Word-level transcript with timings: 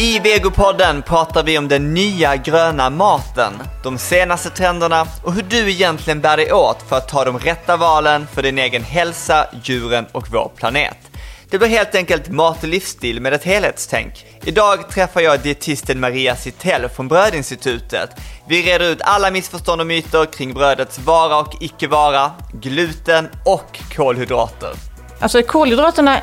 I 0.00 0.18
Vegopodden 0.18 1.02
pratar 1.02 1.42
vi 1.42 1.58
om 1.58 1.68
den 1.68 1.94
nya 1.94 2.36
gröna 2.36 2.90
maten, 2.90 3.52
de 3.82 3.98
senaste 3.98 4.50
trenderna 4.50 5.06
och 5.24 5.32
hur 5.32 5.42
du 5.42 5.70
egentligen 5.70 6.20
bär 6.20 6.36
dig 6.36 6.52
åt 6.52 6.82
för 6.88 6.96
att 6.96 7.08
ta 7.08 7.24
de 7.24 7.38
rätta 7.38 7.76
valen 7.76 8.26
för 8.34 8.42
din 8.42 8.58
egen 8.58 8.82
hälsa, 8.82 9.46
djuren 9.62 10.06
och 10.12 10.28
vår 10.32 10.50
planet. 10.56 10.96
Det 11.50 11.58
blir 11.58 11.68
helt 11.68 11.94
enkelt 11.94 12.28
mat 12.28 12.62
och 12.62 12.68
livsstil 12.68 13.20
med 13.20 13.32
ett 13.32 13.44
helhetstänk. 13.44 14.26
Idag 14.44 14.90
träffar 14.90 15.20
jag 15.20 15.40
dietisten 15.40 16.00
Maria 16.00 16.36
Sittell 16.36 16.88
från 16.88 17.08
Brödinstitutet. 17.08 18.10
Vi 18.48 18.62
reder 18.62 18.92
ut 18.92 19.02
alla 19.02 19.30
missförstånd 19.30 19.80
och 19.80 19.86
myter 19.86 20.24
kring 20.24 20.54
brödets 20.54 20.98
vara 20.98 21.38
och 21.38 21.56
icke 21.60 21.88
vara, 21.88 22.30
gluten 22.52 23.28
och 23.44 23.78
kolhydrater. 23.96 24.70
Alltså 25.20 25.42
kolhydraterna 25.42 26.20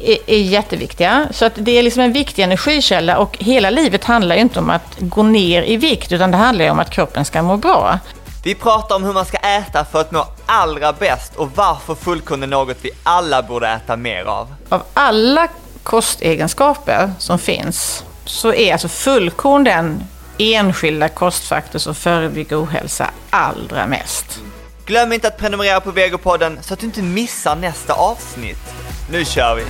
är, 0.00 0.18
är 0.26 0.38
jätteviktiga. 0.38 1.28
Så 1.30 1.44
att 1.44 1.52
det 1.54 1.78
är 1.78 1.82
liksom 1.82 2.02
en 2.02 2.12
viktig 2.12 2.42
energikälla 2.42 3.18
och 3.18 3.36
hela 3.38 3.70
livet 3.70 4.04
handlar 4.04 4.34
ju 4.34 4.40
inte 4.40 4.58
om 4.58 4.70
att 4.70 4.96
gå 4.98 5.22
ner 5.22 5.62
i 5.62 5.76
vikt 5.76 6.12
utan 6.12 6.30
det 6.30 6.36
handlar 6.36 6.64
ju 6.64 6.70
om 6.70 6.78
att 6.78 6.90
kroppen 6.90 7.24
ska 7.24 7.42
må 7.42 7.56
bra. 7.56 7.98
Vi 8.44 8.54
pratar 8.54 8.96
om 8.96 9.04
hur 9.04 9.12
man 9.12 9.24
ska 9.24 9.36
äta 9.36 9.84
för 9.84 10.00
att 10.00 10.12
må 10.12 10.26
allra 10.46 10.92
bäst 10.92 11.36
och 11.36 11.50
varför 11.54 11.94
fullkorn 11.94 12.42
är 12.42 12.46
något 12.46 12.76
vi 12.82 12.90
alla 13.02 13.42
borde 13.42 13.68
äta 13.68 13.96
mer 13.96 14.24
av. 14.24 14.54
Av 14.68 14.82
alla 14.94 15.48
kostegenskaper 15.82 17.12
som 17.18 17.38
finns 17.38 18.04
så 18.24 18.54
är 18.54 18.72
alltså 18.72 18.88
fullkorn 18.88 19.64
den 19.64 20.04
enskilda 20.38 21.08
kostfaktor 21.08 21.78
som 21.78 21.94
förebygger 21.94 22.64
ohälsa 22.64 23.10
allra 23.30 23.86
mest. 23.86 24.40
Glöm 24.86 25.12
inte 25.12 25.28
att 25.28 25.38
prenumerera 25.38 25.80
på 25.80 25.90
Vegopodden 25.90 26.58
så 26.62 26.74
att 26.74 26.80
du 26.80 26.86
inte 26.86 27.02
missar 27.02 27.56
nästa 27.56 27.92
avsnitt. 27.92 28.81
Nu 29.12 29.24
kör 29.24 29.54
vi! 29.54 29.64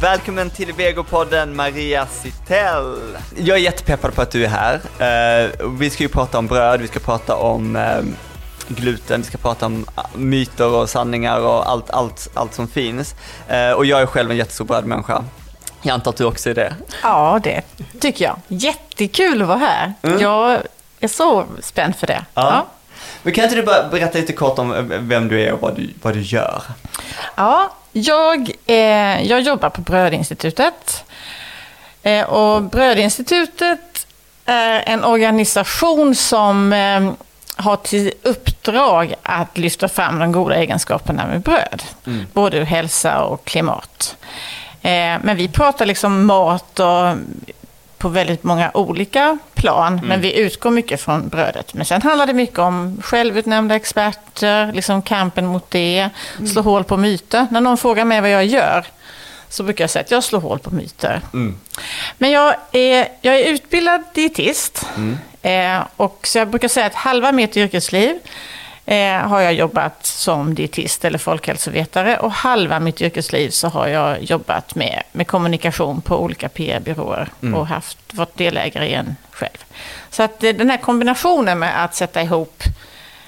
Välkommen 0.00 0.50
till 0.50 0.72
Vegopodden 0.72 1.56
Maria 1.56 2.06
Sittell. 2.06 2.96
Jag 3.36 3.56
är 3.56 3.60
jättepeppad 3.60 4.14
på 4.14 4.22
att 4.22 4.30
du 4.30 4.44
är 4.44 4.48
här. 4.48 4.74
Uh, 4.74 5.70
vi 5.78 5.90
ska 5.90 6.02
ju 6.02 6.08
prata 6.08 6.38
om 6.38 6.46
bröd, 6.46 6.80
vi 6.80 6.88
ska 6.88 6.98
prata 6.98 7.36
om 7.36 7.76
uh, 7.76 8.04
gluten, 8.68 9.20
vi 9.20 9.26
ska 9.26 9.38
prata 9.38 9.66
om 9.66 9.86
myter 10.14 10.74
och 10.74 10.90
sanningar 10.90 11.40
och 11.40 11.70
allt, 11.70 11.90
allt, 11.90 12.30
allt 12.34 12.54
som 12.54 12.68
finns. 12.68 13.14
Uh, 13.50 13.70
och 13.70 13.86
jag 13.86 14.00
är 14.00 14.06
själv 14.06 14.30
en 14.30 14.36
jättestor 14.36 14.64
brödmänniska. 14.64 15.24
Jag 15.82 15.94
antar 15.94 16.10
att 16.10 16.16
du 16.16 16.24
också 16.24 16.50
är 16.50 16.54
det? 16.54 16.74
Ja, 17.02 17.40
det 17.42 17.62
tycker 18.00 18.24
jag. 18.24 18.36
Jättekul 18.48 19.42
att 19.42 19.48
vara 19.48 19.58
här. 19.58 19.94
Mm. 20.02 20.20
Jag 20.20 20.62
är 21.00 21.08
så 21.08 21.44
spänd 21.60 21.96
för 21.96 22.06
det. 22.06 22.24
Ja. 22.34 22.42
ja. 22.42 22.66
Men 23.28 23.34
kan 23.34 23.44
inte 23.44 23.56
du 23.56 23.62
bara 23.62 23.88
berätta 23.88 24.18
lite 24.18 24.32
kort 24.32 24.58
om 24.58 24.92
vem 25.00 25.28
du 25.28 25.42
är 25.42 25.52
och 25.52 25.60
vad 25.60 25.76
du, 25.76 25.90
vad 26.02 26.14
du 26.14 26.20
gör? 26.20 26.62
Ja, 27.34 27.72
jag, 27.92 28.50
eh, 28.66 29.22
jag 29.22 29.40
jobbar 29.40 29.70
på 29.70 29.80
Brödinstitutet. 29.80 31.04
Eh, 32.02 32.24
och 32.24 32.62
Brödinstitutet 32.62 34.06
är 34.44 34.82
en 34.86 35.04
organisation 35.04 36.14
som 36.14 36.72
eh, 36.72 37.12
har 37.56 37.76
till 37.76 38.12
uppdrag 38.22 39.14
att 39.22 39.58
lyfta 39.58 39.88
fram 39.88 40.18
de 40.18 40.32
goda 40.32 40.54
egenskaperna 40.54 41.26
med 41.26 41.40
bröd. 41.40 41.82
Mm. 42.06 42.26
Både 42.32 42.56
ur 42.56 42.64
hälsa 42.64 43.24
och 43.24 43.44
klimat. 43.44 44.16
Eh, 44.82 45.16
men 45.22 45.36
vi 45.36 45.48
pratar 45.48 45.86
liksom 45.86 46.26
mat 46.26 46.80
och 46.80 47.16
på 47.98 48.08
väldigt 48.08 48.42
många 48.42 48.70
olika 48.74 49.38
plan, 49.54 49.92
mm. 49.92 50.08
men 50.08 50.20
vi 50.20 50.38
utgår 50.38 50.70
mycket 50.70 51.00
från 51.00 51.28
brödet. 51.28 51.74
Men 51.74 51.84
sen 51.84 52.02
handlar 52.02 52.26
det 52.26 52.32
mycket 52.32 52.58
om 52.58 53.02
självutnämnda 53.04 53.76
experter, 53.76 54.72
liksom 54.72 55.02
kampen 55.02 55.46
mot 55.46 55.70
det, 55.70 56.10
mm. 56.36 56.46
slå 56.48 56.62
hål 56.62 56.84
på 56.84 56.96
myter. 56.96 57.46
När 57.50 57.60
någon 57.60 57.78
frågar 57.78 58.04
mig 58.04 58.20
vad 58.20 58.30
jag 58.30 58.46
gör, 58.46 58.86
så 59.48 59.62
brukar 59.62 59.84
jag 59.84 59.90
säga 59.90 60.04
att 60.04 60.10
jag 60.10 60.24
slår 60.24 60.40
hål 60.40 60.58
på 60.58 60.70
myter. 60.70 61.20
Mm. 61.32 61.60
Men 62.18 62.30
jag 62.30 62.54
är, 62.72 63.08
jag 63.20 63.40
är 63.40 63.44
utbildad 63.44 64.02
dietist, 64.14 64.86
mm. 64.96 65.18
eh, 65.42 65.86
och 65.96 66.20
så 66.22 66.38
jag 66.38 66.48
brukar 66.48 66.68
säga 66.68 66.86
att 66.86 66.94
halva 66.94 67.32
mitt 67.32 67.56
yrkesliv 67.56 68.18
eh, 68.88 69.28
har 69.28 69.40
jag 69.40 69.54
jobbat 69.54 70.06
som 70.06 70.54
dietist 70.54 71.04
eller 71.04 71.18
folkhälsovetare 71.18 72.18
och 72.18 72.32
halva 72.32 72.80
mitt 72.80 73.02
yrkesliv 73.02 73.50
så 73.50 73.68
har 73.68 73.88
jag 73.88 74.22
jobbat 74.22 74.74
med, 74.74 75.02
med 75.12 75.26
kommunikation 75.26 76.00
på 76.00 76.22
olika 76.22 76.48
PR-byråer 76.48 77.28
mm. 77.42 77.54
och 77.54 77.66
haft, 77.66 77.98
varit 78.14 78.36
delägare 78.36 78.86
i 78.86 78.94
en 78.94 79.16
själv. 79.30 79.64
Så 80.10 80.22
att 80.22 80.44
eh, 80.44 80.52
den 80.52 80.70
här 80.70 80.76
kombinationen 80.76 81.58
med 81.58 81.84
att 81.84 81.94
sätta 81.94 82.22
ihop 82.22 82.62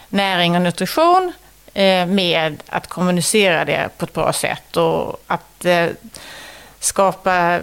näring 0.09 0.57
och 0.57 0.63
nutrition 0.63 1.33
eh, 1.75 2.07
med 2.07 2.63
att 2.69 2.87
kommunicera 2.87 3.65
det 3.65 3.89
på 3.99 4.05
ett 4.05 4.13
bra 4.13 4.33
sätt 4.33 4.77
och 4.77 5.23
att 5.27 5.65
eh, 5.65 5.87
skapa 6.79 7.61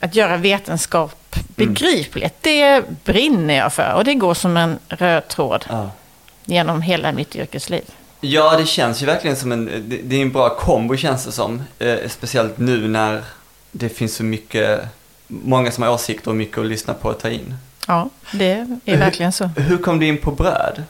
att 0.00 0.14
göra 0.14 0.36
vetenskap 0.36 1.36
begripligt, 1.48 2.46
mm. 2.46 2.58
det 2.60 2.84
brinner 3.04 3.54
jag 3.54 3.72
för. 3.72 3.92
Och 3.94 4.04
det 4.04 4.14
går 4.14 4.34
som 4.34 4.56
en 4.56 4.78
röd 4.88 5.28
tråd. 5.28 5.64
Ja 5.68 5.90
genom 6.44 6.82
hela 6.82 7.12
mitt 7.12 7.36
yrkesliv. 7.36 7.82
Ja, 8.20 8.56
det 8.56 8.66
känns 8.66 9.02
ju 9.02 9.06
verkligen 9.06 9.36
som 9.36 9.52
en, 9.52 9.84
det 10.04 10.16
är 10.16 10.22
en 10.22 10.32
bra 10.32 10.48
kombo 10.48 10.96
känns 10.96 11.24
det 11.24 11.32
som. 11.32 11.62
Eh, 11.78 11.96
speciellt 12.08 12.58
nu 12.58 12.88
när 12.88 13.22
det 13.72 13.88
finns 13.88 14.14
så 14.14 14.24
mycket, 14.24 14.80
många 15.26 15.70
som 15.70 15.84
har 15.84 15.90
åsikter 15.90 16.30
och 16.30 16.36
mycket 16.36 16.58
att 16.58 16.66
lyssna 16.66 16.94
på 16.94 17.08
och 17.08 17.18
ta 17.18 17.30
in. 17.30 17.54
Ja, 17.86 18.08
det 18.32 18.66
är 18.84 18.96
verkligen 18.96 19.32
så. 19.32 19.44
Hur, 19.44 19.62
hur 19.62 19.78
kom 19.78 19.98
du 19.98 20.06
in 20.06 20.18
på 20.18 20.30
bröd? 20.30 20.82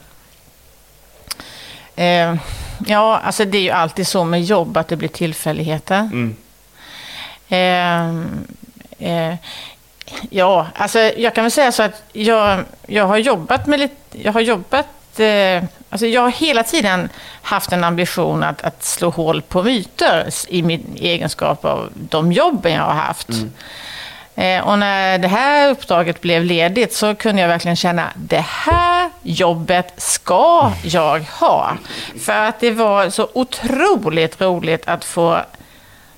Eh, 1.95 2.35
ja, 2.85 3.17
alltså 3.17 3.45
det 3.45 3.57
är 3.57 3.61
ju 3.61 3.69
alltid 3.69 4.07
så 4.07 4.23
med 4.23 4.43
jobb 4.43 4.77
att 4.77 4.87
det 4.87 4.95
blir 4.95 5.09
tillfälligheter. 5.09 5.99
Mm. 5.99 6.35
Eh, 7.49 8.09
eh, 9.09 9.35
ja, 10.29 10.67
alltså 10.75 10.99
jag 10.99 11.35
kan 11.35 11.43
väl 11.43 11.51
säga 11.51 11.71
så 11.71 11.83
att 11.83 12.03
jag, 12.13 12.63
jag 12.87 13.07
har 13.07 13.17
jobbat 13.17 13.67
med 13.67 13.79
lite, 13.79 13.95
jag 14.11 14.33
har 14.33 14.41
jobbat 14.41 14.87
alltså 15.89 16.07
jag 16.07 16.21
har 16.21 16.31
hela 16.31 16.63
tiden 16.63 17.09
haft 17.41 17.71
en 17.71 17.83
ambition 17.83 18.43
att, 18.43 18.61
att 18.61 18.83
slå 18.83 19.09
hål 19.09 19.41
på 19.41 19.63
myter 19.63 20.29
i 20.47 20.61
min 20.61 20.95
egenskap 20.95 21.65
av 21.65 21.89
de 21.93 22.31
jobben 22.31 22.73
jag 22.73 22.83
har 22.83 22.93
haft. 22.93 23.29
Mm. 23.29 23.51
Eh, 24.35 24.67
och 24.67 24.79
när 24.79 25.17
det 25.17 25.27
här 25.27 25.69
uppdraget 25.69 26.21
blev 26.21 26.43
ledigt 26.43 26.93
så 26.93 27.15
kunde 27.15 27.41
jag 27.41 27.49
verkligen 27.49 27.75
känna 27.75 28.09
det 28.15 28.45
här 28.47 29.09
jobbet 29.21 29.93
ska 29.97 30.71
jag 30.83 31.19
ha. 31.19 31.77
För 32.19 32.33
att 32.33 32.59
det 32.59 32.71
var 32.71 33.09
så 33.09 33.29
otroligt 33.33 34.41
roligt 34.41 34.87
att 34.87 35.05
få 35.05 35.41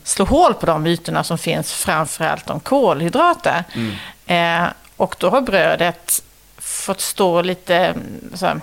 slå 0.03 0.25
hål 0.25 0.53
på 0.53 0.65
de 0.65 0.83
myterna 0.83 1.23
som 1.23 1.37
finns, 1.37 1.73
framförallt 1.73 2.49
om 2.49 2.59
kolhydrater. 2.59 3.63
Mm. 3.73 4.63
Eh, 4.65 4.69
och 4.97 5.15
då 5.19 5.29
har 5.29 5.41
brödet 5.41 6.23
fått 6.57 7.01
stå 7.01 7.41
lite 7.41 7.93
så 8.33 8.45
här, 8.45 8.61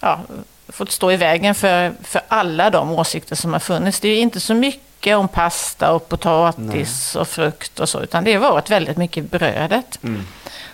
ja, 0.00 0.20
fått 0.68 0.90
stå 0.90 1.12
i 1.12 1.16
vägen 1.16 1.54
för, 1.54 1.92
för 2.02 2.22
alla 2.28 2.70
de 2.70 2.92
åsikter 2.92 3.36
som 3.36 3.52
har 3.52 3.60
funnits. 3.60 4.00
Det 4.00 4.08
är 4.08 4.20
inte 4.20 4.40
så 4.40 4.54
mycket 4.54 5.16
om 5.16 5.28
pasta 5.28 5.92
och 5.92 6.08
potatis 6.08 7.12
Nej. 7.14 7.20
och 7.20 7.28
frukt 7.28 7.80
och 7.80 7.88
så, 7.88 8.00
utan 8.00 8.24
det 8.24 8.34
har 8.34 8.40
varit 8.40 8.70
väldigt 8.70 8.96
mycket 8.96 9.30
brödet. 9.30 9.98
Mm. 10.02 10.26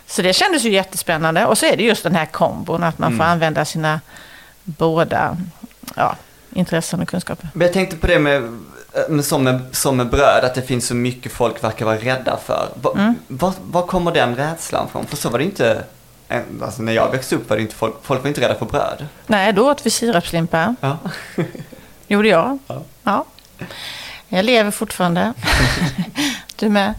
Så 0.07 0.23
det 0.23 0.33
kändes 0.33 0.65
ju 0.65 0.71
jättespännande. 0.73 1.47
Och 1.47 1.59
så 1.59 1.67
är 1.67 1.77
det 1.77 1.83
just 1.83 2.03
den 2.03 2.15
här 2.15 2.27
kombon, 2.27 2.85
att 2.85 2.99
man 2.99 3.13
mm. 3.13 3.19
får 3.19 3.25
använda 3.25 3.65
sina 3.65 4.01
båda 4.65 5.37
ja, 5.95 6.17
intressen 6.53 7.01
och 7.01 7.09
kunskaper. 7.09 7.49
Men 7.53 7.67
jag 7.67 7.75
tänkte 7.75 7.97
på 7.97 8.07
det 8.07 8.19
med, 8.19 8.59
med, 9.09 9.25
som, 9.25 9.45
med, 9.45 9.61
som 9.73 9.97
med 9.97 10.11
bröd, 10.11 10.45
att 10.45 10.55
det 10.55 10.63
finns 10.63 10.87
så 10.87 10.95
mycket 10.95 11.33
folk 11.33 11.65
verkar 11.65 11.85
vara 11.85 11.97
rädda 11.97 12.37
för. 12.47 12.69
Var, 12.75 12.93
mm. 12.93 13.15
var, 13.29 13.53
var 13.63 13.87
kommer 13.87 14.13
den 14.13 14.37
rädslan 14.37 14.89
från? 14.89 15.07
För 15.07 15.17
så 15.17 15.29
var 15.29 15.39
det 15.39 15.45
inte 15.45 15.85
Alltså 16.63 16.83
när 16.83 16.93
jag 16.93 17.11
växte 17.11 17.37
upp 17.37 17.51
var 17.51 17.57
det 17.57 17.63
inte 17.63 17.75
folk, 17.75 17.95
folk 18.03 18.23
var 18.23 18.29
inte 18.29 18.41
rädda 18.41 18.55
för 18.55 18.67
bröd. 18.67 19.07
Nej, 19.27 19.53
då 19.53 19.71
åt 19.71 19.87
vi 19.87 19.91
sirapslimpa. 19.91 20.75
Ja. 20.81 20.99
Gjorde 22.07 22.29
jag. 22.29 22.59
Ja. 22.67 22.83
ja. 23.03 23.25
Jag 24.29 24.45
lever 24.45 24.71
fortfarande. 24.71 25.33
du 26.57 26.69
med. 26.69 26.95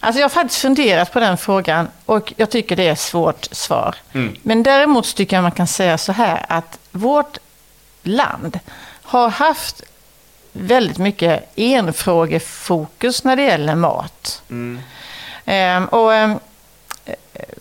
Alltså 0.00 0.20
jag 0.20 0.24
har 0.24 0.30
faktiskt 0.30 0.60
funderat 0.60 1.12
på 1.12 1.20
den 1.20 1.38
frågan 1.38 1.88
och 2.06 2.32
jag 2.36 2.50
tycker 2.50 2.76
det 2.76 2.88
är 2.88 2.92
ett 2.92 3.00
svårt 3.00 3.48
svar. 3.50 3.96
Mm. 4.12 4.36
Men 4.42 4.62
däremot 4.62 5.16
tycker 5.16 5.36
jag 5.36 5.42
man 5.42 5.52
kan 5.52 5.66
säga 5.66 5.98
så 5.98 6.12
här 6.12 6.46
att 6.48 6.78
vårt 6.90 7.38
land 8.02 8.58
har 9.02 9.28
haft 9.28 9.82
väldigt 10.52 10.98
mycket 10.98 11.52
enfrågefokus 11.56 13.24
när 13.24 13.36
det 13.36 13.42
gäller 13.42 13.74
mat. 13.74 14.42
Mm. 14.50 14.80
Ehm, 15.44 15.84
och 15.86 16.14
ehm, 16.14 16.38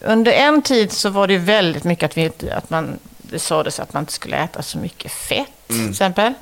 under 0.01 0.31
en 0.31 0.61
tid 0.61 0.91
så 0.91 1.09
var 1.09 1.27
det 1.27 1.37
väldigt 1.37 1.83
mycket 1.83 2.11
att, 2.11 2.17
vi, 2.17 2.51
att 2.51 2.69
man, 2.69 2.99
det 3.17 3.39
sades 3.39 3.79
att 3.79 3.93
man 3.93 4.03
inte 4.03 4.13
skulle 4.13 4.37
äta 4.37 4.61
så 4.61 4.77
mycket 4.77 5.11
fett, 5.11 5.69
mm. 5.69 5.81
till 5.81 5.89
exempel. 5.89 6.33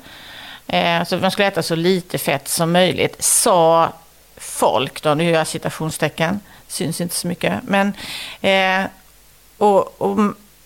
Eh, 0.66 1.04
så 1.04 1.16
man 1.16 1.30
skulle 1.30 1.48
äta 1.48 1.62
så 1.62 1.74
lite 1.74 2.18
fett 2.18 2.48
som 2.48 2.72
möjligt, 2.72 3.24
sa 3.24 3.92
folk, 4.36 5.02
då, 5.02 5.14
nu 5.14 5.24
gör 5.24 5.38
jag 5.38 5.46
citationstecken, 5.46 6.40
syns 6.68 7.00
inte 7.00 7.14
så 7.14 7.28
mycket. 7.28 7.62
Men, 7.62 7.92
eh, 8.40 8.90
och, 9.58 10.02
och, 10.02 10.18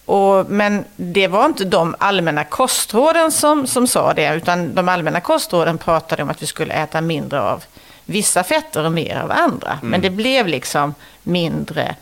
och, 0.05 0.47
men 0.51 0.85
det 0.97 1.29
var 1.29 1.47
inte 1.47 1.65
de 1.65 1.95
allmänna 1.99 2.45
kostråden 2.45 3.33
som, 3.33 3.67
som 3.67 3.87
sa 3.87 4.15
det, 4.15 4.35
utan 4.35 4.75
de 4.75 4.89
allmänna 4.89 5.21
kostråden 5.21 5.79
pratade 5.79 6.23
om 6.23 6.31
att 6.31 6.43
vi 6.43 6.47
skulle 6.47 6.75
äta 6.75 7.01
mindre 7.01 7.41
av 7.41 7.65
vissa 8.05 8.45
fetter 8.45 8.85
och 8.85 8.93
mer 8.93 9.17
av 9.17 9.31
andra. 9.31 9.79
Men 9.83 10.01
det 10.01 10.11
blev 10.11 10.47
liksom 10.47 10.95
mindre 11.23 11.95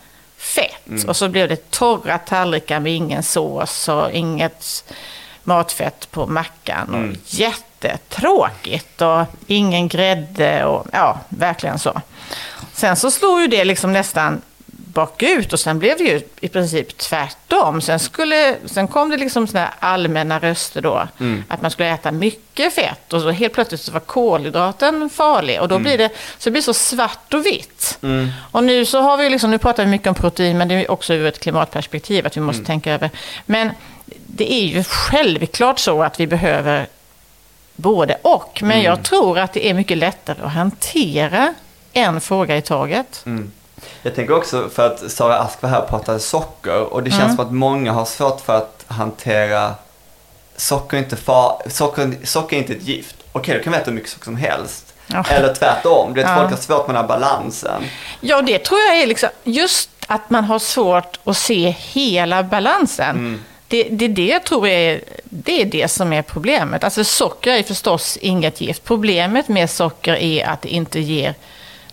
fett. 0.47 1.03
Och 1.07 1.15
så 1.15 1.29
blev 1.29 1.49
det 1.49 1.71
torra 1.71 2.17
tallrikar 2.17 2.79
med 2.79 2.95
ingen 2.95 3.23
sås 3.23 3.89
och 3.89 4.11
inget 4.11 4.93
matfett 5.43 6.11
på 6.11 6.27
mackan. 6.27 6.95
Och 6.95 7.15
jättetråkigt 7.25 9.01
och 9.01 9.25
ingen 9.47 9.87
grädde 9.87 10.65
och 10.65 10.87
ja, 10.93 11.19
verkligen 11.29 11.79
så. 11.79 12.01
Sen 12.73 12.95
så 12.95 13.11
slog 13.11 13.41
ju 13.41 13.47
det 13.47 13.65
liksom 13.65 13.93
nästan 13.93 14.41
bakut 14.97 15.53
och 15.53 15.59
sen 15.59 15.79
blev 15.79 15.97
det 15.97 16.03
ju 16.03 16.21
i 16.41 16.47
princip 16.47 16.97
tvärtom. 16.97 17.81
Sen, 17.81 17.99
skulle, 17.99 18.55
sen 18.65 18.87
kom 18.87 19.09
det 19.09 19.17
liksom 19.17 19.47
såna 19.47 19.59
här 19.59 19.73
allmänna 19.79 20.39
röster 20.39 20.81
då, 20.81 21.07
att 21.47 21.61
man 21.61 21.71
skulle 21.71 21.89
äta 21.89 22.11
mycket 22.11 22.73
fett 22.73 23.13
och 23.13 23.21
så 23.21 23.29
helt 23.29 23.53
plötsligt 23.53 23.81
så 23.81 23.91
var 23.91 23.99
kolhydraten 23.99 25.09
farlig 25.09 25.61
och 25.61 25.67
då 25.67 25.79
blir 25.79 25.97
det 25.97 26.09
så, 26.37 26.49
det 26.49 26.51
blir 26.51 26.61
så 26.61 26.73
svart 26.73 27.33
och 27.33 27.45
vitt. 27.45 27.97
Och 28.51 28.63
nu 28.63 28.85
så 28.85 28.99
har 29.01 29.17
vi 29.17 29.29
liksom, 29.29 29.51
nu 29.51 29.57
pratar 29.57 29.83
vi 29.83 29.89
mycket 29.89 30.07
om 30.07 30.15
protein 30.15 30.57
men 30.57 30.67
det 30.67 30.75
är 30.75 30.91
också 30.91 31.13
ur 31.13 31.25
ett 31.25 31.39
klimatperspektiv 31.39 32.25
att 32.27 32.37
vi 32.37 32.41
måste 32.41 32.63
tänka 32.65 32.93
över. 32.93 33.09
Men 33.45 33.71
det 34.27 34.53
är 34.53 34.65
ju 34.65 34.83
självklart 34.83 35.79
så 35.79 36.03
att 36.03 36.19
vi 36.19 36.27
behöver 36.27 36.87
både 37.75 38.17
och. 38.21 38.59
Men 38.63 38.81
jag 38.81 39.03
tror 39.03 39.39
att 39.39 39.53
det 39.53 39.69
är 39.69 39.73
mycket 39.73 39.97
lättare 39.97 40.37
att 40.43 40.51
hantera 40.53 41.53
en 41.93 42.21
fråga 42.21 42.57
i 42.57 42.61
taget. 42.61 43.25
Jag 44.01 44.15
tänker 44.15 44.33
också 44.33 44.69
för 44.69 44.87
att 44.87 45.11
Sara 45.11 45.39
Ask 45.39 45.61
var 45.61 45.69
här 45.69 45.81
och 45.81 45.89
pratade 45.89 46.19
socker 46.19 46.93
och 46.93 47.03
det 47.03 47.11
känns 47.11 47.35
som 47.35 47.45
att 47.45 47.51
många 47.51 47.91
har 47.91 48.05
svårt 48.05 48.41
för 48.41 48.57
att 48.57 48.85
hantera 48.87 49.75
socker 50.55 50.97
är 50.97 51.01
inte, 51.01 51.15
far, 51.15 51.61
socker, 51.69 52.13
socker 52.23 52.55
är 52.55 52.59
inte 52.59 52.73
ett 52.73 52.83
gift. 52.83 53.15
Okej, 53.31 53.57
då 53.57 53.63
kan 53.63 53.73
vi 53.73 53.79
äta 53.79 53.85
hur 53.91 53.95
mycket 53.95 54.09
socker 54.09 54.25
som 54.25 54.35
helst. 54.37 54.93
Ja. 55.07 55.23
Eller 55.29 55.53
tvärtom, 55.53 56.13
vet, 56.13 56.25
Ja. 56.27 56.35
folk 56.35 56.49
har 56.49 56.57
svårt 56.57 56.87
med 56.87 56.95
den 56.95 57.01
här 57.01 57.07
balansen. 57.07 57.83
Ja, 58.21 58.41
det 58.41 58.59
tror 58.59 58.79
jag 58.79 59.01
är 59.01 59.07
liksom 59.07 59.29
just 59.43 59.89
att 60.07 60.29
man 60.29 60.43
har 60.43 60.59
svårt 60.59 61.19
att 61.23 61.37
se 61.37 61.69
hela 61.69 62.43
balansen. 62.43 63.43
Det, 63.67 63.83
det, 63.83 64.07
det 64.07 64.25
jag 64.27 64.43
tror 64.43 64.67
är, 64.67 65.01
det 65.23 65.61
är 65.61 65.65
det 65.65 65.87
som 65.87 66.13
är 66.13 66.21
problemet. 66.21 66.83
Alltså 66.83 67.03
socker 67.03 67.51
är 67.51 67.63
förstås 67.63 68.17
inget 68.17 68.61
gift. 68.61 68.83
Problemet 68.83 69.47
med 69.47 69.69
socker 69.69 70.15
är 70.15 70.45
att 70.47 70.61
det 70.61 70.69
inte 70.69 70.99
ger 70.99 71.35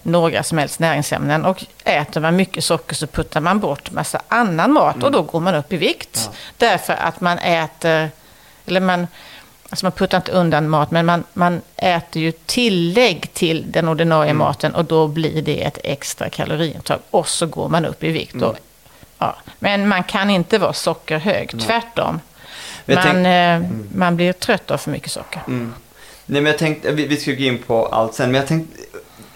några 0.04 0.42
som 0.42 0.58
helst 0.58 0.78
näringsämnen. 0.78 1.44
Och 1.44 1.64
äter 1.84 2.20
man 2.20 2.36
mycket 2.36 2.64
socker 2.64 2.94
så 2.94 3.06
puttar 3.06 3.40
man 3.40 3.60
bort 3.60 3.90
massa 3.90 4.20
annan 4.28 4.72
mat 4.72 5.02
och 5.02 5.10
då 5.12 5.22
går 5.22 5.40
man 5.40 5.54
upp 5.54 5.72
i 5.72 5.76
vikt. 5.76 6.30
Därför 6.56 6.92
att 6.92 7.20
man 7.20 7.38
äter, 7.38 8.10
eller 8.66 8.80
man, 8.80 9.06
alltså 9.68 9.84
man 9.86 9.92
puttar 9.92 10.18
inte 10.18 10.32
undan 10.32 10.68
mat, 10.68 10.90
men 10.90 11.06
man, 11.06 11.24
man 11.32 11.60
äter 11.76 12.22
ju 12.22 12.32
tillägg 12.32 13.30
till 13.32 13.72
den 13.72 13.88
ordinarie 13.88 14.34
maten 14.34 14.74
och 14.74 14.84
då 14.84 15.08
blir 15.08 15.42
det 15.42 15.64
ett 15.64 15.78
extra 15.84 16.28
kaloriintag 16.30 16.98
och 17.10 17.28
så 17.28 17.46
går 17.46 17.68
man 17.68 17.84
upp 17.84 18.04
i 18.04 18.10
vikt. 18.12 18.42
Och, 18.42 18.56
ja. 19.18 19.36
Men 19.58 19.88
man 19.88 20.04
kan 20.04 20.30
inte 20.30 20.58
vara 20.58 20.72
sockerhög, 20.72 21.50
tvärtom. 21.66 22.20
Men 22.84 22.96
jag 22.96 23.04
Man, 23.04 23.24
tänk- 23.24 23.26
eh, 23.26 23.96
man 23.98 24.16
blir 24.16 24.32
trött 24.32 24.70
av 24.70 24.78
för 24.78 24.90
mycket 24.90 25.10
socker. 25.12 25.42
Nej 26.26 26.42
men 26.42 26.46
jag 26.46 26.58
tänkte, 26.58 26.92
vi, 26.92 27.06
vi 27.06 27.16
ska 27.16 27.30
gå 27.32 27.42
in 27.42 27.58
på 27.58 27.86
allt 27.86 28.14
sen, 28.14 28.30
men 28.30 28.40
jag 28.40 28.48
tänkte, 28.48 28.80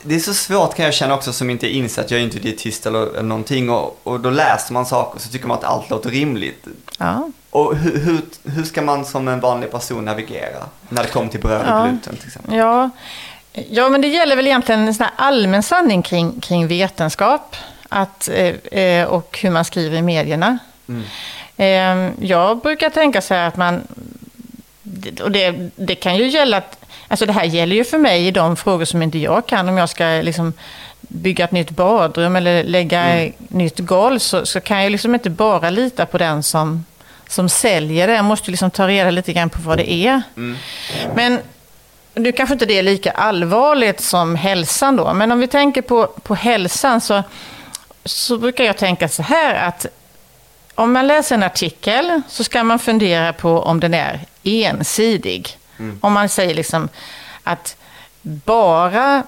det 0.08 0.14
är 0.14 0.18
så 0.18 0.34
svårt 0.34 0.74
kan 0.74 0.84
jag 0.84 0.94
känna 0.94 1.14
också 1.14 1.32
som 1.32 1.50
inte 1.50 1.66
är 1.66 1.70
insatt, 1.70 2.10
jag 2.10 2.20
är 2.20 2.24
inte 2.24 2.38
dietist 2.38 2.86
eller, 2.86 3.06
eller 3.06 3.22
någonting 3.22 3.70
och, 3.70 4.00
och 4.02 4.20
då 4.20 4.30
läser 4.30 4.72
man 4.72 4.86
saker 4.86 5.20
så 5.20 5.28
tycker 5.28 5.46
man 5.46 5.58
att 5.58 5.64
allt 5.64 5.90
låter 5.90 6.10
rimligt. 6.10 6.66
Ja. 6.98 7.30
Och 7.50 7.76
hur, 7.76 7.98
hur, 7.98 8.20
hur 8.44 8.64
ska 8.64 8.82
man 8.82 9.04
som 9.04 9.28
en 9.28 9.40
vanlig 9.40 9.70
person 9.70 10.04
navigera 10.04 10.64
när 10.88 11.02
det 11.02 11.08
kommer 11.08 11.28
till 11.28 11.40
bröd 11.40 11.60
och 11.60 11.68
Ja. 11.68 11.86
gluten 11.86 12.16
till 12.16 12.26
exempel? 12.26 12.54
Ja. 12.56 12.90
ja, 13.52 13.88
men 13.88 14.00
det 14.00 14.08
gäller 14.08 14.36
väl 14.36 14.46
egentligen 14.46 14.88
en 14.88 14.94
sån 14.94 15.04
här 15.04 15.14
allmän 15.26 15.62
sanning 15.62 16.02
kring, 16.02 16.40
kring 16.40 16.66
vetenskap 16.66 17.56
att, 17.88 18.28
eh, 18.28 18.80
eh, 18.80 19.06
och 19.08 19.38
hur 19.42 19.50
man 19.50 19.64
skriver 19.64 19.96
i 19.96 20.02
medierna. 20.02 20.58
Eh, 21.56 22.10
jag 22.20 22.58
brukar 22.60 22.90
tänka 22.90 23.20
så 23.20 23.34
här 23.34 23.48
att 23.48 23.56
man, 23.56 23.82
och 25.22 25.30
det, 25.30 25.70
det 25.76 25.94
kan 25.94 26.16
ju 26.16 26.28
gälla 26.28 26.56
att, 26.56 26.84
alltså 27.08 27.26
det 27.26 27.32
här 27.32 27.44
gäller 27.44 27.76
ju 27.76 27.84
för 27.84 27.98
mig 27.98 28.26
i 28.26 28.30
de 28.30 28.56
frågor 28.56 28.84
som 28.84 29.02
inte 29.02 29.18
jag 29.18 29.46
kan, 29.46 29.68
om 29.68 29.76
jag 29.76 29.88
ska 29.88 30.04
liksom 30.04 30.52
bygga 31.00 31.44
ett 31.44 31.52
nytt 31.52 31.70
badrum 31.70 32.36
eller 32.36 32.64
lägga 32.64 33.30
nytt 33.38 33.78
golv 33.78 34.18
så, 34.18 34.46
så 34.46 34.60
kan 34.60 34.82
jag 34.82 34.92
liksom 34.92 35.14
inte 35.14 35.30
bara 35.30 35.70
lita 35.70 36.06
på 36.06 36.18
den 36.18 36.42
som, 36.42 36.84
som 37.28 37.48
säljer 37.48 38.06
det. 38.06 38.14
Jag 38.14 38.24
måste 38.24 38.50
liksom 38.50 38.70
ta 38.70 38.88
reda 38.88 39.10
lite 39.10 39.32
grann 39.32 39.50
på 39.50 39.60
vad 39.62 39.78
det 39.78 39.92
är. 39.92 40.22
Men 41.14 41.38
nu 42.14 42.32
kanske 42.32 42.52
inte 42.52 42.66
det 42.66 42.78
är 42.78 42.82
lika 42.82 43.10
allvarligt 43.10 44.00
som 44.00 44.34
hälsan 44.34 44.96
då, 44.96 45.14
men 45.14 45.32
om 45.32 45.40
vi 45.40 45.46
tänker 45.46 45.82
på, 45.82 46.06
på 46.06 46.34
hälsan 46.34 47.00
så, 47.00 47.22
så 48.04 48.38
brukar 48.38 48.64
jag 48.64 48.76
tänka 48.76 49.08
så 49.08 49.22
här 49.22 49.68
att 49.68 49.86
om 50.74 50.92
man 50.92 51.06
läser 51.06 51.34
en 51.34 51.42
artikel 51.42 52.22
så 52.28 52.44
ska 52.44 52.64
man 52.64 52.78
fundera 52.78 53.32
på 53.32 53.60
om 53.60 53.80
den 53.80 53.94
är 53.94 54.20
ensidig. 54.42 55.58
Om 56.00 56.12
man 56.12 56.28
säger 56.28 56.54
liksom 56.54 56.88
att 57.42 57.76
bara 58.22 59.22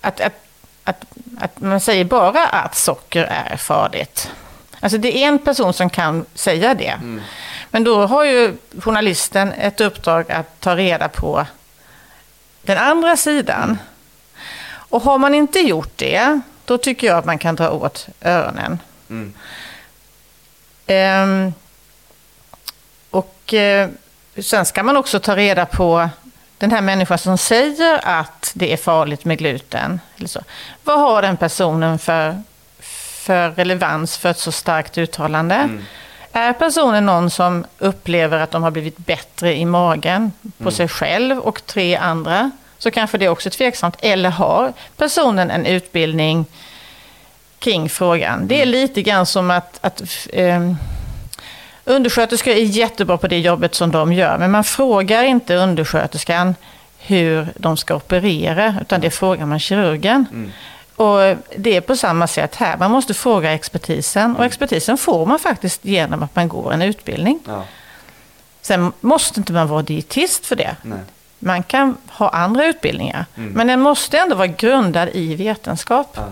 att, 0.00 0.20
att, 0.20 0.44
att, 0.84 1.04
att 1.38 1.60
man 1.60 1.80
säger 1.80 2.04
bara 2.04 2.46
att 2.46 2.74
socker 2.74 3.24
är 3.24 3.56
farligt. 3.56 4.30
Alltså 4.80 4.98
det 4.98 5.18
är 5.18 5.28
en 5.28 5.38
person 5.38 5.72
som 5.72 5.90
kan 5.90 6.24
säga 6.34 6.74
det. 6.74 6.94
Men 7.70 7.84
då 7.84 8.06
har 8.06 8.24
ju 8.24 8.56
journalisten 8.78 9.52
ett 9.52 9.80
uppdrag 9.80 10.32
att 10.32 10.60
ta 10.60 10.76
reda 10.76 11.08
på 11.08 11.46
den 12.62 12.78
andra 12.78 13.16
sidan. 13.16 13.78
Och 14.90 15.02
har 15.02 15.18
man 15.18 15.34
inte 15.34 15.60
gjort 15.60 15.92
det, 15.96 16.40
då 16.64 16.78
tycker 16.78 17.06
jag 17.06 17.18
att 17.18 17.24
man 17.24 17.38
kan 17.38 17.56
dra 17.56 17.70
åt 17.70 18.08
öronen. 18.20 18.78
Mm. 19.10 19.34
Ehm, 20.86 21.52
och 23.10 23.54
eh, 23.54 23.88
sen 24.42 24.64
ska 24.64 24.82
man 24.82 24.96
också 24.96 25.20
ta 25.20 25.36
reda 25.36 25.66
på 25.66 26.08
den 26.58 26.70
här 26.70 26.80
människan 26.80 27.18
som 27.18 27.38
säger 27.38 28.00
att 28.02 28.52
det 28.54 28.72
är 28.72 28.76
farligt 28.76 29.24
med 29.24 29.38
gluten. 29.38 30.00
Eller 30.16 30.28
så. 30.28 30.40
Vad 30.84 31.00
har 31.00 31.22
den 31.22 31.36
personen 31.36 31.98
för, 31.98 32.42
för 33.24 33.50
relevans 33.50 34.16
för 34.16 34.28
ett 34.28 34.38
så 34.38 34.52
starkt 34.52 34.98
uttalande? 34.98 35.68
Är 36.32 36.52
personen 36.52 37.06
någon 37.06 37.30
som 37.30 37.64
upplever 37.78 38.38
att 38.38 38.50
de 38.50 38.62
har 38.62 38.70
blivit 38.70 38.98
bättre 38.98 39.56
i 39.56 39.64
magen 39.64 40.32
på 40.58 40.70
sig 40.70 40.88
själv 40.88 41.38
och 41.38 41.66
tre 41.66 41.96
andra? 41.96 42.50
Så 42.78 42.90
kanske 42.90 43.18
det 43.18 43.24
är 43.24 43.28
också 43.28 43.50
tveksamt. 43.50 43.96
Eller 44.00 44.30
har 44.30 44.72
personen 44.96 45.50
en 45.50 45.66
utbildning 45.66 46.46
kring 47.58 47.88
frågan? 47.88 48.48
Det 48.48 48.62
är 48.62 48.66
lite 48.66 49.02
grann 49.02 49.26
som 49.26 49.50
att, 49.50 49.78
att 49.80 50.02
ehm, 50.32 50.76
Undersköterskor 51.90 52.52
är 52.52 52.56
jättebra 52.64 53.16
på 53.16 53.26
det 53.28 53.38
jobbet 53.38 53.74
som 53.74 53.90
de 53.90 54.12
gör, 54.12 54.38
men 54.38 54.50
man 54.50 54.64
frågar 54.64 55.22
inte 55.24 55.54
undersköterskan 55.54 56.54
hur 56.98 57.46
de 57.56 57.76
ska 57.76 57.94
operera, 57.94 58.74
utan 58.80 59.00
det 59.00 59.10
frågar 59.10 59.46
man 59.46 59.58
kirurgen. 59.60 60.52
Och 60.96 61.18
det 61.56 61.76
är 61.76 61.80
på 61.80 61.96
samma 61.96 62.26
sätt 62.26 62.56
här, 62.56 62.76
man 62.76 62.90
måste 62.90 63.14
fråga 63.14 63.52
expertisen 63.52 64.36
och 64.36 64.44
expertisen 64.44 64.98
får 64.98 65.26
man 65.26 65.38
faktiskt 65.38 65.84
genom 65.84 66.22
att 66.22 66.36
man 66.36 66.48
går 66.48 66.72
en 66.72 66.82
utbildning. 66.82 67.40
Ja, 67.46 67.64
Sen 68.62 68.92
måste 69.00 69.40
inte 69.40 69.52
man 69.52 69.68
vara 69.68 69.82
dietist 69.82 70.46
för 70.46 70.56
det. 70.56 70.76
nej. 70.82 70.98
Man 71.42 71.62
kan 71.62 71.96
ha 72.08 72.28
andra 72.28 72.64
utbildningar, 72.66 73.24
men 73.34 73.66
den 73.66 73.80
måste 73.80 74.18
ändå 74.18 74.36
vara 74.36 74.46
grundad 74.46 75.08
i 75.12 75.34
vetenskap. 75.34 76.12
Ja. 76.14 76.22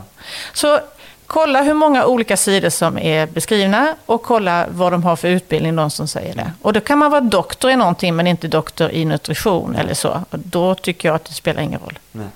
Så 0.52 0.80
kolla 1.28 1.62
hur 1.62 1.75
många 1.75 2.06
olika 2.06 2.37
sidor 2.37 2.68
som 2.70 2.99
är 2.99 3.26
beskrivna 3.26 3.94
och 4.06 4.23
kolla 4.23 4.66
vad 4.70 4.92
de 4.92 5.02
har 5.04 5.16
för 5.16 5.28
utbildning, 5.28 5.76
de 5.76 5.90
som 5.90 6.08
säger 6.08 6.35
det. 6.35 6.52
Och 6.62 6.73
då 6.73 6.80
kan 6.80 6.99
man 6.99 7.11
vara 7.11 7.20
doktor 7.20 7.70
i 7.70 7.76
någonting 7.76 8.16
men 8.16 8.26
inte 8.26 8.49
doktor 8.49 8.90
i 8.90 9.04
nutrition 9.04 9.76
eller 9.76 9.94
så. 9.94 10.23
Och 10.30 10.38
då 10.38 10.75
tycker 10.75 11.08
jag 11.08 11.14
att 11.16 11.25
det 11.25 11.32
spelar 11.32 11.62
ingen 11.62 11.80
roll. 11.80 11.99
nej. 12.12 12.26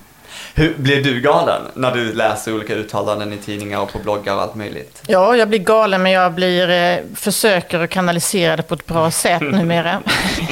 Hur 0.55 0.73
blir 0.77 1.03
du 1.03 1.21
galen 1.21 1.61
när 1.73 1.91
du 1.91 2.13
läser 2.13 2.53
olika 2.55 2.73
uttalanden 2.73 3.33
i 3.33 3.37
tidningar 3.37 3.79
och 3.79 3.91
på 3.93 3.99
bloggar 3.99 4.35
och 4.35 4.41
allt 4.41 4.55
möjligt? 4.55 5.01
Ja, 5.07 5.35
jag 5.35 5.49
blir 5.49 5.59
galen 5.59 6.03
men 6.03 6.11
jag 6.11 6.33
blir, 6.33 6.69
eh, 6.69 6.99
försöker 7.15 7.79
att 7.79 7.89
kanalisera 7.89 8.55
det 8.57 8.63
på 8.63 8.73
ett 8.73 8.85
bra 8.85 9.11
sätt 9.11 9.41
numera. 9.51 10.01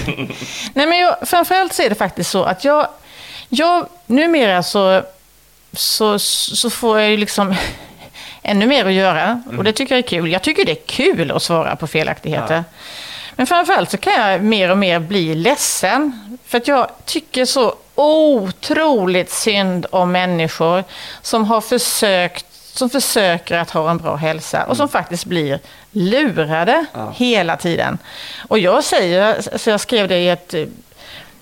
Nej, 0.73 0.87
men 0.87 0.99
jag, 0.99 1.15
framförallt 1.25 1.73
så 1.73 1.81
är 1.81 1.89
det 1.89 1.95
faktiskt 1.95 2.29
så 2.31 2.43
att 2.43 2.63
jag, 2.63 2.87
jag 3.49 3.85
numera 4.05 4.63
så, 4.63 5.01
så, 5.73 6.19
så 6.19 6.69
får 6.69 6.99
jag 6.99 7.09
ju 7.11 7.17
liksom 7.17 7.55
ännu 8.41 8.67
mer 8.67 8.85
att 8.85 8.93
göra. 8.93 9.43
Och 9.57 9.63
det 9.63 9.73
tycker 9.73 9.95
jag 9.95 10.03
är 10.03 10.07
kul. 10.07 10.31
Jag 10.31 10.41
tycker 10.41 10.65
det 10.65 10.71
är 10.71 10.85
kul 10.85 11.31
att 11.31 11.43
svara 11.43 11.75
på 11.75 11.87
felaktigheter. 11.87 12.63
Men 13.35 13.47
framförallt 13.47 13.91
så 13.91 13.97
kan 13.97 14.13
jag 14.13 14.43
mer 14.43 14.71
och 14.71 14.77
mer 14.77 14.99
bli 14.99 15.35
ledsen. 15.35 16.37
För 16.45 16.57
att 16.57 16.67
jag 16.67 16.87
tycker 17.05 17.45
så 17.45 17.75
otroligt 17.95 19.31
synd 19.31 19.85
om 19.89 20.11
människor 20.11 20.83
som 21.21 21.45
har 21.45 21.61
försökt 21.61 22.45
som 22.73 22.89
försöker 22.89 23.57
att 23.57 23.69
ha 23.71 23.91
en 23.91 23.97
bra 23.97 24.15
hälsa 24.15 24.65
och 24.65 24.77
som 24.77 24.89
faktiskt 24.89 25.25
blir 25.25 25.59
lurade 25.91 26.85
Ja. 26.93 27.13
hela 27.15 27.57
tiden. 27.57 27.97
Och 28.47 28.59
jag 28.59 28.83
säger, 28.83 29.57
så 29.57 29.69
jag 29.69 29.81
skrev 29.81 30.07
det 30.07 30.17
i 30.17 30.29
ett 30.29 30.53
eh, 30.53 30.65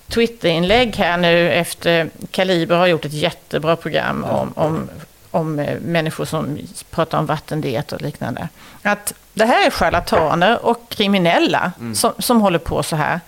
Twitterinlägg 0.08 0.96
här 0.96 1.16
nu 1.16 1.52
efter 1.52 2.10
Kaliber 2.30 2.76
har 2.76 2.86
gjort 2.86 3.04
ett 3.04 3.12
jättebra 3.12 3.76
program 3.76 4.24
om, 4.24 4.52
om, 4.56 4.88
om 5.30 5.58
eh, 5.58 5.80
människor 5.80 6.24
som 6.24 6.58
pratar 6.90 7.18
om 7.18 7.26
vattendiet 7.26 7.92
och 7.92 8.02
liknande. 8.02 8.48
Att 8.82 9.14
det 9.34 9.44
här 9.44 9.66
är 9.66 9.70
charlataner 9.70 10.64
och 10.64 10.88
kriminella 10.88 11.72
som, 11.94 12.12
som 12.18 12.40
håller 12.40 12.58
på 12.58 12.82
så 12.82 12.96
här. 12.96 13.20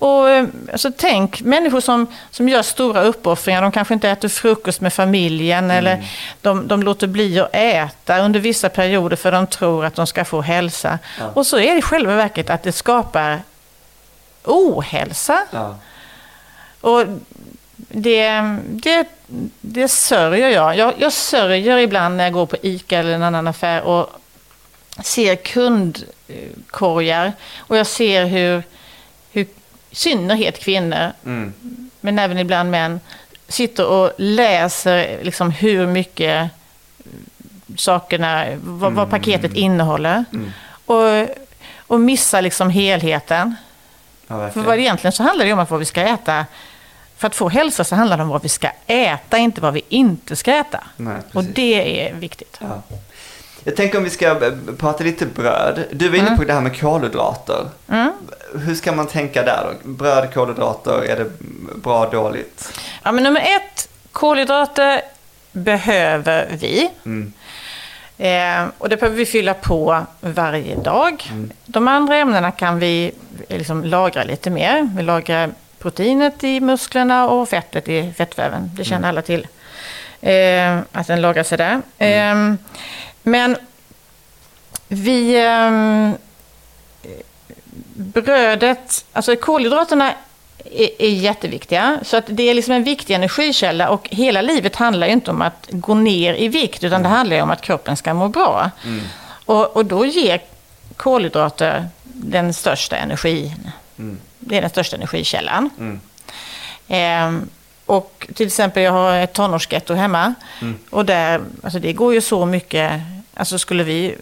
Och 0.00 0.30
eh, 0.30 0.46
alltså, 0.72 0.92
tänk 0.96 1.40
människor 1.40 1.80
som, 1.80 2.06
som 2.30 2.48
gör 2.48 2.62
stora 2.62 3.02
uppoffringar. 3.02 3.62
De 3.62 3.72
kanske 3.72 3.94
inte 3.94 4.08
äter 4.08 4.28
frukost 4.28 4.80
med 4.80 4.92
familjen 4.92 5.70
eller 5.70 6.08
de, 6.40 6.68
de 6.68 6.82
låter 6.82 7.06
bli 7.06 7.40
att 7.40 7.48
äta 7.52 8.18
under 8.18 8.40
vissa 8.40 8.68
perioder 8.68 9.16
för 9.16 9.32
de 9.32 9.46
tror 9.46 9.84
att 9.84 9.94
de 9.94 10.06
ska 10.06 10.24
få 10.24 10.40
hälsa. 10.40 10.98
Och 11.34 11.46
så 11.46 11.58
är 11.58 11.72
det 11.72 11.78
i 11.78 11.82
själva 11.82 12.16
verket 12.16 12.50
att 12.50 12.62
det 12.62 12.72
skapar 12.72 13.42
ohälsa. 14.44 15.38
Ja. 15.50 15.76
Och 16.80 17.04
det, 17.76 18.56
det, 18.68 19.08
det 19.60 19.88
sörjer 19.88 20.48
jag. 20.48 20.76
jag. 20.76 20.94
Jag 20.98 21.12
sörjer 21.12 21.78
ibland 21.78 22.16
när 22.16 22.24
jag 22.24 22.32
går 22.32 22.46
på 22.46 22.56
ICA 22.62 22.98
eller 22.98 23.12
en 23.12 23.22
annan 23.22 23.46
affär 23.46 23.82
och 23.82 24.10
ser 25.02 25.36
kundkorgar 25.36 27.32
och 27.58 27.76
jag 27.76 27.86
ser 27.86 28.24
hur, 28.24 28.62
hur 29.32 29.46
synnerhet 29.92 30.58
kvinnor, 30.58 31.12
Mm. 31.24 31.52
men 32.00 32.18
även 32.18 32.38
ibland 32.38 32.70
män, 32.70 33.00
sitter 33.48 33.86
och 33.86 34.12
läser 34.16 35.18
liksom 35.22 35.50
hur 35.50 35.86
mycket 35.86 36.50
sakerna, 37.76 38.46
vad, 38.62 38.92
vad 38.92 39.10
paketet 39.10 39.54
innehåller. 39.54 40.24
Mm. 40.32 40.50
Och, 40.86 41.28
och 41.86 42.00
missar 42.00 42.42
liksom 42.42 42.70
helheten. 42.70 43.56
Ja, 44.26 44.50
För 44.50 44.60
vad 44.60 44.78
egentligen 44.78 45.12
så 45.12 45.22
handlar 45.22 45.44
det 45.44 45.52
om 45.52 45.58
att 45.58 45.70
vad 45.70 45.80
vi 45.80 45.86
ska 45.86 46.00
äta. 46.00 46.46
För 47.20 47.26
att 47.26 47.34
få 47.34 47.48
hälsa 47.48 47.84
så 47.84 47.94
handlar 47.96 48.16
det 48.16 48.22
om 48.22 48.28
vad 48.28 48.42
vi 48.42 48.48
ska 48.48 48.70
äta, 48.86 49.38
inte 49.38 49.60
vad 49.60 49.74
vi 49.74 49.82
inte 49.88 50.36
ska 50.36 50.52
äta. 50.52 50.84
Nej, 50.96 51.16
Och 51.32 51.44
det 51.44 52.06
är 52.06 52.14
viktigt. 52.14 52.56
Ja. 52.60 52.82
Jag 53.64 53.76
tänker 53.76 53.98
om 53.98 54.04
vi 54.04 54.10
ska 54.10 54.46
eh, 54.46 54.52
prata 54.78 55.04
lite 55.04 55.26
bröd. 55.26 55.84
Du 55.90 56.08
var 56.08 56.16
inne 56.16 56.36
på 56.36 56.44
det 56.44 56.52
här 56.52 56.60
med 56.60 56.80
kolhydrater. 56.80 57.68
Mm. 57.88 58.12
Hur 58.54 58.74
ska 58.74 58.92
man 58.92 59.06
tänka 59.06 59.42
där 59.42 59.64
då? 59.82 59.88
Bröd, 59.88 60.34
kolhydrater, 60.34 61.02
är 61.02 61.16
det 61.16 61.30
bra, 61.82 62.10
dåligt? 62.10 62.80
Ja, 63.02 63.12
men 63.12 63.24
nummer 63.24 63.40
ett, 63.40 63.88
kolhydrater 64.12 65.02
behöver 65.52 66.48
vi. 66.60 66.90
Mm. 67.04 67.32
Eh, 68.18 68.72
och 68.78 68.88
det 68.88 68.96
behöver 68.96 69.16
vi 69.16 69.26
fylla 69.26 69.54
på 69.54 70.04
varje 70.20 70.76
dag. 70.76 71.32
De 71.66 71.88
andra 71.88 72.16
ämnena 72.16 72.50
kan 72.50 72.78
vi 72.78 73.12
eh, 73.48 73.58
liksom 73.58 73.84
lagra 73.84 74.24
lite 74.24 74.50
mer. 74.50 74.90
Vi 74.96 75.02
lagrar 75.02 75.50
proteinet 75.82 76.44
i 76.44 76.60
musklerna 76.60 77.28
och 77.28 77.48
fettet 77.48 77.88
i 77.88 78.12
fettväven. 78.12 78.70
Det 78.74 78.84
känner 78.84 79.08
alla 79.08 79.22
till. 79.22 79.46
Eh, 80.20 80.78
att 80.92 81.06
den 81.06 81.20
lagrar 81.20 81.42
sig 81.42 81.58
där. 81.58 81.82
Eh, 81.98 82.54
men 83.22 83.56
vi... 84.88 85.46
ehm, 85.46 86.14
brödet, 87.94 89.04
alltså 89.12 89.36
kolhydraterna 89.36 90.12
är, 90.64 91.02
är 91.02 91.08
jätteviktiga. 91.08 91.98
Så 92.02 92.16
att 92.16 92.24
det 92.26 92.42
är 92.42 92.54
liksom 92.54 92.74
en 92.74 92.84
viktig 92.84 93.14
energikälla 93.14 93.88
och 93.88 94.08
hela 94.10 94.42
livet 94.42 94.76
handlar 94.76 95.06
ju 95.06 95.12
inte 95.12 95.30
om 95.30 95.42
att 95.42 95.68
gå 95.70 95.94
ner 95.94 96.34
i 96.34 96.48
vikt 96.48 96.84
utan 96.84 97.02
det 97.02 97.08
handlar 97.08 97.36
ju 97.36 97.42
om 97.42 97.50
att 97.50 97.62
kroppen 97.62 97.96
ska 97.96 98.14
må 98.14 98.28
bra. 98.28 98.70
Och, 99.44 99.76
och 99.76 99.84
då 99.84 100.06
ger 100.06 100.40
kolhydrater 100.96 101.88
den 102.02 102.54
största 102.54 102.96
energin. 102.96 103.70
Det 104.40 104.56
är 104.56 104.60
den 104.60 104.70
största 104.70 104.96
energikällan. 104.96 105.70
Mm. 105.78 106.00
Ehm, 106.88 107.48
och 107.86 108.26
till 108.34 108.46
exempel 108.46 108.82
jag 108.82 108.92
har 108.92 109.16
ett 109.16 109.32
tonårsgetto 109.32 109.94
hemma. 109.94 110.34
Och 110.90 111.04
där, 111.04 111.40
alltså 111.62 111.78
det 111.78 111.92
går 111.92 112.14
ju 112.14 112.20
så 112.20 112.46
mycket, 112.46 113.00
alltså 113.34 113.58
skulle 113.58 113.84
vi 113.84 114.16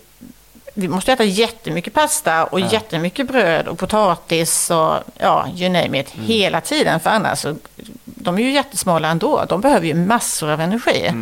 vi 0.79 0.89
måste 0.89 1.13
äta 1.13 1.25
jättemycket 1.25 1.95
pasta 1.95 2.45
och 2.45 2.61
jättemycket 2.61 3.29
bröd 3.29 3.69
och 3.69 3.79
potatis 3.79 4.71
och 4.71 4.97
ja, 5.19 5.49
you 5.57 5.69
name 5.69 6.01
it, 6.01 6.11
hela 6.11 6.61
tiden. 6.61 7.01
För 7.01 7.11
annars, 7.11 7.39
så, 7.39 7.57
de 8.05 8.39
är 8.39 8.43
ju 8.43 8.51
jättesmala 8.51 9.09
ändå. 9.09 9.45
De 9.49 9.61
behöver 9.61 9.87
ju 9.87 9.95
massor 9.95 10.51
av 10.51 10.61
energi. 10.61 11.13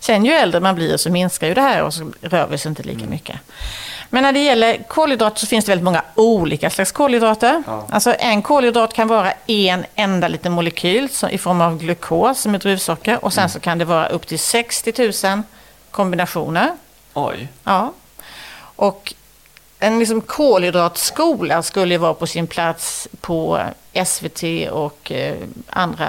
Sen 0.00 0.24
ju 0.24 0.32
äldre 0.32 0.60
man 0.60 0.74
blir 0.74 0.96
så 0.96 1.10
minskar 1.10 1.48
ju 1.48 1.54
det 1.54 1.60
här 1.60 1.82
och 1.82 1.94
så 1.94 2.12
rör 2.20 2.46
vi 2.46 2.56
oss 2.56 2.66
inte 2.66 2.82
lika 2.82 3.06
mycket. 3.06 3.36
Men 4.14 4.22
när 4.22 4.32
det 4.32 4.38
gäller 4.44 4.82
kolhydrater 4.88 5.40
så 5.40 5.46
finns 5.46 5.64
det 5.64 5.70
väldigt 5.72 5.84
många 5.84 6.02
olika 6.14 6.70
slags 6.70 6.92
kolhydrater. 6.92 7.62
Ja. 7.66 7.86
Alltså 7.90 8.14
en 8.18 8.42
kolhydrat 8.42 8.94
kan 8.94 9.08
vara 9.08 9.32
en 9.46 9.84
enda 9.94 10.28
liten 10.28 10.52
molekyl 10.52 11.08
så- 11.08 11.28
i 11.28 11.38
form 11.38 11.60
av 11.60 11.78
glukos 11.78 12.40
som 12.40 12.54
är 12.54 12.58
druvsocker. 12.58 13.24
Och 13.24 13.32
sen 13.32 13.48
så 13.48 13.60
kan 13.60 13.78
det 13.78 13.84
vara 13.84 14.06
upp 14.06 14.26
till 14.26 14.38
60 14.38 15.26
000 15.28 15.42
kombinationer. 15.90 16.70
Oj. 17.14 17.48
Ja. 17.64 17.92
Och 18.76 19.14
en 19.78 19.98
liksom 19.98 20.20
kolhydratskola 20.20 21.62
skulle 21.62 21.98
vara 21.98 22.14
på 22.14 22.26
sin 22.26 22.46
plats 22.46 23.08
på 23.20 23.60
SVT 24.06 24.68
och 24.70 25.12
eh, 25.12 25.34
andra 25.70 26.08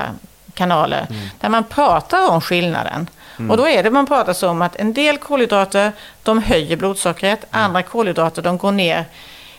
kanaler. 0.54 1.08
Där 1.40 1.50
man 1.50 1.64
pratar 1.64 2.30
om 2.30 2.42
skillnaden. 2.42 3.10
Och 3.50 3.58
då 3.58 3.68
är 3.68 3.84
det 3.84 3.92
man 3.92 4.06
pratar 4.06 4.34
så 4.34 4.50
om 4.50 4.62
att 4.62 4.76
en 4.76 4.94
del 4.94 5.18
kolhydrater 5.18 5.92
de 6.24 6.44
höjer 6.44 6.76
blodsockret. 6.76 7.46
Andra 7.50 7.84
kolhydrater 7.84 8.42
de 8.42 8.58
går 8.58 8.72
ner 8.72 9.06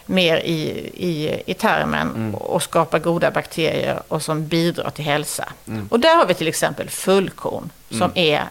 mer 0.07 0.37
i, 0.37 0.61
i, 0.95 1.43
i 1.47 1.55
tarmen 1.55 2.35
och 2.35 2.63
skapar 2.63 2.99
goda 2.99 3.31
bakterier 3.31 4.03
och 4.09 4.23
som 4.23 4.47
bidrar 4.47 4.91
till 4.91 5.05
hälsa. 5.05 5.53
Och 5.91 6.01
där 6.01 6.17
har 6.17 6.27
vi 6.27 6.35
till 6.35 6.49
exempel 6.49 6.91
fullkorn 6.91 7.71
som 7.91 8.13
är 8.15 8.43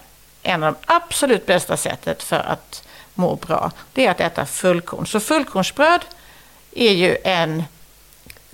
en 0.44 0.64
av 0.64 0.74
de 0.74 0.94
absolut 0.94 1.46
bästa 1.46 1.78
sättet 1.78 2.24
för 2.24 2.40
att 2.40 2.84
må 3.14 3.36
bra. 3.36 3.72
Det 3.94 4.06
är 4.06 4.12
att 4.12 4.20
äta 4.20 4.46
fullkorn. 4.46 5.08
Så 5.08 5.20
fullkornsbröd 5.20 6.02
är 6.72 6.92
ju 6.92 7.18
en 7.24 7.64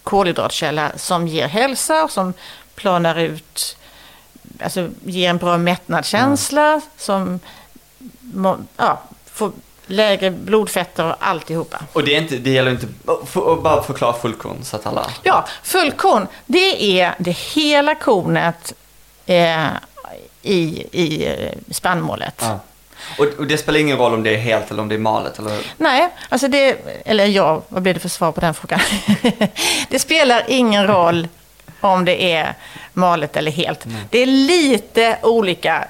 kolhydratkälla 0.04 0.92
som 0.96 1.28
ger 1.28 1.48
hälsa 1.48 2.04
och 2.04 2.12
som 2.12 2.34
planar 2.76 3.20
ut, 3.20 3.78
alltså 4.64 4.90
ger 5.04 5.30
en 5.30 5.38
bra 5.38 5.58
mättnadskänsla, 5.58 6.82
som 6.98 7.40
må- 8.22 8.58
ja, 8.78 9.02
får 9.26 9.52
lägre 9.90 10.32
blodfetter 10.32 11.06
och 11.06 11.16
alltihopa. 11.20 11.80
Och 11.94 12.04
det, 12.04 12.16
är 12.16 12.22
inte, 12.22 12.38
det 12.38 12.50
gäller 12.50 12.72
inte... 12.72 12.88
För, 13.26 13.56
bara 13.62 13.84
förklara 13.84 14.14
fullkorn 14.14 14.64
så 14.64 14.76
att 14.76 14.86
alla... 14.86 15.06
Ja, 15.24 15.46
fullkorn, 15.64 16.28
det 16.46 17.02
är 17.02 17.16
det 17.20 17.32
hela 17.32 17.96
kornet 17.96 18.74
eh, 19.26 19.68
i, 20.42 20.86
i 20.92 21.28
eh, 21.28 21.52
spannmålet. 21.72 22.36
Ja. 22.40 22.60
Och, 23.18 23.26
och 23.26 23.48
det 23.48 23.58
spelar 23.58 23.80
ingen 23.80 23.98
roll 23.98 24.14
om 24.14 24.24
det 24.24 24.34
är 24.34 24.38
helt 24.38 24.72
eller 24.72 24.82
om 24.82 24.90
det 24.90 24.96
är 24.96 25.00
malet, 25.00 25.40
eller? 25.40 25.60
Nej, 25.78 26.10
alltså 26.30 26.48
det, 26.48 26.78
eller 27.06 27.26
ja, 27.26 27.62
vad 27.70 27.84
blir 27.84 27.94
det 27.94 28.00
för 28.00 28.10
svar 28.10 28.32
på 28.32 28.42
den 28.42 28.54
frågan? 28.54 28.80
det 29.90 30.00
spelar 30.00 30.44
ingen 30.48 30.88
roll 30.88 31.28
om 31.82 32.06
det 32.06 32.34
är 32.34 32.54
malet 32.94 33.38
eller 33.38 33.52
helt. 33.52 33.86
Det 34.10 34.20
är 34.20 34.26
lite 34.26 35.18
olika 35.24 35.88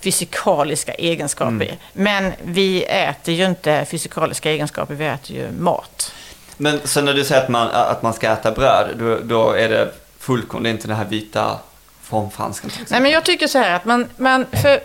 fysikaliska 0.00 0.92
egenskaper. 0.94 1.76
Men 1.92 2.32
vi 2.42 2.84
äter 2.84 3.34
ju 3.34 3.46
inte 3.46 3.84
fysikaliska 3.84 4.50
egenskaper, 4.50 4.94
vi 4.94 5.06
äter 5.06 5.36
ju 5.36 5.50
mat. 5.50 6.12
Men 6.56 6.80
så 6.84 7.00
när 7.00 7.14
du 7.14 7.24
säger 7.24 7.42
att 7.42 7.48
man, 7.48 7.68
att 7.70 8.02
man 8.02 8.14
ska 8.14 8.32
äta 8.32 8.52
bröd, 8.52 8.96
då, 8.98 9.18
då 9.22 9.52
är 9.52 9.68
det 9.68 9.92
fullkorn, 10.18 10.62
det 10.62 10.68
är 10.68 10.70
inte 10.70 10.88
den 10.88 10.96
här 10.96 11.04
vita 11.04 11.58
formfransken 12.02 12.70
till 12.70 12.84
Nej, 12.88 13.00
men 13.00 13.10
jag 13.10 13.24
tycker 13.24 13.46
så 13.46 13.58
här 13.58 13.74
att 13.74 13.84
man, 13.84 14.08
man 14.16 14.46
för, 14.62 14.80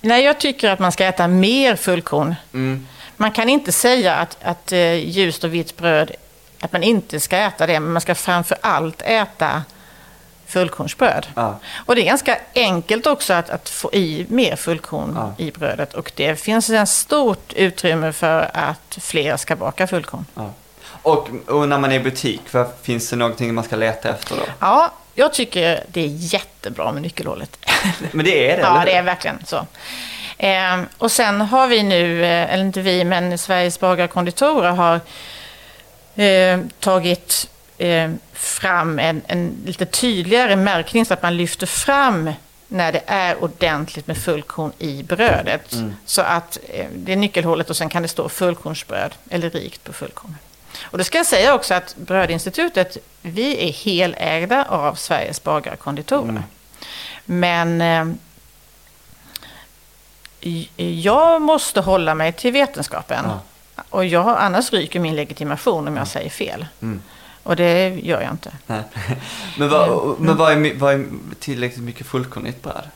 nej, 0.00 0.24
jag 0.24 0.40
tycker 0.40 0.70
att 0.70 0.78
man 0.78 0.92
ska 0.92 1.04
äta 1.04 1.28
mer 1.28 1.76
fullkorn. 1.76 2.34
Mm. 2.52 2.86
Man 3.16 3.32
kan 3.32 3.48
inte 3.48 3.72
säga 3.72 4.14
att, 4.14 4.36
att 4.42 4.72
eh, 4.72 4.94
ljust 4.94 5.44
och 5.44 5.54
vitt 5.54 5.76
bröd, 5.76 6.10
att 6.60 6.72
man 6.72 6.82
inte 6.82 7.20
ska 7.20 7.36
äta 7.36 7.66
det, 7.66 7.80
men 7.80 7.92
man 7.92 8.00
ska 8.02 8.14
framför 8.14 8.58
allt 8.60 9.02
äta 9.02 9.62
fullkornsbröd. 10.46 11.26
Ja. 11.34 11.58
Och 11.86 11.94
det 11.94 12.02
är 12.02 12.06
ganska 12.06 12.38
enkelt 12.54 13.06
också 13.06 13.32
att, 13.34 13.50
att 13.50 13.68
få 13.68 13.92
i 13.92 14.26
mer 14.28 14.56
fullkorn 14.56 15.12
Ja. 15.16 15.44
i 15.44 15.50
brödet. 15.50 15.94
Och 15.94 16.12
det 16.14 16.36
finns 16.40 16.70
ett 16.70 16.88
stort 16.88 17.52
utrymme 17.52 18.12
för 18.12 18.50
att 18.54 18.98
fler 19.00 19.36
ska 19.36 19.56
baka 19.56 19.86
fullkorn. 19.86 20.24
Ja. 20.34 20.50
Och, 21.02 21.28
och 21.46 21.68
när 21.68 21.78
man 21.78 21.92
är 21.92 21.96
i 21.96 22.00
butik, 22.00 22.40
vad, 22.52 22.66
finns 22.82 23.10
det 23.10 23.16
någonting 23.16 23.54
man 23.54 23.64
ska 23.64 23.76
leta 23.76 24.08
efter 24.08 24.36
då? 24.36 24.42
Ja, 24.58 24.92
jag 25.14 25.32
tycker 25.32 25.84
det 25.88 26.00
är 26.00 26.08
jättebra 26.08 26.92
med 26.92 27.02
nyckelhålet. 27.02 27.58
Men 28.12 28.24
det 28.24 28.50
är 28.50 28.56
det, 28.56 28.62
Ja, 28.62 28.82
det 28.84 28.92
är 28.92 29.02
verkligen 29.02 29.44
så. 29.46 29.66
Eh, 30.38 30.80
och 30.98 31.12
sen 31.12 31.40
har 31.40 31.66
vi 31.66 31.82
nu, 31.82 32.24
eh, 32.24 32.52
eller 32.54 32.64
inte 32.64 32.80
vi, 32.80 33.04
men 33.04 33.38
Sveriges 33.38 33.80
bagare 33.80 34.04
och 34.08 34.12
konditorer 34.14 34.70
har 34.70 35.00
eh, 36.18 36.60
tagit 36.80 37.50
eh, 37.78 38.10
fram 38.32 38.98
en, 38.98 39.22
en 39.26 39.56
lite 39.66 39.86
tydligare 39.86 40.56
märkning 40.56 41.06
så 41.06 41.14
att 41.14 41.22
man 41.22 41.36
lyfter 41.36 41.66
fram 41.66 42.30
när 42.68 42.92
det 42.92 43.02
är 43.06 43.44
ordentligt 43.44 44.06
med 44.06 44.18
fullkorn 44.18 44.72
i 44.78 45.02
brödet. 45.02 45.74
Så 46.04 46.22
att 46.22 46.58
eh, 46.68 46.86
det 46.94 47.12
är 47.12 47.16
nyckelhålet 47.16 47.70
och 47.70 47.76
sen 47.76 47.88
kan 47.88 48.02
det 48.02 48.08
stå 48.08 48.28
fullkornsbröd 48.28 49.14
eller 49.30 49.50
rikt 49.50 49.84
på 49.84 49.92
fullkorn. 49.92 50.36
Och 50.82 50.98
då 50.98 51.04
ska 51.04 51.18
jag 51.18 51.26
säga 51.26 51.54
också 51.54 51.74
att 51.74 51.96
Brödinstitutet, 51.96 52.96
vi 53.22 53.68
är 53.68 53.72
helägda 53.72 54.64
av 54.64 54.94
Sveriges 54.94 55.42
bagare 55.42 55.74
och 55.74 55.80
konditorer. 55.80 56.28
Mm. 56.28 56.42
Men 57.24 57.80
eh, 57.80 58.14
jag 60.76 61.42
måste 61.42 61.80
hålla 61.80 62.14
mig 62.14 62.32
till 62.32 62.52
vetenskapen. 62.52 63.24
Ja. 63.24 63.40
Och 63.90 64.04
jag, 64.04 64.28
annars 64.38 64.72
ryker 64.72 65.00
min 65.00 65.16
legitimation 65.16 65.88
om 65.88 65.96
jag 65.96 66.08
säger 66.08 66.30
fel. 66.30 66.66
Mm. 66.82 67.02
Och 67.42 67.56
det 67.56 67.88
gör 67.88 68.20
jag 68.22 68.30
inte. 68.30 68.52
Nej. 68.66 68.82
Men, 69.58 69.68
vad, 69.68 70.20
men 70.20 70.36
vad, 70.36 70.52
är, 70.52 70.74
vad 70.74 70.94
är 70.94 71.04
tillräckligt 71.40 71.84
mycket 71.84 72.06
fullkornigt 72.06 72.62
bröd? 72.62 72.88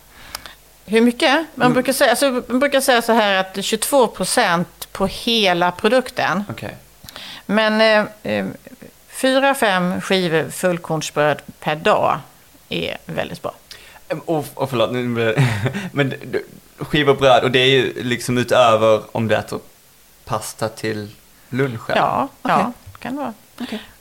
Hur 0.86 1.00
mycket? 1.00 1.46
Man, 1.54 1.66
Mm. 1.66 1.72
brukar 1.72 1.92
säga, 1.92 2.10
alltså, 2.10 2.42
man 2.48 2.58
brukar 2.60 2.80
säga 2.80 3.02
så 3.02 3.12
här 3.12 3.34
att 3.34 3.64
22 3.64 4.06
procent 4.06 4.88
på 4.92 5.06
hela 5.06 5.70
produkten. 5.72 6.44
Okej. 6.50 6.76
Men 7.46 7.80
eh, 7.80 8.32
eh, 8.32 8.46
fyra, 9.08 9.54
fem 9.54 10.00
skivor 10.00 10.50
fullkornsbröd 10.50 11.42
per 11.60 11.76
dag 11.76 12.18
är 12.68 12.96
väldigt 13.06 13.42
bra. 13.42 13.54
Och, 14.24 14.46
och 14.54 14.70
förlåt, 14.70 14.90
men 15.92 16.14
skivor 16.78 17.14
bröd 17.14 17.44
och 17.44 17.50
det 17.50 17.58
är 17.58 17.66
ju 17.66 18.02
liksom 18.02 18.38
utöver 18.38 19.02
om 19.12 19.28
du 19.28 19.34
äter 19.36 19.58
pasta 20.24 20.68
till 20.68 21.10
lunchen? 21.48 21.96
Ja, 21.96 22.28
Okej. 22.42 22.56
ja 22.58 22.72
kan 22.98 23.16
det 23.16 23.18
vara. 23.22 23.34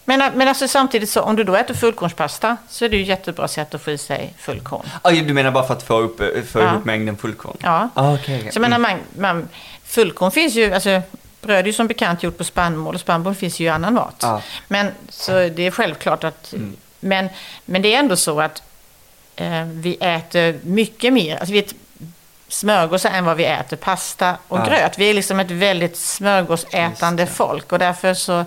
Men, 0.05 0.31
men 0.37 0.47
alltså 0.47 0.67
samtidigt 0.67 1.09
så 1.09 1.21
om 1.21 1.35
du 1.35 1.43
då 1.43 1.55
äter 1.55 1.73
fullkornspasta 1.73 2.57
så 2.69 2.85
är 2.85 2.89
det 2.89 2.97
ju 2.97 3.03
jättebra 3.03 3.47
sätt 3.47 3.73
att 3.73 3.81
få 3.81 3.91
i 3.91 3.97
sig 3.97 4.33
fullkorn. 4.37 4.85
Ah, 5.01 5.11
du 5.11 5.33
menar 5.33 5.51
bara 5.51 5.63
för 5.67 5.73
att 5.73 5.83
få, 5.83 5.99
upp, 5.99 6.17
få 6.51 6.59
Ja. 6.59 6.71
ihop 6.71 6.85
mängden 6.85 7.17
fullkorn? 7.17 7.57
Ja. 7.59 7.89
Ah, 7.93 8.13
okej, 8.13 8.37
okej. 8.39 8.51
Så 8.51 8.57
jag 8.57 8.61
menar, 8.61 8.77
man, 8.79 8.99
man, 9.17 9.49
fullkorn 9.83 10.31
finns 10.31 10.53
ju, 10.55 10.73
alltså 10.73 11.01
bröd 11.41 11.59
är 11.59 11.63
ju 11.67 11.73
som 11.73 11.87
bekant 11.87 12.23
gjort 12.23 12.37
på 12.37 12.43
spannmål 12.43 12.95
och 12.95 13.01
spannmål 13.01 13.35
finns 13.35 13.59
ju 13.59 13.65
i 13.65 13.69
annan 13.69 13.93
mat. 13.93 14.15
Ja. 14.21 14.41
Men 14.67 14.91
så 15.09 15.31
det 15.31 15.59
är 15.67 15.71
självklart 15.71 16.23
att, 16.23 16.53
Mm. 16.53 16.75
men, 16.99 17.29
men 17.65 17.81
det 17.81 17.95
är 17.95 17.99
ändå 17.99 18.15
så 18.15 18.41
att 18.41 18.63
eh, 19.35 19.63
vi 19.65 19.97
äter 19.99 20.59
mycket 20.63 21.13
mer, 21.13 21.37
alltså 21.37 21.53
vi 21.53 21.59
äter 21.59 21.77
smörgåsar 22.51 23.09
än 23.11 23.25
vad 23.25 23.37
vi 23.37 23.45
äter 23.45 23.77
pasta 23.77 24.37
och 24.47 24.59
Ja. 24.59 24.65
gröt. 24.65 24.97
Vi 24.97 25.09
är 25.09 25.13
liksom 25.13 25.39
ett 25.39 25.51
väldigt 25.51 25.97
smörgåsätande 25.97 27.27
folk 27.27 27.71
och 27.71 27.79
därför 27.79 28.13
så 28.13 28.45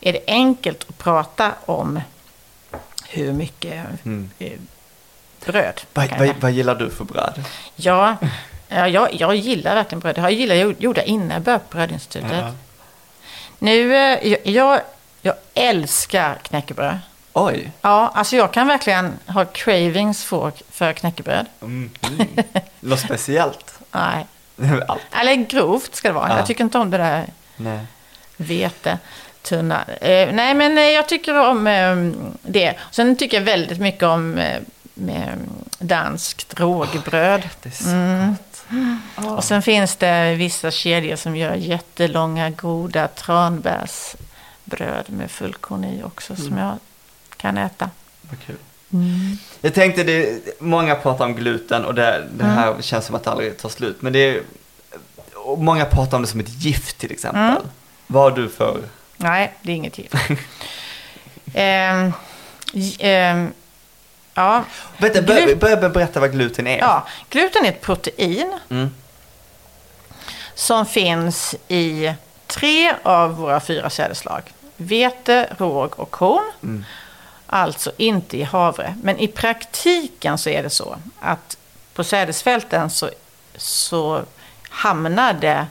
är 0.00 0.12
det 0.12 0.20
enkelt 0.26 0.84
att 0.88 0.98
prata 0.98 1.52
om 1.64 2.00
hur 3.08 3.32
mycket 3.32 3.84
Mm. 4.04 4.30
eh, 4.38 4.52
bröd 5.46 5.80
Vad, 5.94 6.18
vad, 6.18 6.34
vad 6.40 6.50
gillar 6.52 6.74
du 6.74 6.90
för 6.90 7.04
bröd? 7.04 7.44
Ja, 7.76 8.16
ja 8.68 8.88
jag, 8.88 9.14
jag 9.14 9.34
gillar 9.36 9.74
verkligen 9.74 10.00
bröd. 10.00 10.18
Jag 10.18 10.32
gillar 10.32 11.08
innan 11.08 11.30
jag 11.30 11.42
började 11.42 11.64
på 11.68 11.76
Brödinstitutet. 11.76 12.44
Nu, 13.58 13.96
eh, 13.96 14.36
jag, 14.44 14.80
jag 15.22 15.34
älskar 15.54 16.34
knäckebröd. 16.42 16.98
Oj! 17.46 17.72
Ja, 17.82 18.10
alltså 18.14 18.36
jag 18.36 18.52
kan 18.52 18.66
verkligen 18.66 19.18
ha 19.26 19.44
cravings 19.44 20.24
för, 20.24 20.52
för 20.70 20.92
knäckebröd. 20.92 21.46
Mm. 21.62 21.90
Mm. 22.08 22.28
Något 22.80 23.00
speciellt? 23.00 23.78
Nej, 23.92 24.26
Allt. 24.88 25.00
eller 25.20 25.34
grovt 25.34 25.94
ska 25.94 26.08
det 26.08 26.14
vara. 26.14 26.28
Ja. 26.28 26.36
Jag 26.36 26.46
tycker 26.46 26.64
inte 26.64 26.78
om 26.78 26.90
det 26.90 26.98
där 26.98 27.26
Nej. 27.56 27.80
vete, 28.36 28.98
tunna. 29.42 29.84
Eh, 29.84 30.32
nej, 30.32 30.54
men 30.54 30.78
eh, 30.78 30.84
jag 30.84 31.08
tycker 31.08 31.46
om 31.48 31.66
eh, 31.66 31.96
det. 32.42 32.74
Sen 32.90 33.16
tycker 33.16 33.36
jag 33.36 33.44
väldigt 33.44 33.80
mycket 33.80 34.02
om 34.02 34.38
eh, 34.38 35.32
danskt 35.78 36.60
rågbröd. 36.60 37.42
Det 37.62 37.68
är 37.68 37.72
så 37.72 37.88
Mm. 37.88 38.34
gott. 39.16 39.34
Och 39.36 39.44
sen 39.44 39.62
finns 39.62 39.96
det 39.96 40.34
vissa 40.34 40.70
kedjor 40.70 41.16
som 41.16 41.36
gör 41.36 41.54
jättelånga 41.54 42.50
goda 42.50 43.08
tranbärsbröd 43.08 45.04
med 45.06 45.30
fullkorn 45.30 45.84
i 45.84 46.02
också 46.02 46.36
som 46.36 46.58
jag 46.58 46.76
kan 47.38 47.58
äta. 47.58 47.90
Vad 48.30 48.38
kul. 48.46 48.56
Jag 49.60 49.74
tänkte, 49.74 50.04
det, 50.04 50.40
många 50.60 50.94
pratar 50.94 51.24
om 51.24 51.34
gluten 51.34 51.84
och 51.84 51.94
det, 51.94 52.28
det 52.36 52.44
Mm. 52.44 52.56
här 52.56 52.82
känns 52.82 53.06
som 53.06 53.14
att 53.14 53.24
det 53.24 53.30
aldrig 53.30 53.58
tar 53.58 53.68
slut. 53.68 54.02
Men 54.02 54.12
det 54.12 54.18
är, 54.18 54.42
många 55.56 55.84
pratar 55.84 56.16
om 56.16 56.22
det 56.22 56.28
som 56.28 56.40
ett 56.40 56.62
gift 56.64 56.98
till 56.98 57.12
exempel. 57.12 57.42
Mm. 57.42 57.62
Vad 58.06 58.22
har 58.22 58.30
du 58.30 58.48
för? 58.48 58.80
Nej, 59.16 59.54
det 59.62 59.72
är 59.72 59.76
inget 59.76 59.98
gift. 59.98 60.14
J- 62.72 62.96
ehm, 63.00 63.52
ja, 64.34 64.64
Vänta, 64.98 65.22
börja, 65.22 65.56
börja 65.56 65.88
berätta 65.88 66.20
vad 66.20 66.32
gluten 66.32 66.66
är. 66.66 66.78
ja, 66.78 67.06
gluten 67.30 67.64
är 67.64 67.68
ett 67.68 67.80
protein 67.80 68.58
Mm. 68.70 68.90
som 70.54 70.86
finns 70.86 71.54
i 71.68 72.12
tre 72.46 72.94
av 73.02 73.36
våra 73.36 73.60
fyra 73.60 73.90
sädesslag. 73.90 74.42
Vete, 74.76 75.48
råg 75.58 76.00
och 76.00 76.10
korn. 76.10 76.84
Alltså 77.50 77.92
inte 77.96 78.36
i 78.36 78.42
havre. 78.42 78.94
Men 79.02 79.18
i 79.18 79.28
praktiken 79.28 80.38
så 80.38 80.50
är 80.50 80.62
det 80.62 80.70
så 80.70 80.96
att 81.20 81.56
på 81.94 82.04
sädesfälten 82.04 82.90
så, 82.90 83.10
så 83.56 84.22
hamnade 84.68 85.66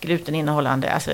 gluteninnehållande 0.00 0.92
alltså 0.92 1.10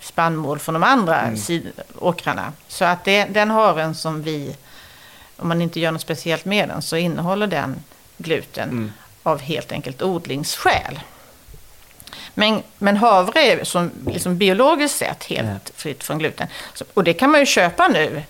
spannmål 0.00 0.58
från 0.58 0.72
de 0.72 0.82
andra 0.82 1.20
Mm. 1.20 1.62
åkrarna. 1.98 2.52
Så 2.68 2.84
att 2.84 3.04
det, 3.04 3.24
den 3.24 3.50
havren 3.50 3.94
som 3.94 4.22
vi, 4.22 4.56
om 5.36 5.48
man 5.48 5.62
inte 5.62 5.80
gör 5.80 5.92
något 5.92 6.00
speciellt 6.02 6.44
med 6.44 6.68
den, 6.68 6.82
så 6.82 6.96
innehåller 6.96 7.46
den 7.46 7.82
gluten 8.16 8.68
Mm. 8.70 8.92
av 9.22 9.40
helt 9.40 9.72
enkelt 9.72 10.02
odlingsskäl. 10.02 11.00
Men, 12.34 12.62
men 12.78 12.96
havre 12.96 13.40
är 13.40 13.64
som 13.64 13.90
liksom 14.06 14.38
biologiskt 14.38 14.98
sett 14.98 15.24
helt 15.24 15.72
fritt 15.76 16.04
från 16.04 16.18
gluten. 16.18 16.46
Så, 16.74 16.84
och 16.94 17.04
det 17.04 17.12
kan 17.12 17.30
man 17.30 17.40
ju 17.40 17.46
köpa 17.46 17.88
nu, 17.88 18.22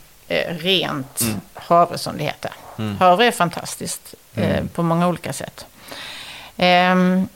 rent 0.49 1.21
Mm. 1.21 1.41
havre 1.55 1.99
som 1.99 2.17
det 2.19 2.25
heter. 2.25 2.53
Mm. 2.79 2.97
Havre 2.97 3.27
är 3.27 3.31
fantastiskt 3.33 4.15
eh, 4.35 4.51
Mm. 4.51 4.69
på 4.69 4.83
många 4.83 5.09
olika 5.09 5.33
sätt. 5.33 5.67
Ehm, 6.57 7.29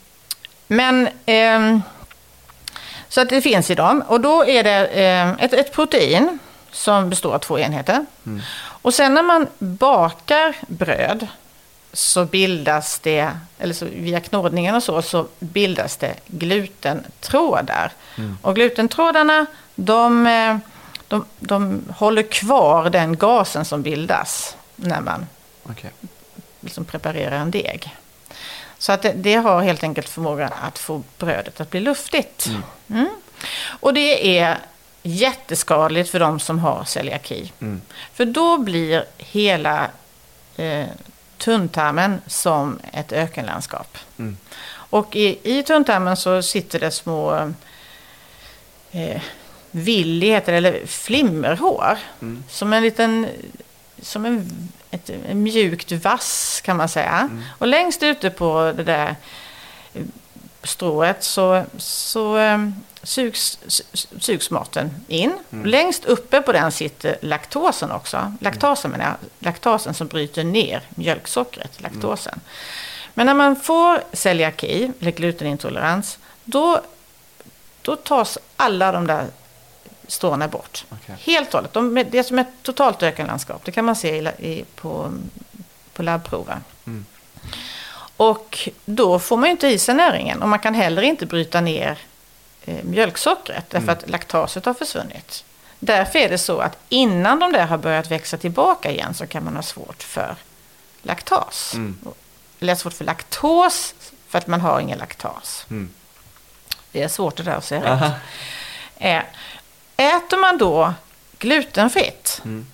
men 0.66 1.09
ehm, 1.26 1.83
så 3.09 3.20
att 3.20 3.28
det 3.28 3.40
finns 3.42 3.70
i 3.70 3.74
dem. 3.74 4.05
Och 4.09 4.20
då 4.20 4.46
är 4.46 4.62
det 4.62 4.87
ehm, 4.87 5.37
ett, 5.40 5.52
ett 5.52 5.72
protein 5.72 6.38
som 6.70 7.11
består 7.11 7.35
av 7.35 7.38
två 7.38 7.59
enheter. 7.59 8.07
Mm. 8.26 8.42
Och 8.59 8.94
sen 8.94 9.14
när 9.14 9.22
man 9.22 9.46
bakar 9.59 10.55
bröd 10.68 11.26
så 11.92 12.24
bildas 12.24 12.98
det, 12.98 13.31
eller 13.59 13.74
så 13.74 13.85
via 13.85 14.20
knådningen 14.20 14.74
och 14.74 14.83
så, 14.83 15.02
så 15.02 15.26
bildas 15.38 15.96
det 15.96 16.14
glutentrådar. 16.26 17.92
Mm. 18.18 18.38
Och 18.42 18.55
glutentrådarna, 18.55 19.46
de, 19.74 20.26
eh, 20.26 20.57
de, 21.12 21.25
de 21.38 21.85
håller 21.96 22.22
kvar 22.22 22.90
den 22.90 23.16
gasen 23.16 23.64
som 23.64 23.83
bildas 23.83 24.57
när 24.77 25.01
man 25.01 25.27
Okej. 25.62 25.90
liksom 26.61 26.85
preparerar 26.85 27.37
en 27.37 27.51
deg. 27.51 27.96
Så 28.79 28.92
att 28.92 29.03
det, 29.03 29.12
det 29.12 29.35
har 29.35 29.62
helt 29.62 29.83
enkelt 29.83 30.09
förmågan 30.09 30.51
att 30.62 30.79
få 30.79 31.03
brödet 31.18 31.61
att 31.61 31.70
bli 31.70 31.81
luftigt. 31.81 32.46
Mm. 32.46 32.62
Mm. 32.90 33.09
Och 33.81 33.94
det 33.94 34.38
är 34.38 34.59
jätteskadligt 35.03 36.11
för 36.11 36.20
de 36.20 36.40
som 36.40 36.59
har 36.59 36.85
celiaki. 36.85 37.53
Mm. 37.61 37.83
För 38.12 38.25
då 38.25 38.59
blir 38.59 39.05
hela 39.18 39.90
eh, 40.57 40.87
tunntarmen 41.38 42.20
som 42.27 42.79
ett 42.92 43.12
ökenlandskap. 43.12 43.98
Mm. 44.18 44.37
Och 44.72 45.16
i, 45.16 45.59
i 45.59 45.62
tunntarmen 45.62 46.16
så 46.16 46.42
sitter 46.42 46.81
det 46.81 46.90
små 46.90 47.53
eh, 48.90 49.22
villi, 49.72 50.30
heter 50.30 50.52
det, 50.52 50.58
eller 50.58 50.87
flimmerhår. 50.87 51.98
Mm. 52.22 52.44
Som 52.48 52.72
en 52.72 52.82
liten, 52.82 53.26
som 54.02 54.24
en, 54.24 54.50
ett, 54.90 55.11
en 55.28 55.42
mjukt 55.42 55.92
vass 55.92 56.61
kan 56.64 56.76
man 56.76 56.88
säga. 56.88 57.28
Mm. 57.30 57.42
Och 57.58 57.66
längst 57.66 58.02
ute 58.02 58.30
på 58.30 58.72
det 58.76 58.85
där 58.85 59.16
eh, 59.94 60.02
strået 60.62 61.24
så, 61.24 61.64
så 61.76 62.38
eh, 62.38 62.58
sugs, 63.02 63.58
su- 63.66 64.18
sugs 64.20 64.50
maten 64.50 64.90
in. 65.08 65.32
Mm. 65.52 65.66
Längst 65.66 66.04
uppe 66.04 66.40
på 66.42 66.52
den 66.52 66.72
sitter 66.72 67.16
laktosen 67.22 67.90
också. 67.90 68.32
Laktasen 68.40 68.90
menar 68.90 69.04
jag. 69.04 69.14
Laktasen 69.38 69.94
som 69.94 70.06
bryter 70.06 70.44
ner 70.44 70.82
mjölksockret, 70.90 71.80
laktosen. 71.80 72.40
Men 73.14 73.26
när 73.26 73.35
man 73.35 73.56
får 73.56 74.02
celiaki, 74.12 74.92
eller 75.00 75.11
glutenintolerans, 75.11 76.18
då, 76.44 76.80
då 77.82 77.96
tas 77.96 78.38
alla 78.56 78.92
de 78.92 79.06
där 79.06 79.26
stråna 80.12 80.48
bort. 80.48 80.85
Okej. 80.88 81.14
Helt 81.20 81.48
och 81.48 81.55
hållet. 81.55 81.72
De, 81.72 81.94
det 82.11 82.18
är 82.18 82.22
som 82.22 82.38
ett 82.38 82.48
totalt 82.62 83.03
ökenlandskap. 83.03 83.64
Det 83.64 83.72
kan 83.72 83.85
man 83.85 83.96
se 83.96 84.16
i, 84.16 84.29
i, 84.48 84.64
på, 84.75 85.12
på 85.92 86.03
labbprover. 86.03 86.59
Mm. 86.87 87.07
Och 88.16 88.68
då 88.85 89.18
får 89.18 89.37
man 89.37 89.46
ju 89.46 89.51
inte 89.51 89.66
i 89.68 89.79
sig 89.79 89.94
näringen. 89.94 90.42
Och 90.42 90.48
man 90.48 90.59
kan 90.59 90.75
heller 90.75 91.03
inte 91.03 91.27
bryta 91.27 91.61
ner 91.61 91.98
eh, 92.64 92.85
mjölksockret. 92.85 93.70
Därför 93.70 93.92
Mm. 93.92 93.98
att 93.98 94.11
laktaset 94.11 94.64
har 94.64 94.75
försvunnit. 94.75 95.44
Därför 95.79 96.18
är 96.18 96.29
det 96.29 96.38
så 96.38 96.59
att 96.59 96.79
innan 96.88 97.38
de 97.38 97.53
där 97.53 97.66
har 97.66 97.79
börjat 97.79 98.11
växa 98.11 98.37
tillbaka 98.37 98.90
igen 98.90 99.14
så 99.14 99.27
kan 99.27 99.44
man 99.44 99.57
ha 99.57 99.62
svårt 99.62 100.03
för 100.03 100.37
laktas. 101.03 101.75
Mm. 101.75 101.98
Eller 102.61 102.75
svårt 102.75 102.92
för 102.92 103.05
laktos 103.05 103.94
för 104.29 104.38
att 104.38 104.46
man 104.46 104.61
har 104.61 104.81
ingen 104.81 104.98
laktas. 104.98 105.66
Mm. 105.70 105.90
Det 106.92 107.03
är 107.03 107.09
svårt 107.09 107.37
det 107.37 107.42
där 107.42 107.57
att 107.57 107.64
säga 107.64 107.94
rätt. 107.94 108.12
Eh, 108.98 109.22
Äter 110.02 110.36
man 110.40 110.58
då 110.58 110.94
glutenfritt 111.38 112.40
Mm. 112.44 112.66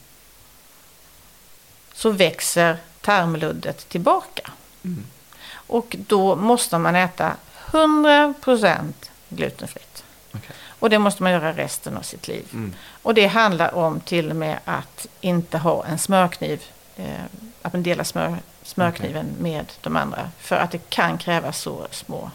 så 1.92 2.10
växer 2.10 2.76
tarmluddet 3.00 3.88
tillbaka. 3.88 4.50
Mm. 4.84 5.06
Och 5.52 5.96
då 5.98 6.36
måste 6.36 6.78
man 6.78 6.96
äta 6.96 7.36
100% 7.70 8.92
glutenfritt. 9.28 10.04
Okej. 10.34 10.56
Och 10.78 10.90
det 10.90 10.98
måste 10.98 11.22
man 11.22 11.32
göra 11.32 11.52
resten 11.52 11.96
av 11.96 12.02
sitt 12.02 12.28
liv. 12.28 12.46
Mm. 12.52 12.74
Och 13.02 13.14
det 13.14 13.26
handlar 13.26 13.74
om 13.74 14.00
till 14.00 14.30
och 14.30 14.36
med 14.36 14.58
att 14.64 15.06
inte 15.20 15.58
ha 15.58 15.84
en 15.86 15.98
smörkniv. 15.98 16.62
Eh, 16.96 17.24
att 17.62 17.72
man 17.72 17.82
delar 17.82 18.04
smör, 18.04 18.36
smörkniven 18.62 19.26
med 19.38 19.72
de 19.80 19.96
andra. 19.96 20.30
För 20.38 20.56
att 20.56 20.70
det 20.70 20.90
kan 20.90 21.18
krävas 21.18 21.58
så 21.60 21.86
små 21.90 22.30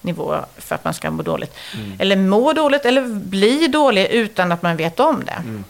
nivåer 0.00 0.44
för 0.56 0.74
att 0.74 0.84
man 0.84 0.94
ska 0.94 1.10
må 1.10 1.22
dåligt. 1.22 1.54
Mm. 1.74 1.96
Eller 1.98 2.16
må 2.16 2.52
dåligt 2.52 2.84
eller 2.84 3.02
bli 3.08 3.68
dålig 3.68 4.06
utan 4.06 4.52
att 4.52 4.62
man 4.62 4.76
vet 4.76 5.00
om 5.00 5.24
det. 5.24 5.32
Mm. 5.32 5.64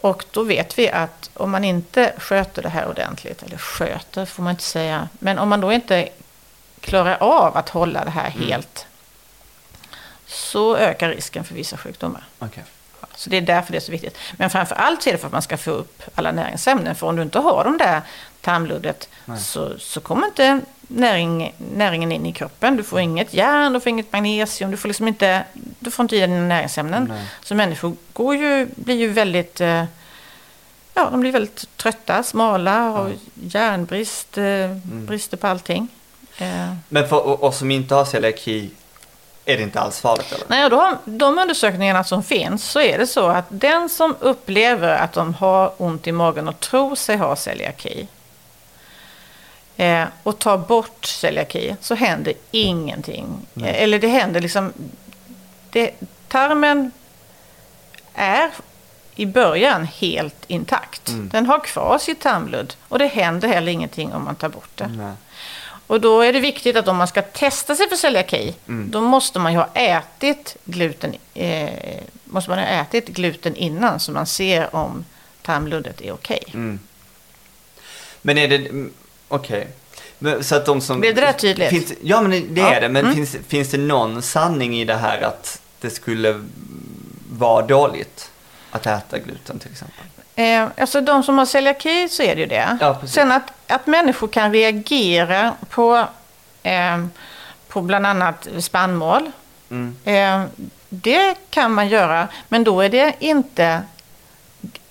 Och 0.00 0.24
då 0.30 0.42
vet 0.42 0.78
vi 0.78 0.90
att 0.90 1.30
om 1.34 1.50
man 1.50 1.64
inte 1.64 2.12
sköter 2.18 2.62
det 2.62 2.68
här 2.68 2.88
ordentligt, 2.88 3.42
eller 3.42 3.56
sköter 3.58 4.24
får 4.24 4.42
man 4.42 4.50
inte 4.50 4.62
säga, 4.62 5.08
men 5.18 5.38
om 5.38 5.48
man 5.48 5.60
då 5.60 5.72
inte 5.72 6.08
klarar 6.80 7.16
av 7.20 7.56
att 7.56 7.68
hålla 7.68 8.04
det 8.04 8.10
här 8.10 8.32
Mm. 8.36 8.48
helt 8.48 8.86
så 10.26 10.76
ökar 10.76 11.08
risken 11.08 11.44
för 11.44 11.54
vissa 11.54 11.76
sjukdomar. 11.76 12.24
Okej. 12.38 12.64
Så 13.16 13.30
det 13.30 13.36
är 13.36 13.40
därför 13.40 13.72
det 13.72 13.78
är 13.78 13.80
så 13.80 13.92
viktigt. 13.92 14.18
Men 14.32 14.50
framför 14.50 14.74
allt 14.74 15.06
är 15.06 15.12
det 15.12 15.18
för 15.18 15.26
att 15.26 15.32
man 15.32 15.42
ska 15.42 15.56
få 15.56 15.70
upp 15.70 16.02
alla 16.14 16.32
näringsämnen. 16.32 16.94
För 16.94 17.06
om 17.06 17.16
du 17.16 17.22
inte 17.22 17.38
har 17.38 17.64
de 17.64 17.78
där 17.78 18.02
tarmluddet 18.40 19.08
så, 19.38 19.78
så 19.78 20.00
kommer 20.00 20.26
inte 20.26 20.60
näring, 20.88 21.54
näringen 21.74 22.12
in 22.12 22.26
i 22.26 22.32
kroppen. 22.32 22.76
Du 22.76 22.82
får 22.82 23.00
inget 23.00 23.34
järn, 23.34 23.72
du 23.72 23.80
får 23.80 23.90
inget 23.90 24.12
magnesium, 24.12 24.70
du 24.70 24.76
får 24.76 24.88
liksom 24.88 25.08
inte, 25.08 25.44
du 25.78 25.90
får 25.90 26.02
inte 26.02 26.16
i 26.16 26.18
dig 26.18 26.28
dina 26.28 26.40
näringsämnen. 26.40 27.04
Nej. 27.04 27.24
Så 27.42 27.54
människor 27.54 27.96
går 28.12 28.36
ju, 28.36 28.68
blir 28.74 28.94
ju 28.96 29.08
väldigt, 29.08 29.60
eh, 29.60 29.84
ja 30.94 31.10
de 31.10 31.20
blir 31.20 31.32
väldigt 31.32 31.76
trötta, 31.76 32.22
smala 32.22 32.90
och 33.00 33.10
järnbrist, 33.34 34.38
eh, 34.38 34.70
brister 34.84 35.36
på 35.36 35.46
allting. 35.46 35.88
Eh, 36.38 36.74
Men 36.88 37.08
för 37.08 37.44
oss 37.44 37.58
som 37.58 37.70
inte 37.70 37.94
har 37.94 38.04
celiaki 38.04 38.70
är 39.44 39.56
det 39.56 39.62
inte 39.62 39.80
alls 39.80 40.00
farligt 40.00 40.32
eller? 40.32 40.44
Nej, 40.48 40.70
då, 40.70 40.98
de 41.04 41.38
undersökningarna 41.38 42.04
som 42.04 42.22
finns 42.22 42.64
så 42.70 42.80
är 42.80 42.98
det 42.98 43.06
så 43.06 43.26
att 43.26 43.44
den 43.48 43.88
som 43.88 44.16
upplever 44.20 44.96
att 44.96 45.12
de 45.12 45.34
har 45.34 45.72
ont 45.78 46.06
i 46.06 46.12
magen 46.12 46.48
och 46.48 46.60
tror 46.60 46.94
sig 46.94 47.16
ha 47.16 47.36
celiaki 47.36 48.08
eh, 49.76 50.04
och 50.22 50.38
tar 50.38 50.58
bort 50.58 51.04
celiaki 51.04 51.76
så 51.80 51.94
händer 51.94 52.34
ingenting. 52.50 53.46
Eh, 53.56 53.82
eller 53.82 53.98
det 53.98 54.08
händer 54.08 54.40
liksom... 54.40 54.72
Det, 55.70 55.90
tarmen 56.28 56.90
är 58.14 58.50
i 59.14 59.26
början 59.26 59.84
helt 59.84 60.44
intakt. 60.46 61.08
Mm. 61.08 61.28
Den 61.28 61.46
har 61.46 61.58
kvar 61.64 61.98
sitt 61.98 62.20
tarmludd 62.20 62.74
och 62.88 62.98
det 62.98 63.06
händer 63.06 63.48
heller 63.48 63.72
ingenting 63.72 64.12
om 64.14 64.24
man 64.24 64.34
tar 64.34 64.48
bort 64.48 64.70
det. 64.74 64.86
Nej. 64.86 65.12
Och 65.86 66.00
då 66.00 66.20
är 66.20 66.32
det 66.32 66.40
viktigt 66.40 66.76
att 66.76 66.88
om 66.88 66.96
man 66.96 67.08
ska 67.08 67.22
testa 67.22 67.74
sig 67.74 67.88
för 67.88 67.96
celiaki, 67.96 68.54
Mm. 68.68 68.90
då 68.90 69.00
måste 69.00 69.38
man 69.38 69.52
ju 69.52 69.58
ha 69.58 69.68
ätit 69.74 70.56
gluten, 70.64 71.14
eh, 71.34 72.00
måste 72.24 72.50
man 72.50 72.58
ha 72.58 72.66
ätit 72.66 73.08
gluten 73.08 73.56
innan 73.56 74.00
så 74.00 74.12
man 74.12 74.26
ser 74.26 74.76
om 74.76 75.04
tarmluddet 75.42 76.00
är 76.00 76.12
okej. 76.12 76.42
Mm. 76.54 76.78
Men 78.22 78.38
är 78.38 78.48
det, 78.48 78.88
okej. 79.34 79.66
Men 80.18 80.44
Så 80.44 80.54
att 80.56 80.66
de 80.66 80.80
som... 80.80 81.00
Blev 81.00 81.14
det 81.14 81.20
där 81.20 81.32
tydligt? 81.32 81.70
Finns, 81.70 81.92
ja 82.02 82.20
men 82.22 82.30
det- 82.30 82.40
det 82.40 82.60
Ja. 82.60 82.74
är 82.74 82.80
det. 82.80 82.88
Men 82.88 83.04
Mm. 83.04 83.14
finns, 83.16 83.36
finns 83.48 83.70
det 83.70 83.78
någon 83.78 84.22
sanning 84.22 84.76
i 84.80 84.84
det 84.84 84.94
här 84.96 85.20
att 85.22 85.60
det 85.80 85.90
skulle 85.90 86.44
vara 87.32 87.66
dåligt 87.66 88.30
att 88.70 88.86
äta 88.86 89.18
gluten 89.18 89.58
till 89.58 89.70
exempel? 89.70 90.04
Eh, 90.36 90.66
alltså 90.82 91.00
de 91.00 91.22
som 91.22 91.38
har 91.38 91.46
celiaki 91.46 92.08
så 92.08 92.22
är 92.22 92.34
det 92.34 92.40
ju 92.40 92.46
det. 92.46 92.78
Ja. 92.80 93.00
Sen 93.06 93.32
att, 93.32 93.52
att 93.66 93.86
människor 93.86 94.28
kan 94.28 94.52
reagera 94.52 95.54
på, 95.70 96.06
eh, 96.62 97.04
på 97.68 97.80
bland 97.82 98.06
annat 98.06 98.48
spannmål. 98.58 99.30
Mm. 99.70 99.96
Eh, 100.04 100.48
det 100.88 101.34
kan 101.50 101.72
man 101.72 101.88
göra, 101.88 102.28
men 102.48 102.64
då 102.64 102.80
är 102.80 102.88
det 102.88 103.14
inte 103.18 103.82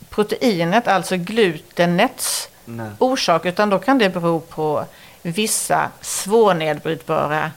proteinet, 0.10 0.88
alltså 0.88 1.18
glutenets 1.18 2.50
Nej. 2.66 2.90
orsak, 3.00 3.46
utan 3.46 3.70
då 3.70 3.80
kan 3.80 3.98
det 3.98 4.10
bero 4.10 4.40
på 4.40 4.86
vissa 5.22 5.90
svårnedbrytbara 6.02 7.52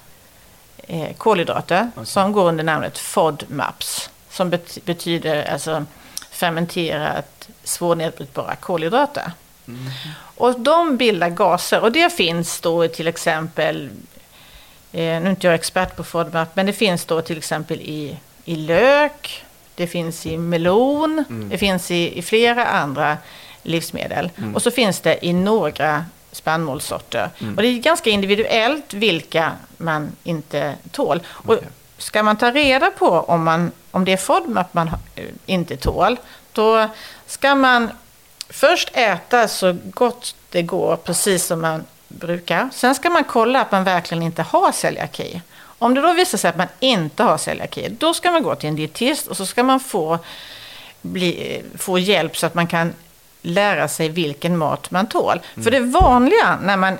eh, 0.78 1.12
kolhydrater 1.16 1.90
Okej. 1.94 2.06
som 2.06 2.32
går 2.32 2.48
under 2.48 2.64
namnet 2.64 2.98
FODMAPs, 2.98 4.10
som 4.30 4.50
bet- 4.50 4.84
betyder 4.84 5.52
alltså 5.52 5.84
fermenterat 6.30 7.48
svårnedbrytbara 7.64 8.56
kolhydrater. 8.56 9.32
Mm. 9.68 9.90
Och 10.36 10.60
de 10.60 10.96
bildar 10.96 11.28
gaser 11.30 11.80
och 11.80 11.92
det 11.92 12.12
finns 12.12 12.60
då 12.60 12.88
till 12.88 13.06
exempel, 13.08 13.90
eh, 14.92 14.98
nu 15.00 15.26
är 15.26 15.30
inte 15.30 15.46
jag 15.46 15.54
expert 15.54 15.96
på 15.96 16.04
FODMAP, 16.04 16.56
men 16.56 16.66
det 16.66 16.72
finns 16.72 17.04
då 17.04 17.20
till 17.20 17.38
exempel 17.38 17.80
i, 17.80 18.16
i 18.44 18.56
lök, 18.56 19.44
det 19.74 19.86
finns 19.86 20.26
i 20.26 20.36
melon, 20.36 21.24
Mm. 21.28 21.48
det 21.48 21.58
finns 21.58 21.90
i, 21.90 22.18
i 22.18 22.22
flera 22.22 22.66
andra 22.66 23.16
livsmedel. 23.66 24.30
Mm. 24.36 24.54
Och 24.54 24.62
så 24.62 24.70
finns 24.70 25.00
det 25.00 25.26
i 25.26 25.32
några 25.32 26.04
spannmålssorter. 26.32 27.30
Mm. 27.38 27.56
Och 27.56 27.62
det 27.62 27.68
är 27.68 27.78
ganska 27.78 28.10
individuellt 28.10 28.94
vilka 28.94 29.52
man 29.76 30.12
inte 30.24 30.74
tål. 30.90 31.20
Och 31.28 31.54
Okej. 31.54 31.68
ska 31.98 32.22
man 32.22 32.36
ta 32.36 32.50
reda 32.50 32.90
på 32.90 33.08
om, 33.08 33.44
man, 33.44 33.72
om 33.90 34.04
det 34.04 34.12
är 34.12 34.16
FODMAP 34.16 34.74
man 34.74 34.90
eh, 35.14 35.24
inte 35.46 35.76
tål, 35.76 36.18
då 36.52 36.88
ska 37.26 37.54
man 37.54 37.90
först 38.48 38.90
äta 38.92 39.48
så 39.48 39.76
gott 39.84 40.34
det 40.50 40.62
går, 40.62 40.96
precis 40.96 41.46
som 41.46 41.60
man 41.60 41.84
brukar. 42.08 42.68
Sen 42.72 42.94
ska 42.94 43.10
man 43.10 43.24
kolla 43.24 43.60
att 43.60 43.72
man 43.72 43.84
verkligen 43.84 44.22
inte 44.22 44.42
har 44.42 44.72
celiaki. 44.72 45.40
Om 45.78 45.94
det 45.94 46.00
då 46.00 46.12
visar 46.12 46.38
sig 46.38 46.50
att 46.50 46.56
man 46.56 46.68
inte 46.80 47.22
har 47.22 47.38
celiaki, 47.38 47.88
då 47.88 48.14
ska 48.14 48.30
man 48.30 48.42
gå 48.42 48.54
till 48.54 48.68
en 48.68 48.76
dietist 48.76 49.26
och 49.26 49.36
så 49.36 49.46
ska 49.46 49.62
man 49.62 49.80
få, 49.80 50.18
bli, 51.02 51.62
få 51.78 51.98
hjälp 51.98 52.36
så 52.36 52.46
att 52.46 52.54
man 52.54 52.66
kan 52.66 52.94
lära 53.46 53.88
sig 53.88 54.08
vilken 54.08 54.56
mat 54.56 54.90
man 54.90 55.06
tål. 55.06 55.40
För 55.54 55.70
det 55.70 55.80
vanliga 55.80 56.58
när 56.62 56.76
man 56.76 56.98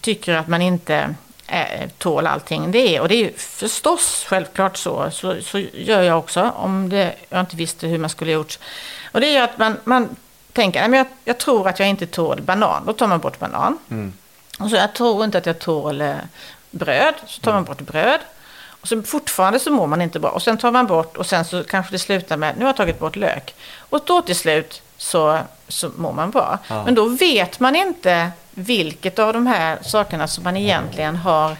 tycker 0.00 0.34
att 0.34 0.48
man 0.48 0.62
inte 0.62 1.14
eh, 1.46 1.88
tål 1.98 2.26
allting, 2.26 2.72
det 2.72 2.96
är, 2.96 3.00
och 3.00 3.08
det 3.08 3.14
är 3.14 3.32
förstås 3.36 4.24
självklart 4.28 4.76
så, 4.76 5.10
så, 5.10 5.42
så 5.42 5.58
gör 5.58 6.02
jag 6.02 6.18
också, 6.18 6.52
om 6.56 6.88
det, 6.88 7.14
jag 7.28 7.40
inte 7.40 7.56
visste 7.56 7.86
hur 7.86 7.98
man 7.98 8.10
skulle 8.10 8.32
gjort. 8.32 8.58
Och 9.12 9.20
det 9.20 9.36
är 9.36 9.42
att 9.42 9.58
man, 9.58 9.76
man 9.84 10.16
tänker, 10.52 10.88
men 10.88 10.98
jag, 10.98 11.06
jag 11.24 11.38
tror 11.38 11.68
att 11.68 11.78
jag 11.78 11.88
inte 11.88 12.06
tål 12.06 12.40
banan, 12.42 12.82
då 12.86 12.92
tar 12.92 13.06
man 13.06 13.20
bort 13.20 13.38
banan. 13.38 13.78
Mm. 13.90 14.12
Och 14.58 14.70
så 14.70 14.76
jag 14.76 14.94
tror 14.94 15.24
inte 15.24 15.38
att 15.38 15.46
jag 15.46 15.58
tål 15.58 16.00
eh, 16.00 16.14
bröd, 16.70 17.14
så 17.26 17.40
tar 17.40 17.52
man 17.52 17.64
bort 17.64 17.80
bröd. 17.80 18.20
Och 18.80 18.88
så 18.88 19.02
fortfarande 19.02 19.58
så 19.58 19.70
mår 19.70 19.86
man 19.86 20.02
inte 20.02 20.20
bra. 20.20 20.30
Och 20.30 20.42
sen 20.42 20.58
tar 20.58 20.70
man 20.70 20.86
bort 20.86 21.16
och 21.16 21.26
sen 21.26 21.44
så 21.44 21.64
kanske 21.64 21.92
det 21.92 21.98
slutar 21.98 22.36
med, 22.36 22.54
nu 22.56 22.64
har 22.64 22.68
jag 22.68 22.76
tagit 22.76 22.98
bort 22.98 23.16
lök. 23.16 23.54
Och 23.78 24.00
då 24.06 24.22
till 24.22 24.36
slut 24.36 24.82
så, 25.00 25.38
så 25.68 25.90
mår 25.96 26.12
man 26.12 26.30
bra. 26.30 26.58
Ja. 26.68 26.84
Men 26.84 26.94
då 26.94 27.04
vet 27.08 27.60
man 27.60 27.76
inte 27.76 28.30
vilket 28.50 29.18
av 29.18 29.32
de 29.32 29.46
här 29.46 29.78
sakerna 29.82 30.28
som 30.28 30.44
man 30.44 30.56
egentligen 30.56 31.16
har 31.16 31.56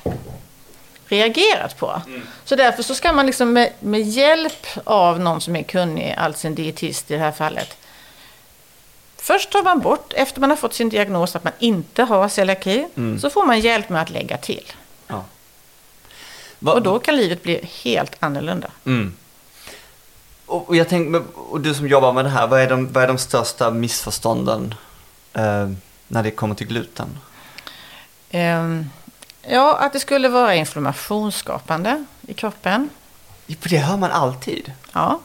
reagerat 1.07 1.77
på. 1.79 2.03
Så 2.45 2.57
därför 2.57 2.83
så 2.83 2.95
ska 2.95 3.13
man 3.13 3.27
liksom 3.27 3.53
med, 3.53 3.73
med 3.81 4.01
hjälp 4.03 4.67
av 4.85 5.21
någon 5.21 5.41
som 5.41 5.57
är 5.57 5.63
kunnig, 5.63 6.15
alltså 6.19 6.47
en 6.47 6.55
dietist 6.55 7.11
i 7.11 7.15
det 7.15 7.21
här 7.21 7.33
fallet, 7.33 7.77
Först 9.23 9.51
tar 9.51 9.63
man 9.63 9.81
bort, 9.81 10.13
efter 10.13 10.41
man 10.41 10.51
har 10.51 10.57
fått 10.57 10.75
sin 10.75 10.89
diagnos 10.89 11.37
att 11.37 11.45
man 11.45 11.53
inte 11.59 12.03
har 12.03 12.29
celiaki, 12.29 12.87
Mm. 12.97 13.19
så 13.21 13.31
får 13.31 13.47
man 13.47 13.61
hjälp 13.61 13.89
med 13.89 14.03
att 14.03 14.11
lägga 14.11 14.37
till. 14.37 14.73
Ja. 15.07 15.25
Va- 16.59 16.73
Och 16.73 16.83
då 16.83 16.99
kan 16.99 17.17
livet 17.17 17.43
bli 17.43 17.69
helt 17.85 18.17
annorlunda. 18.21 18.71
Mm. 18.87 19.17
Och, 20.51 20.77
jag 20.77 20.89
tänker, 20.89 21.23
och 21.37 21.61
du 21.61 21.75
som 21.75 21.89
jobbar 21.89 22.13
med 22.13 22.25
det 22.25 22.29
här, 22.29 22.47
vad 22.47 22.61
är 22.61 22.69
de, 22.69 22.93
vad 22.93 23.05
är 23.05 23.09
de 23.09 23.19
största 23.19 23.71
missförstånden 23.71 24.75
eh, 25.33 25.69
när 26.09 26.23
det 26.23 26.31
kommer 26.31 26.55
till 26.55 26.67
gluten? 26.67 27.19
Ehm, 28.31 28.91
ja, 29.49 29.77
att 29.79 29.93
det 29.93 30.01
skulle 30.01 30.29
vara 30.29 30.55
inflammationsskapande 30.55 32.05
i 32.27 32.35
kroppen. 32.35 32.89
För 33.61 33.69
det 33.69 33.79
hör 33.79 33.97
man 33.97 34.11
alltid. 34.11 34.73
Ja. 34.93 35.21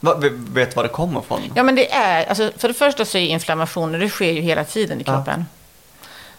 Va, 0.00 0.14
ve- 0.14 0.30
vet 0.32 0.76
var 0.76 0.82
det 0.82 0.88
kommer 0.88 1.20
ifrån? 1.20 1.40
ja, 1.54 1.62
men 1.62 1.74
det 1.74 1.92
är, 1.92 2.26
alltså, 2.28 2.50
för 2.56 2.68
det 2.68 2.74
första 2.74 3.04
så 3.04 3.18
är 3.18 3.26
inflammationer, 3.26 3.98
det 3.98 4.08
sker 4.08 4.32
ju 4.32 4.40
hela 4.40 4.64
tiden 4.64 5.00
i 5.00 5.04
Ja. 5.06 5.12
kroppen. 5.14 5.46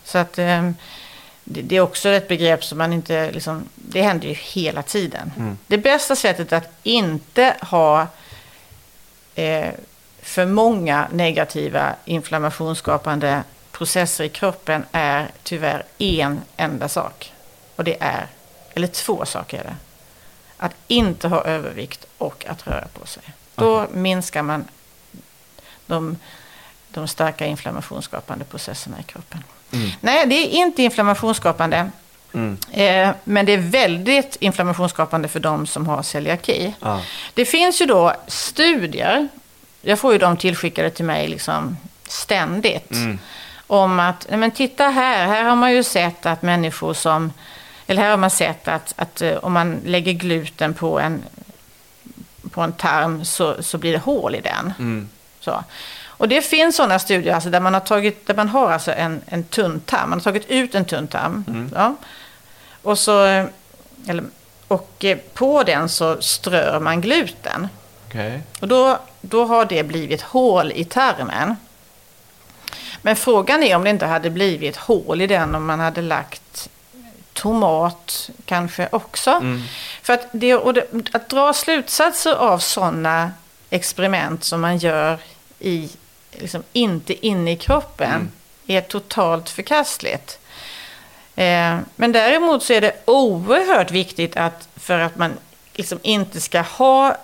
Så 0.04 0.18
att 0.18 0.40
ehm, 0.40 0.76
det, 1.50 1.62
det 1.62 1.76
är 1.76 1.82
också 1.82 2.10
ett 2.10 2.28
begrepp 2.28 2.64
som 2.64 2.78
man 2.78 2.94
inte, 2.94 3.32
liksom, 3.32 3.70
det 3.76 4.02
händer 4.02 4.28
ju 4.28 4.34
hela 4.34 4.84
tiden. 4.84 5.32
Mm. 5.38 5.58
Det 5.68 5.78
bästa 5.78 6.16
sättet 6.16 6.54
att 6.54 6.70
inte 6.84 7.56
ha 7.62 8.08
eh, 9.36 9.70
för 10.22 10.46
många 10.46 11.08
negativa 11.12 11.96
inflammationsskapande 12.06 13.44
processer 13.72 14.24
i 14.24 14.30
kroppen 14.30 14.86
är 14.92 15.32
tyvärr 15.44 15.84
en 15.98 16.42
enda 16.58 16.90
sak. 16.90 17.34
Och 17.76 17.84
det 17.84 17.98
är, 18.00 18.28
eller 18.74 18.88
två 18.88 19.26
saker 19.26 19.60
är 19.60 19.64
det. 19.64 19.76
att 20.58 20.76
inte 20.88 21.28
ha 21.28 21.44
övervikt 21.44 22.06
och 22.18 22.46
att 22.48 22.68
röra 22.68 22.88
på 23.00 23.08
sig. 23.08 23.24
Då 23.56 23.88
minskar 23.94 24.42
man 24.42 24.68
de, 25.86 26.18
de 26.90 27.08
starka 27.08 27.46
inflammationsskapande 27.46 28.46
processerna 28.46 29.00
i 29.00 29.04
kroppen. 29.04 29.44
Mm. 29.78 29.90
Nej, 30.02 30.26
det 30.28 30.36
är 30.36 30.50
inte 30.50 30.84
inflammationsskapande. 30.84 31.90
Mm. 32.34 32.58
Eh, 32.72 33.10
men 33.24 33.46
det 33.46 33.54
är 33.54 33.58
väldigt 33.58 34.38
inflammationsskapande 34.40 35.28
för 35.28 35.40
de 35.40 35.68
som 35.68 35.88
har 35.88 36.04
celiaki. 36.04 36.74
Ja. 36.80 37.02
Det 37.34 37.46
finns 37.46 37.82
ju 37.82 37.86
då 37.86 38.14
studier, 38.28 39.28
jag 39.82 40.00
får 40.00 40.14
ju 40.14 40.20
dem 40.20 40.38
tillskickade 40.38 40.90
till 40.90 41.06
mig 41.06 41.28
liksom 41.28 41.78
ständigt, 42.08 42.92
Mm. 42.92 43.20
om 43.68 44.00
att, 44.00 44.26
nej 44.30 44.40
men 44.40 44.52
titta 44.52 44.90
här, 44.90 45.28
här 45.28 45.44
har 45.44 45.56
man 45.56 45.74
ju 45.74 45.84
sett 45.84 46.26
att 46.26 46.42
människor 46.42 46.94
som, 46.94 47.34
eller 47.88 48.02
här 48.02 48.10
har 48.10 48.18
man 48.18 48.30
sett 48.30 48.68
att, 48.68 48.94
att 48.98 49.22
eh, 49.22 49.36
om 49.36 49.54
man 49.54 49.80
lägger 49.86 50.14
gluten 50.14 50.74
på 50.74 51.00
en, 51.00 51.22
på 52.52 52.62
en 52.62 52.74
tarm 52.74 53.26
så, 53.26 53.64
så 53.64 53.78
blir 53.78 53.92
det 53.92 54.00
hål 54.00 54.36
i 54.36 54.42
den. 54.42 54.74
Mm. 54.80 55.10
Så. 55.40 55.64
Och 56.18 56.28
det 56.28 56.42
finns 56.42 56.76
sådana 56.76 57.00
studier 57.00 57.34
alltså 57.34 57.50
där 57.50 57.60
man 57.60 57.74
har 57.74 57.82
tagit, 57.82 58.28
där 58.28 58.36
man 58.36 58.50
har 58.50 58.72
alltså 58.72 58.92
en, 58.92 59.22
en 59.26 59.44
tunn 59.44 59.80
tarm, 59.80 60.10
man 60.10 60.20
har 60.20 60.24
tagit 60.24 60.50
ut 60.50 60.76
en 60.76 60.86
tunn 60.86 61.08
tarm. 61.08 61.70
Ja. 61.76 61.96
Och, 62.82 63.00
så, 63.00 63.26
eh, 63.26 63.46
eller, 64.08 64.24
och 64.68 65.06
eh, 65.06 65.18
på 65.34 65.64
den 65.64 65.90
så 65.90 66.22
strör 66.22 66.80
man 66.80 67.02
gluten. 67.02 67.68
Okej. 68.08 68.42
Och 68.60 68.68
då, 68.68 69.00
då 69.22 69.46
har 69.46 69.66
det 69.66 69.84
blivit 69.84 70.22
hål 70.22 70.72
i 70.76 70.86
tarmen. 70.86 71.56
Men 73.02 73.16
frågan 73.16 73.64
är 73.64 73.76
om 73.76 73.84
det 73.84 73.90
inte 73.90 74.06
hade 74.06 74.30
blivit 74.30 74.78
hål 74.78 75.22
i 75.22 75.28
den 75.28 75.56
om 75.56 75.66
man 75.66 75.80
hade 75.80 76.02
lagt 76.02 76.70
tomat 77.34 78.30
kanske 78.46 78.90
också. 78.92 79.30
Mm. 79.30 79.62
För 80.02 80.14
att, 80.14 80.28
det, 80.32 80.56
och 80.56 80.74
det, 80.74 80.88
att 81.14 81.30
dra 81.30 81.54
slutsatser 81.54 82.34
av 82.34 82.60
sådana 82.60 83.32
experiment 83.70 84.44
som 84.44 84.62
man 84.62 84.78
gör 84.78 85.20
i, 85.60 85.90
liksom 86.38 86.64
inte 86.74 87.28
inne 87.28 87.52
i 87.52 87.56
kroppen 87.56 88.12
Mm. 88.12 88.32
är 88.68 88.82
totalt 88.82 89.50
förkastligt. 89.50 90.40
Eh, 91.36 91.78
men 91.96 92.12
däremot 92.12 92.64
så 92.64 92.74
är 92.74 92.82
det 92.82 92.94
oerhört 93.06 93.92
viktigt 93.92 94.38
att 94.38 94.68
för 94.76 95.00
att 95.00 95.16
man 95.16 95.34
liksom 95.74 96.00
inte 96.02 96.42
ska 96.42 96.62
ha 96.62 97.18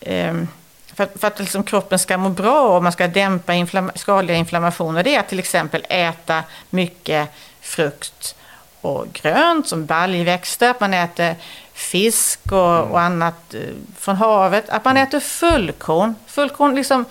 Ehm, 0.00 0.48
för 0.94 1.04
att, 1.04 1.20
för 1.20 1.26
att 1.26 1.38
liksom 1.38 1.64
kroppen 1.64 1.98
ska 1.98 2.16
må 2.18 2.28
bra 2.28 2.76
och 2.76 2.82
man 2.82 2.92
ska 2.92 3.08
dämpa 3.08 3.52
inflam- 3.52 3.90
skadliga 3.94 4.36
inflammationer, 4.36 5.02
det 5.02 5.14
är 5.14 5.20
att 5.20 5.28
till 5.28 5.38
exempel 5.38 5.86
äta 5.88 6.42
mycket 6.70 7.28
frukt 7.60 8.34
och 8.80 9.06
grönt 9.12 9.68
som 9.68 9.86
baljväxter, 9.86 10.70
att 10.70 10.80
man 10.80 10.94
äter 10.94 11.34
fisk 11.72 12.40
och, 12.52 12.80
och 12.90 13.00
annat 13.00 13.54
eh, 13.54 13.60
från 13.98 14.16
havet, 14.16 14.68
att 14.68 14.84
man 14.84 14.96
äter 14.96 15.20
fullkorn. 15.20 16.14
Fullkorn 16.26 16.74
liksom, 16.74 17.04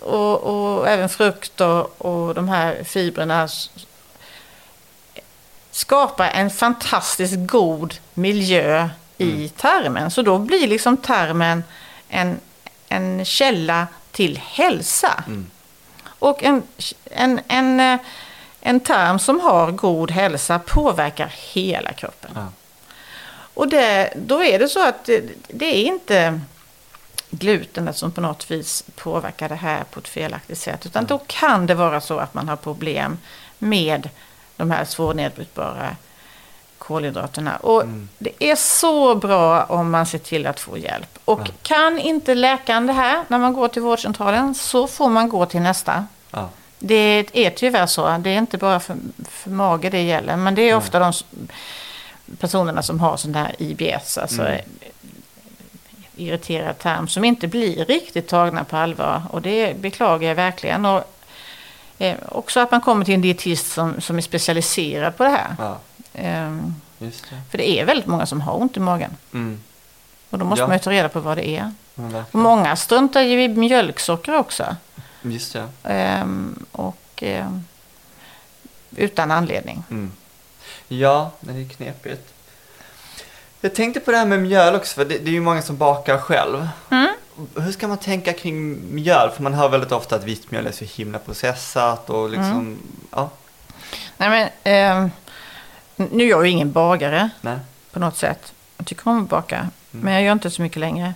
och, 0.00 0.42
och 0.42 0.88
även 0.88 1.08
frukt 1.08 1.60
och, 1.60 2.34
de 2.34 2.48
här 2.48 2.84
fibrerna 2.84 3.48
skapar 5.70 6.30
en 6.30 6.50
fantastiskt 6.50 7.36
god 7.36 7.94
miljö 8.14 8.88
i 9.18 9.48
tarmen. 9.48 10.10
Så 10.10 10.22
då 10.22 10.38
blir 10.38 10.68
liksom 10.68 10.96
tarmen 10.96 11.64
en, 12.08 12.40
en 12.88 13.24
källa 13.24 13.86
till 14.12 14.36
hälsa. 14.36 15.24
Och 16.04 16.44
en, 16.44 16.62
en, 17.04 17.40
en, 17.48 17.80
eh, 17.80 18.00
en 18.60 18.80
tarm 18.80 19.18
som 19.18 19.40
har 19.40 19.70
god 19.70 20.10
hälsa 20.10 20.58
påverkar 20.58 21.34
hela 21.52 21.92
kroppen. 21.92 22.30
Ja. 22.34 22.46
Och 23.54 23.68
det, 23.68 24.12
då 24.16 24.44
är 24.44 24.58
det 24.58 24.68
så 24.68 24.88
att 24.88 25.04
det, 25.04 25.24
det 25.48 25.66
är 25.66 25.84
inte 25.84 26.40
glutenet 27.30 27.96
som 27.96 28.12
på 28.12 28.20
något 28.20 28.50
vis 28.50 28.84
påverkar 28.96 29.48
det 29.48 29.54
här 29.54 29.84
på 29.90 30.00
ett 30.00 30.08
felaktigt 30.08 30.58
sätt. 30.58 30.86
Utan 30.86 31.04
då 31.06 31.20
kan 31.26 31.66
det 31.66 31.74
vara 31.74 32.00
så 32.00 32.18
att 32.18 32.34
man 32.34 32.48
har 32.48 32.56
problem 32.56 33.18
med 33.58 34.10
de 34.56 34.70
här 34.70 34.84
svårnedbrytbara 34.84 35.96
kolhydraterna. 36.78 37.56
Och 37.56 37.84
det 38.18 38.30
är 38.44 38.54
så 38.56 39.14
bra 39.14 39.64
om 39.64 39.90
man 39.90 40.06
ser 40.06 40.18
till 40.18 40.46
att 40.46 40.60
få 40.60 40.78
hjälp. 40.78 41.18
Och 41.24 41.40
Ja. 41.40 41.52
kan 41.62 41.98
inte 41.98 42.34
läkaren 42.34 42.86
det 42.86 42.92
här 42.92 43.24
när 43.28 43.38
man 43.38 43.52
går 43.52 43.68
till 43.68 43.82
vårdcentralen 43.82 44.54
så 44.54 44.86
får 44.86 45.08
man 45.08 45.28
gå 45.28 45.46
till 45.46 45.60
nästa. 45.60 46.06
Ja. 46.30 46.48
Det 46.78 47.26
är 47.32 47.50
tyvärr 47.50 47.86
så. 47.86 48.18
Det 48.18 48.30
är 48.30 48.38
inte 48.38 48.58
bara 48.58 48.80
för, 48.80 48.96
för 49.28 49.50
mage 49.50 49.90
det 49.90 50.02
gäller. 50.02 50.36
Men 50.36 50.54
det 50.54 50.62
är 50.62 50.76
ofta 50.76 50.98
de 50.98 51.10
s- 51.10 51.24
personerna 52.38 52.82
som 52.82 53.00
har 53.00 53.16
sån 53.16 53.34
här 53.34 53.54
IBS, 53.58 54.18
alltså 54.18 54.42
Mm. 54.42 54.60
Irriterad 56.20 56.78
tarm, 56.78 57.08
som 57.08 57.24
inte 57.24 57.46
blir 57.48 57.84
riktigt 57.84 58.28
tagna 58.28 58.64
på 58.64 58.76
allvar. 58.76 59.22
Och 59.30 59.42
det 59.42 59.76
beklagar 59.80 60.28
jag 60.28 60.34
verkligen. 60.34 60.84
Och, 60.84 61.04
eh, 61.98 62.16
också 62.28 62.60
att 62.60 62.70
man 62.70 62.80
kommer 62.80 63.04
till 63.04 63.14
en 63.14 63.20
dietist 63.20 63.72
som, 63.72 64.00
som 64.00 64.16
är 64.18 64.22
specialiserad 64.22 65.16
på 65.16 65.24
det 65.24 65.30
här. 65.30 65.56
ja. 65.58 65.78
Ehm, 66.14 66.74
det. 66.98 67.10
för 67.50 67.58
det 67.58 67.70
är 67.80 67.84
väldigt 67.84 68.06
många 68.06 68.26
som 68.26 68.40
har 68.40 68.60
ont 68.60 68.76
i 68.76 68.80
magen. 68.80 69.16
Mm. 69.32 69.60
Och 70.30 70.38
då 70.38 70.44
måste 70.44 70.62
Ja. 70.62 70.66
man 70.66 70.76
ju 70.76 70.82
ta 70.82 70.90
reda 70.90 71.08
på 71.08 71.20
vad 71.20 71.36
det 71.36 71.48
är. 71.48 71.72
Men 71.94 72.14
Och 72.14 72.34
många 72.34 72.76
struntar 72.76 73.20
ju 73.20 73.42
i 73.44 73.48
mjölksocker 73.48 74.34
också. 74.36 74.76
Just 75.22 75.52
det. 75.52 75.68
Ehm, 75.84 76.66
och 76.72 77.22
ehm, 77.22 77.64
utan 78.96 79.30
anledning. 79.30 79.82
Mm. 79.90 80.12
Ja, 80.88 81.30
det 81.40 81.52
är 81.52 81.68
knepigt. 81.68 82.32
Jag 83.60 83.74
tänkte 83.74 84.00
på 84.00 84.10
det 84.10 84.16
här 84.16 84.26
med 84.26 84.38
mjöl 84.42 84.74
också, 84.74 84.94
för 84.94 85.04
det, 85.04 85.18
det 85.18 85.30
är 85.30 85.32
ju 85.32 85.40
många 85.40 85.62
som 85.62 85.76
bakar 85.76 86.18
själv. 86.18 86.68
Mm. 86.90 87.08
Hur 87.56 87.72
ska 87.72 87.88
man 87.88 87.98
tänka 87.98 88.32
kring 88.32 88.78
mjöl? 88.94 89.30
För 89.30 89.42
man 89.42 89.54
hör 89.54 89.68
väldigt 89.68 89.92
ofta 89.92 90.16
att 90.16 90.24
vitt 90.24 90.50
mjöl 90.50 90.66
är 90.66 90.72
så 90.72 90.84
himla 90.84 91.18
processat 91.18 92.10
och 92.10 92.28
liksom, 92.30 92.50
Mm. 92.50 92.78
ja, 93.10 93.30
Nej, 94.16 94.28
men, 94.30 94.48
ehm, 94.64 95.10
nu 95.96 96.24
är 96.24 96.28
jag 96.28 96.44
ju 96.46 96.50
ingen 96.52 96.72
bagare 96.72 97.30
nej. 97.40 97.58
på 97.92 97.98
något 97.98 98.16
sätt. 98.16 98.52
Jag 98.76 98.86
tycker 98.86 99.08
om 99.10 99.22
att 99.22 99.28
baka, 99.28 99.68
men 99.90 100.12
jag 100.12 100.22
gör 100.22 100.32
inte 100.32 100.50
så 100.50 100.62
mycket 100.62 100.80
längre. 100.80 101.14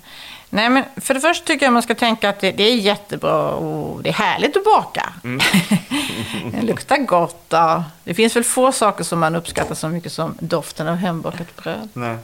Nej, 0.51 0.71
men 0.71 0.85
för 0.97 1.15
det 1.15 1.21
första 1.21 1.47
tycker 1.47 1.67
jag 1.67 1.73
man 1.73 1.83
ska 1.83 1.95
tänka 1.95 2.29
att 2.29 2.41
det, 2.41 2.53
det 2.53 2.63
är 2.63 2.75
jättebra 2.77 3.51
och 3.51 4.03
det 4.03 4.09
är 4.09 4.15
härligt 4.15 4.57
att 4.57 4.65
baka. 4.65 5.13
det 6.53 6.63
luktar 6.63 6.97
gott. 6.97 7.45
Ja. 7.49 7.85
Det 8.05 8.15
finns 8.15 8.37
väl 8.37 8.45
få 8.45 8.73
saker 8.73 9.05
som 9.05 9.21
man 9.21 9.35
uppskattar 9.35 9.75
så 9.75 9.89
mycket 9.89 10.13
som 10.13 10.37
doften 10.41 10.89
av 10.89 10.97
hembakat 10.97 11.57
bröd. 11.57 11.89
nej. 11.93 12.17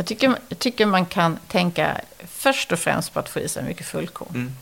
Jag 0.00 0.06
tycker, 0.06 0.34
jag 0.48 0.58
tycker 0.58 0.86
man 0.86 1.06
kan 1.06 1.38
tänka 1.48 2.00
först 2.28 2.72
och 2.72 2.78
främst 2.78 3.12
på 3.14 3.20
att 3.20 3.28
få 3.28 3.40
i 3.40 3.48
sig 3.48 3.62
mycket 3.62 3.86
fullkorn. 3.86 4.28
Mm. 4.34 4.52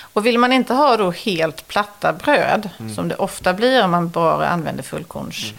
Och 0.00 0.26
vill 0.26 0.38
man 0.38 0.52
inte 0.52 0.74
ha 0.74 0.96
då 0.96 1.10
helt 1.10 1.68
platta 1.68 2.12
bröd, 2.12 2.70
Mm. 2.80 2.94
som 2.94 3.08
det 3.08 3.14
ofta 3.16 3.54
blir 3.54 3.84
om 3.84 3.90
man 3.90 4.08
bara 4.08 4.48
använder 4.48 4.82
fullkorns 4.82 5.52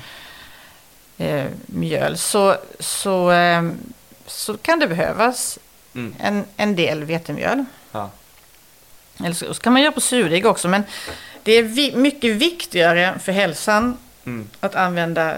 eh, 1.17 1.46
mjöl, 1.65 2.17
så, 2.17 2.58
så, 2.80 3.32
eh, 3.32 3.63
så 4.26 4.58
kan 4.58 4.80
det 4.80 4.88
behövas 4.88 5.60
Mm. 5.96 6.15
en, 6.19 6.46
en 6.58 6.76
del 6.76 7.04
vetemjöl. 7.04 7.65
Ja. 7.91 8.10
Eller 9.19 9.34
så, 9.34 9.54
så 9.54 9.62
kan 9.62 9.74
man 9.74 9.82
göra 9.82 9.91
på 9.91 10.02
surdeg 10.02 10.46
också, 10.46 10.67
men 10.67 10.84
det 11.43 11.52
är 11.52 11.63
vi, 11.63 11.96
mycket 11.96 12.36
viktigare 12.36 13.19
för 13.19 13.32
hälsan 13.32 13.98
Mm. 14.26 14.50
att 14.60 14.76
använda 14.76 15.32
eh, 15.32 15.38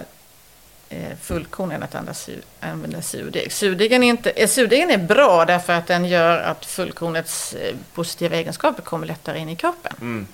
fullkorn 1.22 1.72
än 1.72 1.84
att 1.84 1.96
använda, 1.96 2.14
sur, 2.14 2.42
använda 2.60 3.02
surdeg. 3.02 3.52
Surdegen 3.52 4.04
är, 4.04 4.08
inte, 4.08 4.30
eh, 4.30 4.48
surdegen 4.48 4.92
är 4.92 4.98
bra 4.98 5.46
därför 5.46 5.74
att 5.74 5.88
den 5.88 6.06
gör 6.06 6.40
att 6.40 6.66
fullkornets 6.66 7.54
eh, 7.54 7.76
positiva 7.94 8.36
egenskaper 8.36 8.84
kommer 8.84 9.08
lättare 9.08 9.40
in 9.40 9.50
i 9.50 9.56
kroppen. 9.56 9.94
Mm. 10.02 10.28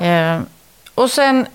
Eh, 0.00 0.46
och 0.94 1.10
sen, 1.10 1.46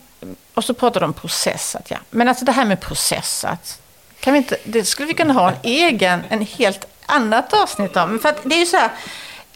och 0.53 0.63
så 0.63 0.73
pratar 0.73 0.99
de 0.99 1.05
om 1.05 1.13
processat, 1.13 1.91
ja. 1.91 1.97
Men 2.09 2.29
alltså 2.29 2.45
det 2.45 2.51
här 2.51 2.65
med 2.65 2.81
processat, 2.81 3.81
kan 4.19 4.33
vi 4.33 4.37
inte, 4.37 4.57
det 4.63 4.85
skulle 4.85 5.07
vi 5.07 5.13
kunna 5.13 5.33
ha 5.33 5.49
en 5.49 5.57
egen, 5.63 6.23
en 6.29 6.41
helt 6.41 6.85
annat 7.05 7.53
avsnitt 7.53 7.97
om. 7.97 8.19
För 8.19 8.29
att 8.29 8.39
det 8.43 8.55
är 8.55 8.59
ju 8.59 8.65
så 8.65 8.77
här, 8.77 8.89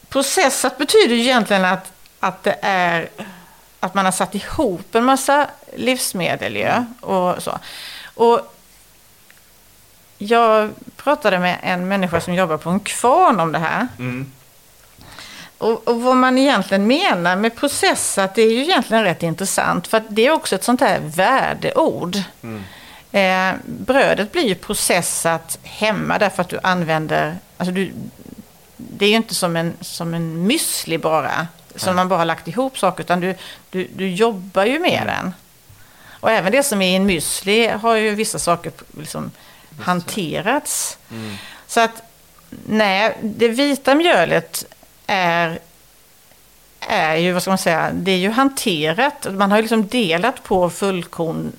processat 0.08 0.78
betyder 0.78 1.14
ju 1.14 1.20
egentligen 1.20 1.64
att, 1.64 1.92
att 2.20 2.42
det 2.42 2.58
är, 2.62 3.08
att 3.80 3.94
man 3.94 4.04
har 4.04 4.12
satt 4.12 4.34
ihop 4.34 4.94
en 4.94 5.04
massa 5.04 5.48
livsmedel 5.76 6.56
ju, 6.56 6.84
och 7.00 7.42
så. 7.42 7.58
Och 8.14 8.54
jag 10.18 10.70
pratade 10.96 11.38
med 11.38 11.58
en 11.62 11.88
människa 11.88 12.20
som 12.20 12.34
jobbar 12.34 12.56
på 12.56 12.70
en 12.70 12.80
kvarn 12.80 13.40
om 13.40 13.52
det 13.52 13.58
här. 13.58 13.88
Mm. 13.98 14.32
Och, 15.58 15.88
och 15.88 16.02
vad 16.02 16.16
man 16.16 16.38
egentligen 16.38 16.86
menar 16.86 17.36
med 17.36 17.56
processat 17.56 18.34
det 18.34 18.42
är 18.42 18.50
ju 18.50 18.62
egentligen 18.62 19.04
rätt 19.04 19.22
intressant. 19.22 19.86
För 19.86 19.96
att 19.96 20.04
det 20.08 20.26
är 20.26 20.30
också 20.30 20.54
ett 20.54 20.64
sånt 20.64 20.80
här 20.80 21.00
värdeord. 21.00 22.16
Eh, 23.12 23.54
brödet 23.64 24.32
blir 24.32 24.42
ju 24.42 24.54
processat 24.54 25.58
hemma 25.62 26.18
därför 26.18 26.42
att 26.42 26.48
du 26.48 26.58
använder... 26.62 27.36
Alltså 27.56 27.74
du, 27.74 27.92
det 28.76 29.04
är 29.04 29.08
ju 29.10 29.16
inte 29.16 29.34
som 29.34 29.56
en, 29.56 29.72
som 29.80 30.14
en 30.14 30.50
müsli 30.50 30.98
bara. 30.98 31.46
Som 31.76 31.96
man 31.96 32.08
bara 32.08 32.18
har 32.18 32.24
lagt 32.24 32.48
ihop 32.48 32.78
saker. 32.78 33.02
Utan 33.04 33.20
du, 33.20 33.34
du, 33.70 33.88
du 33.96 34.08
jobbar 34.10 34.64
ju 34.64 34.78
med 34.78 35.02
den. 35.06 35.34
Och 36.24 36.30
även 36.30 36.52
det 36.52 36.62
som 36.62 36.82
är 36.82 36.88
i 36.88 36.94
en 36.94 37.10
müsli 37.10 37.78
har 37.78 37.94
ju 37.94 38.14
vissa 38.14 38.38
saker 38.38 38.72
liksom 38.98 39.30
hanterats. 39.80 40.98
Så 41.66 41.80
att 41.80 42.02
nej, 42.66 43.18
det 43.22 43.48
vita 43.48 43.94
mjölet 43.94 44.64
är, 45.06 45.58
är 46.80 47.16
ju, 47.16 47.32
vad 47.32 47.42
ska 47.42 47.50
man 47.50 47.58
säga, 47.58 47.90
det 47.92 48.10
är 48.10 48.16
ju 48.16 48.30
hanterat. 48.30 49.26
Man 49.30 49.50
har 49.50 49.58
ju 49.58 49.62
liksom 49.62 49.86
delat 49.86 50.44
på 50.44 50.70
fullkorn 50.70 51.52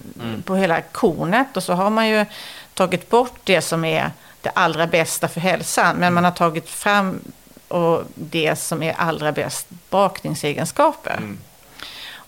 på 0.46 0.56
hela 0.56 0.82
kornet 0.82 1.58
och 1.58 1.64
så 1.64 1.74
har 1.74 1.90
man 1.90 2.08
ju 2.08 2.26
tagit 2.74 3.10
bort 3.10 3.40
det 3.44 3.62
som 3.62 3.86
är 3.86 4.12
det 4.42 4.50
allra 4.50 4.88
bästa 4.88 5.28
för 5.28 5.42
hälsan. 5.42 5.96
Men 5.96 6.14
man 6.14 6.24
har 6.24 6.32
tagit 6.32 6.70
fram 6.70 7.20
och 7.68 8.04
det 8.16 8.56
som 8.56 8.84
är 8.84 8.94
allra 8.94 9.32
bäst 9.32 9.68
bakningsegenskaper. 9.90 11.20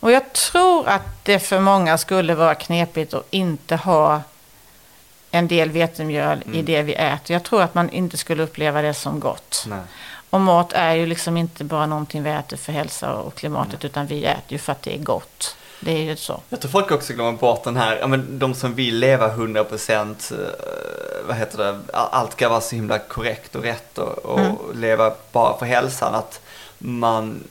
Och 0.08 0.14
jag 0.14 0.34
tror 0.34 0.88
att 0.88 1.02
det 1.24 1.40
för 1.40 1.60
många 1.60 1.98
skulle 1.98 2.36
vara 2.36 2.56
knepigt 2.56 3.14
att 3.14 3.26
inte 3.30 3.76
ha 3.76 4.22
en 5.32 5.48
del 5.48 5.70
vetemjöl 5.70 6.44
i 6.54 6.62
det 6.62 6.82
vi 6.82 6.94
äter. 6.94 7.34
Jag 7.34 7.44
tror 7.44 7.62
att 7.62 7.76
man 7.76 7.90
inte 7.90 8.18
skulle 8.18 8.44
uppleva 8.44 8.82
det 8.82 8.94
som 8.94 9.20
gott. 9.20 9.66
Nej. 9.68 9.80
Och 10.30 10.42
mat 10.42 10.74
är 10.74 10.94
ju 10.94 11.06
liksom 11.06 11.38
inte 11.38 11.64
bara 11.64 11.86
någonting 11.86 12.24
vi 12.24 12.30
äter 12.30 12.58
för 12.58 12.74
hälsa 12.74 13.14
och 13.14 13.36
klimatet 13.36 13.86
utan 13.86 14.08
vi 14.08 14.26
äter 14.26 14.44
ju 14.48 14.58
för 14.58 14.72
att 14.72 14.82
det 14.82 14.96
är 14.96 15.00
gott. 15.00 15.56
Det 15.80 15.92
är 15.92 16.04
ju 16.04 16.16
så. 16.16 16.42
Jag 16.50 16.62
tror 16.62 16.72
folk 16.72 16.92
också 16.92 17.14
glömmer 17.14 17.32
bort 17.32 17.64
den 17.64 17.78
här, 17.78 17.98
ja 18.02 18.08
men 18.08 18.40
de 18.40 18.54
som 18.54 18.74
vill 18.74 19.00
leva 19.00 19.36
100% 19.36 20.34
eh, 20.34 20.38
vad 21.28 21.36
heter 21.36 21.58
det, 21.58 21.80
allt 21.94 22.32
ska 22.32 22.50
vara 22.50 22.62
så 22.62 22.76
himla 22.76 23.00
korrekt 23.00 23.56
och 23.56 23.64
rätt 23.64 23.98
och, 23.98 24.18
och 24.18 24.76
leva 24.76 25.14
bara 25.32 25.58
för 25.58 25.66
hälsan. 25.66 26.16
Att 26.16 26.42
man 26.78 27.44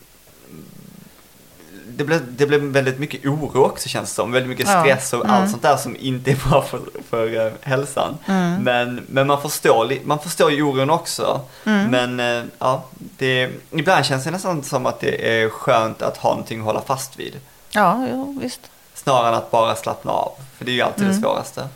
det 1.96 2.04
blev, 2.04 2.20
det 2.36 2.46
blev 2.46 2.60
väldigt 2.60 2.98
mycket 2.98 3.26
oro 3.26 3.64
också 3.64 3.88
känns 3.88 4.08
det 4.08 4.14
som. 4.14 4.32
Väldigt 4.32 4.48
mycket 4.48 4.68
stress 4.68 5.12
och 5.12 5.28
allt 5.28 5.50
sånt 5.50 5.62
där 5.62 5.76
som 5.76 5.96
inte 5.96 6.30
är 6.30 6.48
bra 6.48 6.62
för, 6.62 6.80
för 7.10 7.46
eh, 7.46 7.52
hälsan. 7.60 8.18
Men, 8.60 9.06
men 9.08 9.26
man, 9.26 9.42
förstår, 9.42 9.92
man 10.04 10.18
förstår 10.18 10.50
ju 10.52 10.62
oron 10.62 10.90
också. 10.90 11.40
Men 11.90 12.20
eh, 12.20 12.44
ja, 12.58 12.84
det, 12.98 13.50
ibland 13.70 14.04
känns 14.04 14.24
det 14.24 14.30
nästan 14.30 14.62
som 14.62 14.86
att 14.86 15.00
det 15.00 15.42
är 15.42 15.48
skönt 15.48 16.02
att 16.02 16.16
ha 16.16 16.30
någonting 16.30 16.58
att 16.60 16.66
hålla 16.66 16.80
fast 16.80 17.18
vid. 17.18 17.40
Ja, 17.70 18.06
jo, 18.10 18.38
visst. 18.42 18.60
Snarare 18.94 19.28
än 19.28 19.34
att 19.34 19.50
bara 19.50 19.76
slappna 19.76 20.12
av. 20.12 20.32
För 20.58 20.64
det 20.64 20.70
är 20.70 20.74
ju 20.74 20.82
alltid 20.82 21.06
det 21.06 21.14
svåraste. 21.14 21.68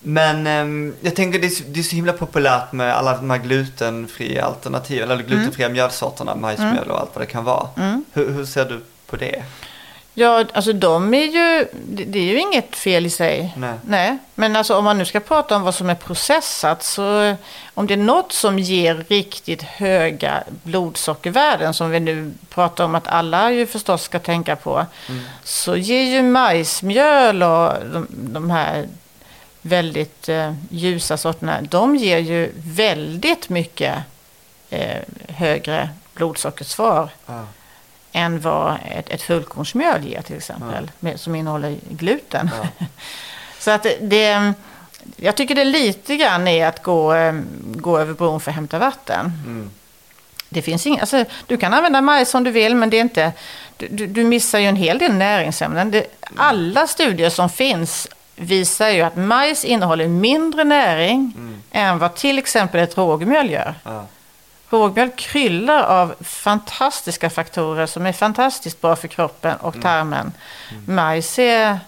Men 0.00 0.46
ehm, 0.46 0.94
jag 1.00 1.16
tänker 1.16 1.38
det 1.38 1.46
är, 1.46 1.50
så- 1.50 1.64
det 1.68 1.80
är 1.80 1.84
så 1.84 1.96
himla 1.96 2.12
populärt 2.12 2.72
med 2.72 2.94
alla 2.96 3.16
de 3.16 3.30
här 3.30 3.38
glutenfria 3.38 4.44
alternativen, 4.44 5.10
eller 5.10 5.22
glutenfria 5.24 5.68
mjölsorterna, 5.68 6.34
majsmjöl 6.34 6.90
och 6.90 7.00
allt 7.00 7.10
vad 7.14 7.22
det 7.22 7.26
kan 7.26 7.44
vara. 7.44 7.68
Hur, 8.12 8.30
hur 8.32 8.44
ser 8.46 8.64
du 8.64 8.80
på 9.06 9.16
det? 9.16 9.42
Ja, 10.14 10.44
alltså 10.52 10.72
de 10.72 11.14
är 11.14 11.24
ju, 11.24 11.66
det 11.88 12.04
det 12.04 12.18
är 12.18 12.22
ju 12.22 12.40
inget 12.40 12.76
fel 12.76 13.06
i 13.06 13.10
sig. 13.10 13.54
Nej. 13.86 14.18
Men 14.34 14.56
alltså 14.56 14.76
om 14.76 14.84
man 14.84 14.98
nu 14.98 15.04
ska 15.04 15.20
prata 15.20 15.56
om 15.56 15.62
vad 15.62 15.74
som 15.74 15.90
är 15.90 15.94
processat 15.94 16.82
så 16.82 17.34
om 17.74 17.86
det 17.86 17.94
är 17.94 17.98
något 17.98 18.32
som 18.32 18.58
ger 18.58 19.04
riktigt 19.08 19.62
höga 19.62 20.42
blodsockervärden 20.62 21.74
som 21.74 21.90
vi 21.90 22.00
nu 22.00 22.32
pratar 22.48 22.84
om 22.84 22.94
att 22.94 23.08
alla 23.08 23.50
ju 23.52 23.66
förstås 23.66 24.02
ska 24.02 24.18
tänka 24.18 24.56
på. 24.56 24.86
Så 25.44 25.76
ger 25.76 26.02
ju 26.02 26.22
majsmjöl 26.22 27.42
och 27.42 27.72
de, 27.92 28.06
de 28.10 28.50
här 28.50 28.86
väldigt 29.62 30.28
eh, 30.28 30.54
ljusa 30.70 31.16
sorterna, 31.16 31.62
de 31.62 31.96
ger 31.96 32.18
ju 32.18 32.52
väldigt 32.56 33.48
mycket 33.48 33.94
eh, 34.70 34.96
högre 35.28 35.88
blodsockersvar 36.14 37.10
än 38.12 38.40
vad 38.40 38.76
ett, 38.90 39.10
ett 39.10 39.22
fullkornsmjöl 39.22 40.04
ger 40.06 40.22
till 40.22 40.36
exempel, 40.36 40.90
med, 41.00 41.20
som 41.20 41.34
innehåller 41.34 41.76
gluten. 41.90 42.50
Så 43.58 43.70
att 43.70 43.86
det- 44.00 44.52
jag 45.16 45.34
tycker 45.36 45.54
det 45.54 45.64
lite 45.64 46.16
grann 46.16 46.48
är 46.48 46.66
att 46.66 46.82
gå, 46.82 47.14
eh, 47.14 47.40
gå 47.60 47.98
över 47.98 48.14
bron 48.14 48.40
för 48.40 48.50
att 48.50 48.54
hämta 48.54 48.78
vatten. 48.78 49.32
Det 50.48 50.62
finns 50.62 50.86
inga, 50.86 51.00
alltså, 51.00 51.24
du 51.46 51.56
kan 51.56 51.74
använda 51.74 52.00
majs 52.00 52.34
om 52.34 52.44
du 52.44 52.50
vill, 52.50 52.74
men 52.76 52.90
det 52.90 52.96
är 52.96 53.00
inte, 53.00 53.32
du, 53.76 53.88
du, 53.88 54.06
du 54.06 54.24
missar 54.24 54.58
ju 54.58 54.66
en 54.66 54.76
hel 54.76 54.98
del 54.98 55.12
näringsämnen. 55.14 55.90
Det, 55.90 56.06
alla 56.36 56.86
studier 56.86 57.30
som 57.30 57.48
finns 57.50 58.08
visar 58.38 58.88
ju 58.88 59.02
att 59.02 59.16
majs 59.16 59.64
innehåller 59.64 60.08
mindre 60.08 60.64
näring 60.64 61.32
än 61.70 61.98
vad 61.98 62.14
till 62.14 62.38
exempel 62.38 62.80
ett 62.80 62.96
rågmjöl 62.98 63.50
gör. 63.50 63.74
Ja. 63.84 64.06
Rågmjöl 64.70 65.10
kryllar 65.16 65.82
av 65.82 66.14
fantastiska 66.20 67.30
faktorer 67.30 67.86
som 67.86 68.06
är 68.06 68.12
fantastiskt 68.12 68.80
bra 68.80 68.96
för 68.96 69.08
kroppen 69.08 69.56
och 69.56 69.82
tarmen. 69.82 70.32
Majs 70.86 71.38
är, 71.38 71.78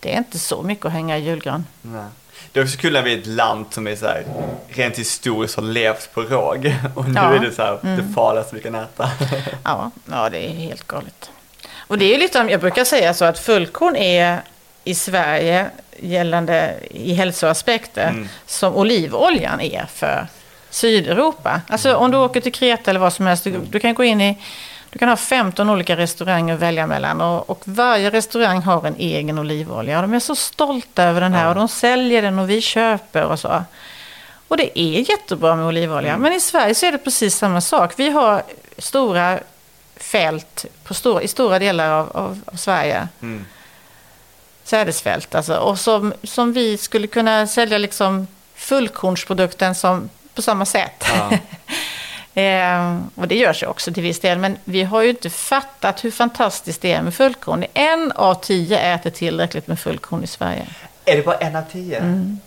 det 0.00 0.12
är 0.14 0.18
inte 0.18 0.38
så 0.38 0.62
mycket 0.62 0.86
att 0.86 0.92
hänga 0.92 1.18
i 1.18 1.20
julgran. 1.20 1.66
Nej. 1.82 2.04
Det 2.52 2.60
är 2.60 2.64
också 2.64 2.78
kul 2.78 2.92
när 2.92 3.02
vi 3.02 3.14
är 3.14 3.18
ett 3.18 3.26
land 3.26 3.66
som 3.70 3.86
är 3.86 3.96
så 3.96 4.06
här, 4.06 4.24
rent 4.68 4.98
historiskt 4.98 5.56
har 5.56 5.62
levt 5.62 6.14
på 6.14 6.20
råg. 6.22 6.74
Och 6.94 7.08
nu 7.08 7.14
Ja. 7.14 7.34
är 7.34 7.38
det 7.38 7.52
så 7.52 7.62
här, 7.62 7.78
det 7.82 8.14
farligaste 8.14 8.56
vi 8.56 8.62
kan 8.62 8.74
äta. 8.74 9.10
Ja, 9.64 9.90
ja, 10.10 10.30
det 10.30 10.46
är 10.50 10.50
helt 10.54 10.86
galet. 10.86 11.30
Och 11.76 11.98
det 11.98 12.14
är 12.14 12.18
lite, 12.18 12.38
jag 12.38 12.60
brukar 12.60 12.84
säga 12.84 13.14
så 13.14 13.24
att 13.24 13.38
fullkorn 13.38 13.96
är 13.96 14.40
i 14.88 14.94
Sverige 14.94 15.70
gällande 15.96 16.74
i 16.90 17.14
hälsoaspekter 17.14 18.28
som 18.46 18.74
olivoljan 18.74 19.60
är 19.60 19.86
för 19.86 20.26
Sydeuropa. 20.70 21.60
Alltså 21.68 21.94
om 21.94 22.10
du 22.10 22.18
åker 22.18 22.40
till 22.40 22.52
Kreta 22.52 22.90
eller 22.90 23.00
vad 23.00 23.12
som 23.12 23.26
helst, 23.26 23.44
du, 23.44 23.60
du 23.70 23.80
kan 23.80 23.94
gå 23.94 24.04
in 24.04 24.20
i, 24.20 24.38
du 24.90 24.98
kan 24.98 25.08
ha 25.08 25.16
15 25.16 25.70
olika 25.70 25.96
restauranger 25.96 26.54
att 26.54 26.60
välja 26.60 26.86
mellan 26.86 27.20
och, 27.20 27.50
och 27.50 27.62
varje 27.64 28.10
restaurang 28.10 28.62
har 28.62 28.86
en 28.86 28.96
egen 28.98 29.38
olivolja. 29.38 29.96
Och 29.96 30.02
de 30.02 30.14
är 30.14 30.20
så 30.20 30.36
stolta 30.36 31.04
över 31.04 31.20
den 31.20 31.32
här 31.32 31.48
och 31.48 31.54
de 31.54 31.68
säljer 31.68 32.22
den 32.22 32.38
och 32.38 32.50
vi 32.50 32.60
köper 32.60 33.24
och 33.24 33.38
så. 33.38 33.64
Och 34.48 34.56
det 34.56 34.78
är 34.78 35.10
jättebra 35.10 35.56
med 35.56 35.66
olivolja. 35.66 36.18
Men 36.18 36.32
i 36.32 36.40
Sverige 36.40 36.74
så 36.74 36.86
är 36.86 36.92
det 36.92 36.98
precis 36.98 37.36
samma 37.36 37.60
sak. 37.60 37.92
Vi 37.96 38.10
har 38.10 38.42
stora 38.78 39.38
fält 39.96 40.66
på 40.84 40.94
stora, 40.94 41.22
i 41.22 41.28
stora 41.28 41.58
delar 41.58 41.90
av, 41.90 42.16
av, 42.16 42.40
av 42.46 42.56
Sverige. 42.56 43.08
Mm. 43.22 43.44
Sädesfält 44.68 45.34
alltså. 45.34 45.56
Och 45.56 45.78
som, 45.78 46.14
som 46.22 46.52
vi 46.52 46.78
skulle 46.78 47.06
kunna 47.06 47.46
sälja 47.46 47.78
liksom 47.78 48.26
fullkornsprodukten 48.54 49.74
som, 49.74 50.10
på 50.34 50.42
samma 50.42 50.64
sätt. 50.64 51.04
Ja. 51.14 51.38
Eh, 52.34 52.98
och 53.14 53.28
det 53.28 53.34
görs 53.34 53.62
ju 53.62 53.66
också 53.66 53.92
till 53.92 54.02
viss 54.02 54.20
del. 54.20 54.38
Men 54.38 54.56
vi 54.64 54.82
har 54.82 55.02
ju 55.02 55.10
inte 55.10 55.30
fattat 55.30 56.04
hur 56.04 56.10
fantastiskt 56.10 56.82
det 56.82 56.92
är 56.92 57.02
med 57.02 57.14
fullkorn. 57.14 57.64
En 57.74 58.12
av 58.12 58.34
tio 58.34 58.94
äter 58.94 59.10
tillräckligt 59.10 59.66
med 59.66 59.80
fullkorn 59.80 60.24
i 60.24 60.26
Sverige. 60.26 60.66
Är 61.04 61.16
det 61.16 61.22
bara 61.22 61.36
en 61.36 61.56
av 61.56 61.62
tio? 61.72 61.98
Mm. 61.98 62.40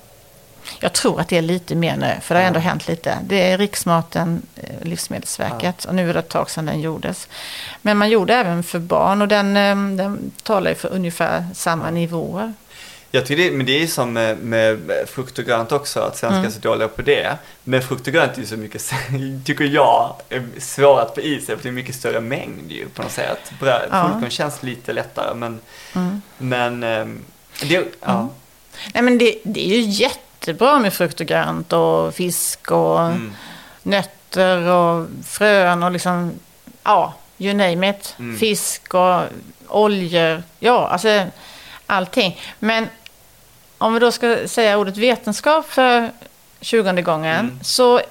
Jag 0.83 0.93
tror 0.93 1.19
att 1.21 1.27
det 1.27 1.37
är 1.37 1.41
lite 1.41 1.75
mer 1.75 1.97
nu, 1.97 2.13
för 2.21 2.35
det 2.35 2.41
har 2.41 2.47
ändå 2.47 2.59
hänt 2.59 2.87
lite. 2.87 3.17
Det 3.23 3.51
är 3.51 3.57
Riksmaten, 3.57 4.41
eh, 4.55 4.63
Livsmedelsverket, 4.81 5.85
och 5.85 5.95
nu 5.95 6.09
är 6.09 6.13
det 6.13 6.19
ett 6.19 6.29
tag 6.29 6.49
sedan 6.49 6.65
den 6.65 6.81
gjordes. 6.81 7.27
Men 7.81 7.97
man 7.97 8.09
gjorde 8.09 8.33
även 8.35 8.63
för 8.63 8.79
barn 8.79 9.21
och 9.21 9.27
den, 9.27 9.57
eh, 9.57 9.75
den 9.97 10.31
talar 10.43 10.69
ju 10.71 10.75
för 10.75 10.89
ungefär 10.93 11.45
samma 11.55 11.89
nivåer. 11.91 12.53
Jag 13.13 13.25
tycker 13.25 13.43
det, 13.43 13.51
men 13.51 13.65
det 13.65 13.83
är 13.83 13.87
som 13.87 14.13
med, 14.13 14.37
med 14.37 14.79
frukt 15.07 15.39
och 15.39 15.45
grönt 15.45 15.71
också, 15.71 15.99
att 15.99 16.17
svenskar 16.17 16.37
Mm. 16.37 16.45
är 16.47 16.51
så 16.53 16.59
dåliga 16.59 16.87
på 16.87 17.01
det. 17.01 17.37
Men 17.63 17.81
frukt 17.81 18.07
och 18.07 18.13
grönt 18.13 18.33
är 18.37 18.39
ju 18.41 18.45
så 18.47 18.57
mycket, 18.57 18.91
tycker 19.45 19.63
jag, 19.63 20.15
är 20.29 20.43
svårare 20.59 21.01
att 21.01 21.15
få 21.15 21.21
i 21.21 21.41
sig, 21.41 21.55
för 21.55 21.63
det 21.63 21.69
är 21.69 21.73
mycket 21.73 21.95
större 21.95 22.21
mängd 22.21 22.71
ju 22.71 22.87
på 22.89 23.01
något 23.01 23.11
sätt. 23.11 23.51
Bröd, 23.59 23.87
Ja. 23.91 24.09
Fullkorn 24.09 24.29
känns 24.29 24.63
lite 24.63 24.93
lättare, 24.93 25.33
men, 25.35 25.59
Mm. 25.95 26.21
men 26.37 26.83
ehm, 26.83 27.23
det, 27.61 27.83
ja. 28.01 28.29
Nej, 28.93 29.03
men 29.03 29.17
det, 29.17 29.35
det 29.43 29.65
är 29.65 29.75
ju 29.77 29.81
jättebra 30.41 30.79
med 30.79 30.93
frukt 30.93 31.19
och 31.19 31.25
grönt 31.25 31.73
och 31.73 32.13
fisk 32.15 32.71
och 32.71 32.99
Mm. 33.01 33.33
nötter 33.83 34.57
och 34.67 35.07
frön 35.25 35.83
och 35.83 35.91
liksom, 35.91 36.33
ja, 36.83 37.13
you 37.37 37.53
name 37.53 37.89
it. 37.89 38.15
Mm. 38.19 38.37
Fisk 38.39 38.93
och 38.93 39.21
oljor, 39.67 40.43
ja, 40.59 40.87
alltså 40.87 41.25
allting. 41.85 42.39
Men 42.59 42.87
om 43.77 43.93
vi 43.93 43.99
då 43.99 44.11
ska 44.11 44.47
säga 44.47 44.77
ordet 44.77 44.97
vetenskap 44.97 45.65
för 45.69 46.11
tjugonde 46.61 47.01
gången 47.01 47.39
Mm. 47.39 47.59
så, 47.63 48.01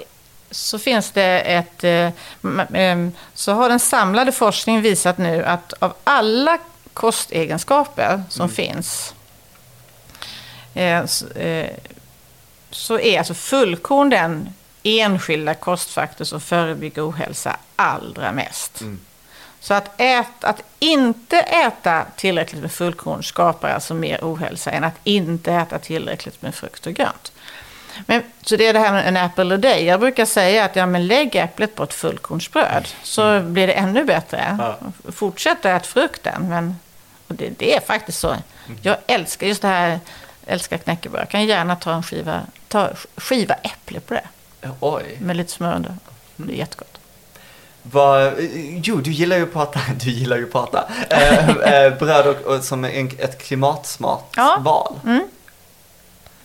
så 0.51 0.79
finns 0.79 1.11
det 1.11 1.41
ett, 1.41 1.85
eh, 1.85 2.11
m- 2.45 2.63
em, 2.75 3.13
så 3.35 3.53
har 3.53 3.69
den 3.69 3.81
samlade 3.81 4.33
forskningen 4.33 4.83
visat 4.83 5.19
nu 5.19 5.45
att 5.45 5.73
av 5.79 5.95
alla 6.05 6.59
kostegenskaper 6.95 8.23
som 8.29 8.49
finns 8.49 9.15
eh, 10.75 11.67
så, 12.71 12.99
är 12.99 13.19
alltså 13.19 13.35
fullkorn 13.35 14.11
den 14.11 14.55
enskilda 14.83 15.55
kostfaktor 15.55 16.25
som 16.25 16.41
förebygger 16.41 17.11
ohälsa 17.11 17.57
allra 17.77 18.33
mest. 18.33 18.81
Mm. 18.81 19.01
Så 19.61 19.75
att, 19.75 19.91
ät, 19.97 20.45
att 20.45 20.63
inte 20.79 21.39
äta 21.41 22.07
tillräckligt 22.17 22.63
med 22.63 22.73
fullkorn 22.73 23.23
skapar 23.23 23.69
alltså 23.69 23.95
mer 23.95 24.19
ohälsa 24.23 24.71
än 24.71 24.85
att 24.85 25.01
inte 25.05 25.53
äta 25.53 25.79
tillräckligt 25.79 26.43
med 26.43 26.55
frukt 26.55 26.87
och 26.87 26.93
grönt. 26.93 27.33
Men, 28.07 28.23
så 28.43 28.57
det 28.57 28.67
är 28.67 28.73
det 28.73 28.79
här 28.79 28.93
med 28.93 29.09
en 29.09 29.17
apple 29.17 29.55
a 29.55 29.59
day. 29.59 29.85
Jag 29.85 30.01
brukar 30.01 30.25
säga 30.25 30.65
att 30.65 30.77
ja, 30.77 30.87
men 30.87 31.07
lägg 31.07 31.37
äpplet 31.37 31.75
på 31.75 31.83
ett 31.83 31.95
fullkornsbröd 31.95 32.89
så 33.03 33.41
blir 33.41 33.67
det 33.67 33.73
ännu 33.73 34.05
bättre. 34.05 34.57
Ja. 34.59 34.79
Fortsätt 35.13 35.59
att 35.59 35.65
äta 35.65 35.87
frukten. 35.87 36.49
Men 36.49 36.77
det, 37.29 37.51
det 37.59 37.77
är 37.77 37.81
faktiskt 37.81 38.19
så. 38.19 38.37
Jag 38.83 38.97
älskar 39.07 39.47
just 39.47 39.63
det 39.63 39.69
här 39.69 40.01
älskar 40.47 40.79
knäckebröd. 40.79 41.21
Jag 41.23 41.29
kan 41.29 41.47
gärna 41.47 41.77
ta 41.77 41.93
en 41.93 42.03
skiva, 42.03 42.41
ta 42.69 42.89
skiva 43.17 43.55
äpple 43.55 44.01
på 44.01 44.15
det. 44.15 44.25
Oj. 44.81 45.17
Med 45.21 45.37
lite 45.37 45.53
smör 45.53 45.77
under. 45.77 45.95
Det 46.37 46.53
är 46.53 46.57
jättegott. 46.57 46.87
Vad, 47.83 48.33
jo, 48.85 48.97
du 48.97 49.11
gillar 49.11 49.37
ju 49.37 49.43
att 49.43 49.53
prata, 49.53 49.81
du 50.01 50.11
gillar 50.11 50.37
ju 50.37 50.45
att 50.45 50.53
prata. 50.53 50.89
Eh, 51.11 51.49
eh, 51.49 51.95
bröd 51.99 52.27
och, 52.27 52.37
och 52.55 52.65
som 52.65 52.85
en, 52.85 53.11
ett 53.19 53.43
klimatsmart 53.43 54.35
Ja. 54.37 54.57
val. 54.61 55.01
Mm. 55.05 55.29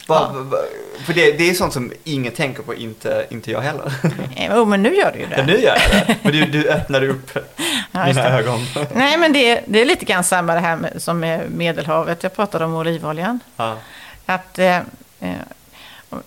Va, 0.08 0.32
Ja. 0.34 0.40
va, 0.42 0.58
för 1.06 1.14
det, 1.14 1.32
det 1.32 1.50
är 1.50 1.54
sånt 1.54 1.74
som 1.74 1.94
ingen 2.04 2.34
tänker 2.34 2.64
på, 2.64 2.76
inte, 2.76 3.26
inte 3.30 3.52
jag 3.52 3.62
heller. 3.62 3.94
Eh, 4.36 4.52
Jo, 4.56 4.66
men 4.66 4.84
nu 4.84 4.96
gör 4.96 5.12
du 5.12 5.20
ju 5.20 5.28
Ja, 5.32 5.38
det. 5.38 5.46
nu 5.46 5.60
gör 5.62 5.78
jag 5.94 6.08
det. 6.08 6.16
Men 6.24 6.32
du, 6.32 6.46
du 6.46 6.70
öppnade 6.70 7.08
upp 7.08 7.38
Ja, 7.96 8.06
mina 8.06 8.40
ögon. 8.40 8.60
Nej, 8.94 9.18
men 9.18 9.34
det, 9.34 9.62
det 9.68 9.82
är 9.82 9.86
lite 9.86 10.06
grann 10.06 10.24
samma 10.24 10.54
det 10.54 10.60
här 10.60 10.76
med, 10.76 11.02
som 11.02 11.20
med 11.20 11.52
Medelhavet. 11.52 12.24
Jag 12.24 12.36
pratade 12.36 12.66
om 12.66 12.76
olivoljan. 12.76 13.40
Ja. 13.58 13.78
Att, 14.26 14.60
eh, 14.60 14.76
eh, 15.20 15.36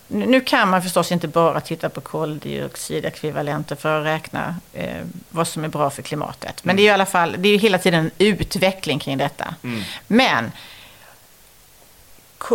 nu 0.09 0.41
kan 0.41 0.69
man 0.69 0.83
förstås 0.83 1.13
inte 1.13 1.29
bara 1.29 1.61
titta 1.61 1.89
på 1.89 2.01
koldioxidekvivalenter 2.01 3.77
för 3.77 4.01
att 4.01 4.07
räkna 4.07 4.57
eh, 4.73 5.05
vad 5.31 5.49
som 5.49 5.65
är 5.65 5.69
bra 5.69 5.91
för 5.91 6.03
klimatet. 6.03 6.65
Men 6.65 6.77
det 6.77 6.83
är 6.83 6.85
ju 6.85 6.89
i 6.91 6.93
alla 6.93 7.07
fall, 7.07 7.35
det 7.39 7.49
är 7.49 7.53
ju 7.53 7.59
hela 7.59 7.79
tiden 7.79 8.01
en 8.01 8.11
utveckling 8.19 8.99
kring 8.99 9.19
detta. 9.19 9.55
Mm. 9.63 9.83
Men 10.07 10.53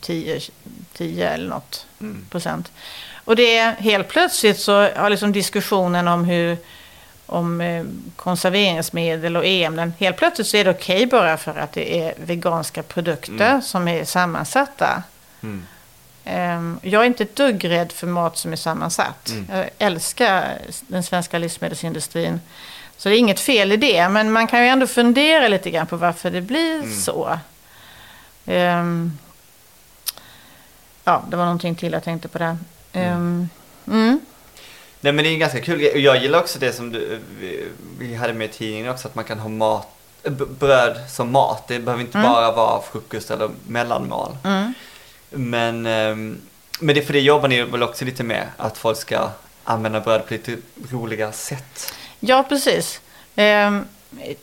10, 0.00 0.40
10 0.92 1.28
eller 1.30 1.48
något 1.48 1.86
Mm. 2.00 2.26
procent. 2.30 2.72
Och 3.24 3.36
det 3.36 3.56
är 3.58 3.72
helt 3.72 4.08
plötsligt 4.08 4.60
så 4.60 4.88
har 4.96 5.10
liksom 5.10 5.32
diskussionen 5.32 6.08
om 6.08 6.24
hur 6.24 6.56
om 7.28 7.60
eh, 7.60 7.84
konserveringsmedel 8.16 9.36
och 9.36 9.44
e-ämnen. 9.46 9.94
Helt 9.98 10.16
plötsligt 10.16 10.46
så 10.46 10.56
är 10.56 10.64
det 10.64 10.70
okej 10.70 11.06
bara 11.06 11.36
för 11.36 11.58
att 11.58 11.72
det 11.72 12.00
är 12.02 12.14
veganska 12.16 12.82
produkter 12.82 13.32
Mm. 13.50 13.62
som 13.62 13.88
är 13.88 14.04
sammansatta. 14.04 15.02
Mm. 15.42 15.66
Ehm, 16.24 16.78
Jag 16.82 17.02
är 17.02 17.06
inte 17.06 17.22
ett 17.22 17.36
dugg 17.36 17.68
rädd 17.68 17.92
för 17.92 18.06
mat 18.06 18.36
som 18.38 18.52
är 18.52 18.56
sammansatt. 18.56 19.28
Mm. 19.30 19.46
Jag 19.58 19.70
älskar 19.78 20.58
den 20.86 21.02
svenska 21.02 21.38
livsmedelsindustrin. 21.38 22.40
Så 22.96 23.08
det 23.08 23.14
är 23.16 23.18
inget 23.18 23.40
fel 23.40 23.72
i 23.72 23.76
det, 23.76 24.08
men 24.08 24.32
man 24.32 24.46
kan 24.46 24.60
ju 24.62 24.68
ändå 24.68 24.86
fundera 24.86 25.48
lite 25.48 25.70
grann 25.70 25.86
på 25.86 25.96
varför 25.96 26.30
det 26.30 26.40
blir 26.40 26.74
Mm. 26.82 26.94
så. 27.00 27.38
Ehm, 28.46 29.18
ja, 31.04 31.22
det 31.28 31.36
var 31.36 31.44
någonting 31.44 31.74
till 31.74 31.92
jag 31.92 32.04
tänkte 32.04 32.28
på 32.28 32.38
där. 32.38 32.56
Ehm, 32.92 33.48
mm. 33.86 34.20
Nej 35.00 35.12
men 35.12 35.24
det 35.24 35.30
är 35.30 35.32
en 35.32 35.38
ganska 35.38 35.60
kul 35.60 35.78
grej. 35.80 35.92
Och 35.92 35.98
jag 35.98 36.22
gillar 36.22 36.38
också 36.38 36.58
det 36.58 36.72
som 36.72 36.92
du, 36.92 37.20
vi, 37.40 37.64
vi 37.98 38.14
hade 38.14 38.32
med 38.32 38.44
i 38.50 38.52
tidningen 38.52 38.88
också, 38.88 39.08
att 39.08 39.14
man 39.14 39.24
kan 39.24 39.38
ha 39.38 39.48
mat, 39.48 39.88
b- 40.22 40.44
bröd 40.58 40.96
som 41.08 41.32
mat. 41.32 41.68
Det 41.68 41.78
behöver 41.78 42.02
inte 42.04 42.18
Mm. 42.18 42.30
bara 42.30 42.52
vara 42.52 42.82
frukost 42.92 43.30
eller 43.30 43.50
mellanmål. 43.66 44.36
Mm. 44.44 44.74
Men, 45.30 45.86
ehm, 45.86 46.40
men 46.80 46.94
det, 46.94 47.02
för 47.02 47.12
det 47.12 47.20
jobbar 47.20 47.48
ni 47.48 47.62
väl 47.62 47.82
också 47.82 48.04
lite 48.04 48.22
med, 48.24 48.46
att 48.56 48.78
folk 48.78 48.98
ska 48.98 49.28
använda 49.64 50.00
bröd 50.00 50.26
på 50.26 50.34
lite 50.34 50.56
roliga 50.90 51.32
sätt. 51.32 51.94
Ja, 52.20 52.42
precis. 52.48 53.00
Ehm, 53.36 53.84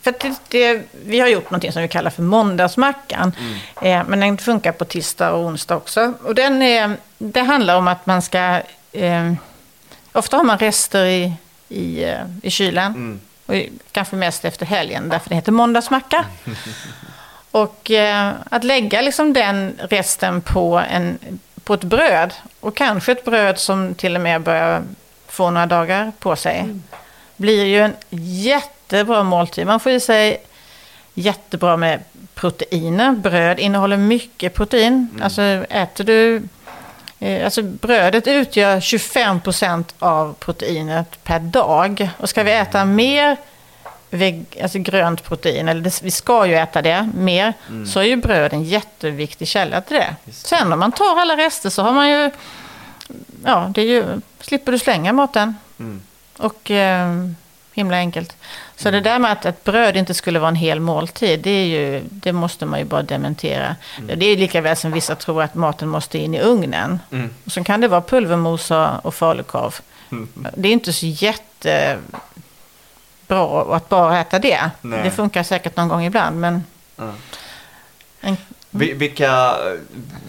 för 0.02 0.14
det, 0.22 0.36
det, 0.48 0.82
vi 1.06 1.20
har 1.20 1.28
gjort 1.28 1.44
någonting 1.52 1.72
som 1.72 1.82
vi 1.82 1.88
kallar 1.88 2.12
för 2.12 2.24
måndagsmackan. 2.24 3.32
Mm. 3.40 4.02
Eh, 4.02 4.08
men 4.10 4.20
den 4.20 4.38
funkar 4.38 4.72
på 4.72 4.86
tisdag 4.86 5.32
och 5.32 5.46
onsdag 5.46 5.76
också. 5.76 6.14
Och 6.24 6.36
den 6.36 6.62
är, 6.62 6.98
det 7.18 7.42
handlar 7.42 7.76
om 7.78 7.88
att 7.88 8.06
man 8.06 8.22
ska... 8.22 8.62
Eh, 8.92 9.34
ofta 10.16 10.38
har 10.38 10.44
man 10.44 10.58
rester 10.58 11.06
i, 11.06 11.34
i, 11.70 12.04
eh, 12.04 12.20
i 12.44 12.50
kylen. 12.50 12.94
Mm. 12.94 13.20
Och 13.46 13.56
kanske 13.92 14.16
mest 14.16 14.46
efter 14.46 14.66
helgen, 14.66 15.10
därför 15.10 15.30
det 15.30 15.36
heter 15.36 15.52
måndagsmacka. 15.52 16.26
och 17.52 17.92
eh, 17.92 18.34
att 18.50 18.64
lägga 18.64 19.02
liksom 19.02 19.34
den 19.34 19.80
resten 19.90 20.42
på, 20.42 20.84
en, 20.90 21.20
på 21.64 21.74
ett 21.74 21.84
bröd. 21.84 22.34
Och 22.60 22.78
kanske 22.78 23.12
ett 23.12 23.26
bröd 23.26 23.60
som 23.60 23.96
till 23.96 24.16
och 24.16 24.22
med 24.22 24.42
börjar 24.42 24.84
få 25.28 25.50
några 25.50 25.66
dagar 25.66 26.12
på 26.20 26.36
sig. 26.36 26.80
Blir 27.36 27.66
ju 27.66 27.80
en 27.80 27.94
jättebra 28.10 29.24
måltid. 29.24 29.68
Man 29.68 29.80
får 29.80 29.92
i 29.92 30.00
sig 30.00 30.38
jättebra 31.14 31.78
med 31.78 32.00
proteiner. 32.36 33.12
Bröd 33.12 33.60
innehåller 33.60 33.98
mycket 33.98 34.54
protein. 34.54 35.22
Alltså 35.24 35.42
äter 35.70 36.04
du... 36.04 36.44
eh, 37.20 37.46
Alltså 37.46 37.62
brödet 37.62 38.28
utgör 38.28 38.80
25% 38.80 39.84
av 40.00 40.34
proteinet 40.34 41.24
per 41.24 41.40
dag. 41.40 42.10
Och 42.18 42.30
ska 42.30 42.44
vi 42.44 42.52
äta 42.52 42.86
mer 42.86 43.38
veg, 44.10 44.46
alltså 44.64 44.80
grönt 44.80 45.24
protein, 45.24 45.70
eller 45.70 45.82
det, 45.82 46.04
vi 46.04 46.12
ska 46.12 46.46
ju 46.46 46.56
äta 46.56 46.82
det 46.82 47.10
mer, 47.16 47.54
så 47.86 48.00
är 48.00 48.04
ju 48.04 48.16
bröd 48.16 48.54
en 48.54 48.64
jätteviktig 48.64 49.48
källa 49.48 49.82
till 49.82 49.96
det. 49.96 50.16
Just 50.26 50.48
Sen 50.48 50.74
om 50.74 50.80
man 50.80 50.92
tar 50.92 51.20
alla 51.20 51.38
rester 51.38 51.70
så 51.70 51.82
har 51.82 51.92
man 51.94 52.10
ju... 52.10 52.32
Ja, 53.46 53.72
det 53.76 53.82
är 53.82 53.86
ju, 53.86 54.22
slipper 54.40 54.72
du 54.72 54.80
slänga 54.80 55.14
maten. 55.14 55.56
Mm. 55.80 56.02
Och 56.38 56.72
eh, 56.72 57.30
himla 57.74 57.98
enkelt. 57.98 58.36
Så 58.78 58.92
det 58.92 59.02
där 59.02 59.20
med 59.20 59.32
att 59.32 59.46
ett 59.46 59.64
bröd 59.64 59.98
inte 59.98 60.14
skulle 60.14 60.40
vara 60.40 60.50
en 60.50 60.56
hel 60.56 60.80
måltid, 60.80 61.40
det, 61.40 61.68
ju, 61.68 62.02
det 62.10 62.34
måste 62.34 62.66
man 62.66 62.80
ju 62.80 62.86
bara 62.86 63.04
dementera. 63.04 63.76
Det 64.16 64.26
är 64.26 64.38
lika 64.38 64.62
väl 64.62 64.76
som 64.76 64.92
vissa 64.92 65.16
tror 65.16 65.44
att 65.44 65.56
maten 65.56 65.90
måste 65.90 66.18
in 66.18 66.34
i 66.36 66.42
ugnen. 66.42 67.00
Mm. 67.12 67.30
Och 67.46 67.52
så 67.52 67.64
kan 67.64 67.82
det 67.82 67.88
vara 67.88 68.02
pulvermos 68.02 68.72
och- 69.04 69.16
falukorv. 69.16 69.76
Mm. 70.12 70.30
Det 70.58 70.70
är 70.70 70.74
inte 70.74 70.94
så 70.94 71.06
jättebra 71.06 71.98
att 73.76 73.90
bara 73.90 74.20
äta 74.20 74.40
det. 74.40 74.70
Nej. 74.82 75.04
Det 75.04 75.12
funkar 75.12 75.44
säkert 75.44 75.76
någon 75.78 75.88
gång 75.88 76.04
ibland, 76.06 76.40
men 76.40 76.64
en, 78.22 78.38
Vi- 78.70 78.94
Vilka, 78.94 79.56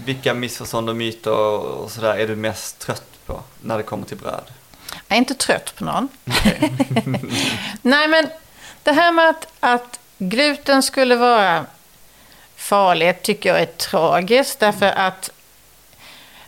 vilka 0.05 0.35
missförstånd 0.35 0.89
och 0.91 0.97
myter 0.97 1.33
och 1.33 1.91
sådär 1.91 2.15
är 2.17 2.29
du 2.29 2.37
mest 2.37 2.79
trött 2.79 3.05
på 3.27 3.41
när 3.63 3.77
det 3.77 3.83
kommer 3.83 4.05
till 4.07 4.17
bröd? 4.17 4.45
Jag 5.09 5.17
är 5.17 5.19
inte 5.19 5.35
trött 5.35 5.75
på 5.77 5.85
någon. 5.85 6.09
Nej, 7.83 8.09
men 8.09 8.31
det 8.83 8.93
här 8.93 9.13
med 9.13 9.29
att, 9.29 9.47
att 9.61 10.01
gluten 10.19 10.83
skulle 10.83 11.17
vara 11.17 11.67
farligt 12.57 13.23
tycker 13.23 13.49
jag 13.49 13.61
är 13.61 13.67
tragiskt. 13.67 14.61
Därför 14.61 14.87
att, 14.87 15.31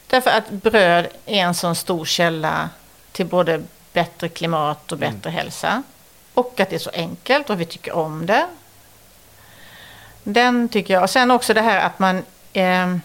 därför 0.07 0.31
att 0.31 0.51
bröd 0.51 1.09
är 1.27 1.41
en 1.41 1.55
sån 1.55 1.75
stor 1.75 2.05
källa 2.05 2.71
till 3.13 3.27
både 3.27 3.63
bättre 3.93 4.29
klimat 4.29 4.93
och 4.93 4.99
bättre 4.99 5.31
hälsa. 5.31 5.83
Och 6.35 6.61
att 6.61 6.71
det 6.71 6.77
är 6.77 6.81
så 6.81 6.91
enkelt 6.91 7.51
och 7.51 7.61
vi 7.61 7.65
tycker 7.65 7.93
om 7.93 8.27
det. 8.27 8.47
Den 10.23 10.69
tycker 10.69 10.95
jag. 10.95 11.03
Och 11.03 11.11
sen 11.11 11.31
också 11.31 11.55
det 11.55 11.61
här 11.61 11.87
att 11.87 11.99
man, 11.99 12.25
eh, 12.53 12.97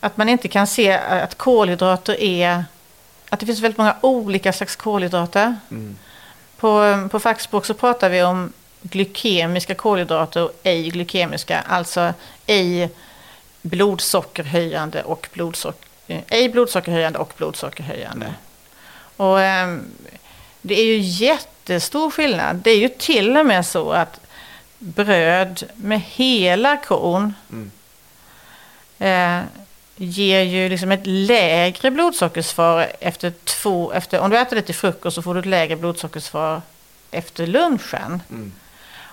att 0.00 0.16
man 0.16 0.28
inte 0.28 0.48
kan 0.48 0.66
se 0.66 0.92
att 0.92 1.34
kolhydrater 1.34 2.20
är 2.20 2.64
att 3.28 3.40
det 3.40 3.46
finns 3.46 3.60
väldigt 3.60 3.78
många 3.78 3.96
olika 4.00 4.52
slags 4.52 4.76
kolhydrater. 4.76 5.56
På, 6.56 7.08
på 7.10 7.20
fackspråk 7.20 7.66
så 7.66 7.74
pratar 7.74 8.10
vi 8.10 8.22
om 8.22 8.52
glykemiska 8.82 9.74
kolhydrater 9.74 10.44
och 10.44 10.52
ej 10.62 10.90
glykemiska. 10.90 11.60
Alltså 11.60 12.14
ej 12.46 12.90
blodsockerhöjande 13.62 15.02
och 15.02 15.28
blodsocker, 15.32 15.88
eh, 16.06 16.20
ej 16.28 16.48
blodsockerhöjande 16.48 17.18
och 17.18 17.32
blodsockerhöjande. 17.36 18.34
Och 19.16 19.40
ehm, 19.40 19.84
det 20.62 20.80
är 20.80 20.84
ju 20.84 20.98
jättestor 20.98 22.10
skillnad. 22.10 22.56
Det 22.56 22.70
är 22.70 22.78
ju 22.78 22.88
till 22.88 23.36
och 23.36 23.46
med 23.46 23.66
så 23.66 23.92
att 23.92 24.20
bröd 24.78 25.62
med 25.74 26.00
hela 26.00 26.76
korn 26.76 27.34
eh, 28.98 29.40
ger 30.00 30.42
ju 30.42 30.68
liksom 30.68 30.92
ett 30.92 31.06
lägre 31.06 31.90
blodsockersvar 31.90 32.92
efter 33.00 33.32
två, 33.44 33.92
efter, 33.92 34.20
om 34.20 34.30
du 34.30 34.38
äter 34.38 34.56
det 34.56 34.62
till 34.62 34.74
frukost 34.74 35.14
så 35.14 35.22
får 35.22 35.34
du 35.34 35.40
ett 35.40 35.46
lägre 35.46 35.76
blodsockersvar 35.76 36.62
efter 37.10 37.46
lunchen. 37.46 38.22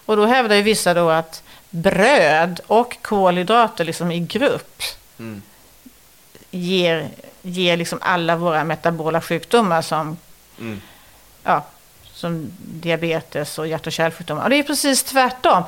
Och 0.05 0.17
då 0.17 0.25
hävdar 0.25 0.55
ju 0.55 0.61
vissa 0.61 0.93
då 0.93 1.09
att 1.09 1.43
bröd 1.69 2.59
och 2.67 2.97
kolhydrater 3.01 3.86
liksom 3.86 4.11
i 4.11 4.19
grupp 4.19 4.81
ger, 6.51 7.09
ger 7.41 7.77
liksom 7.77 7.99
alla 8.01 8.36
våra 8.36 8.63
metabola 8.63 9.21
sjukdomar 9.21 9.81
som, 9.81 10.17
ja, 11.43 11.65
som 12.13 12.51
diabetes 12.59 13.59
och 13.59 13.67
hjärt 13.67 13.88
och 13.88 13.93
kärlsjukdomar. 13.93 14.43
Och 14.43 14.49
det 14.49 14.55
är 14.55 14.63
precis 14.63 15.03
tvärtom. 15.03 15.63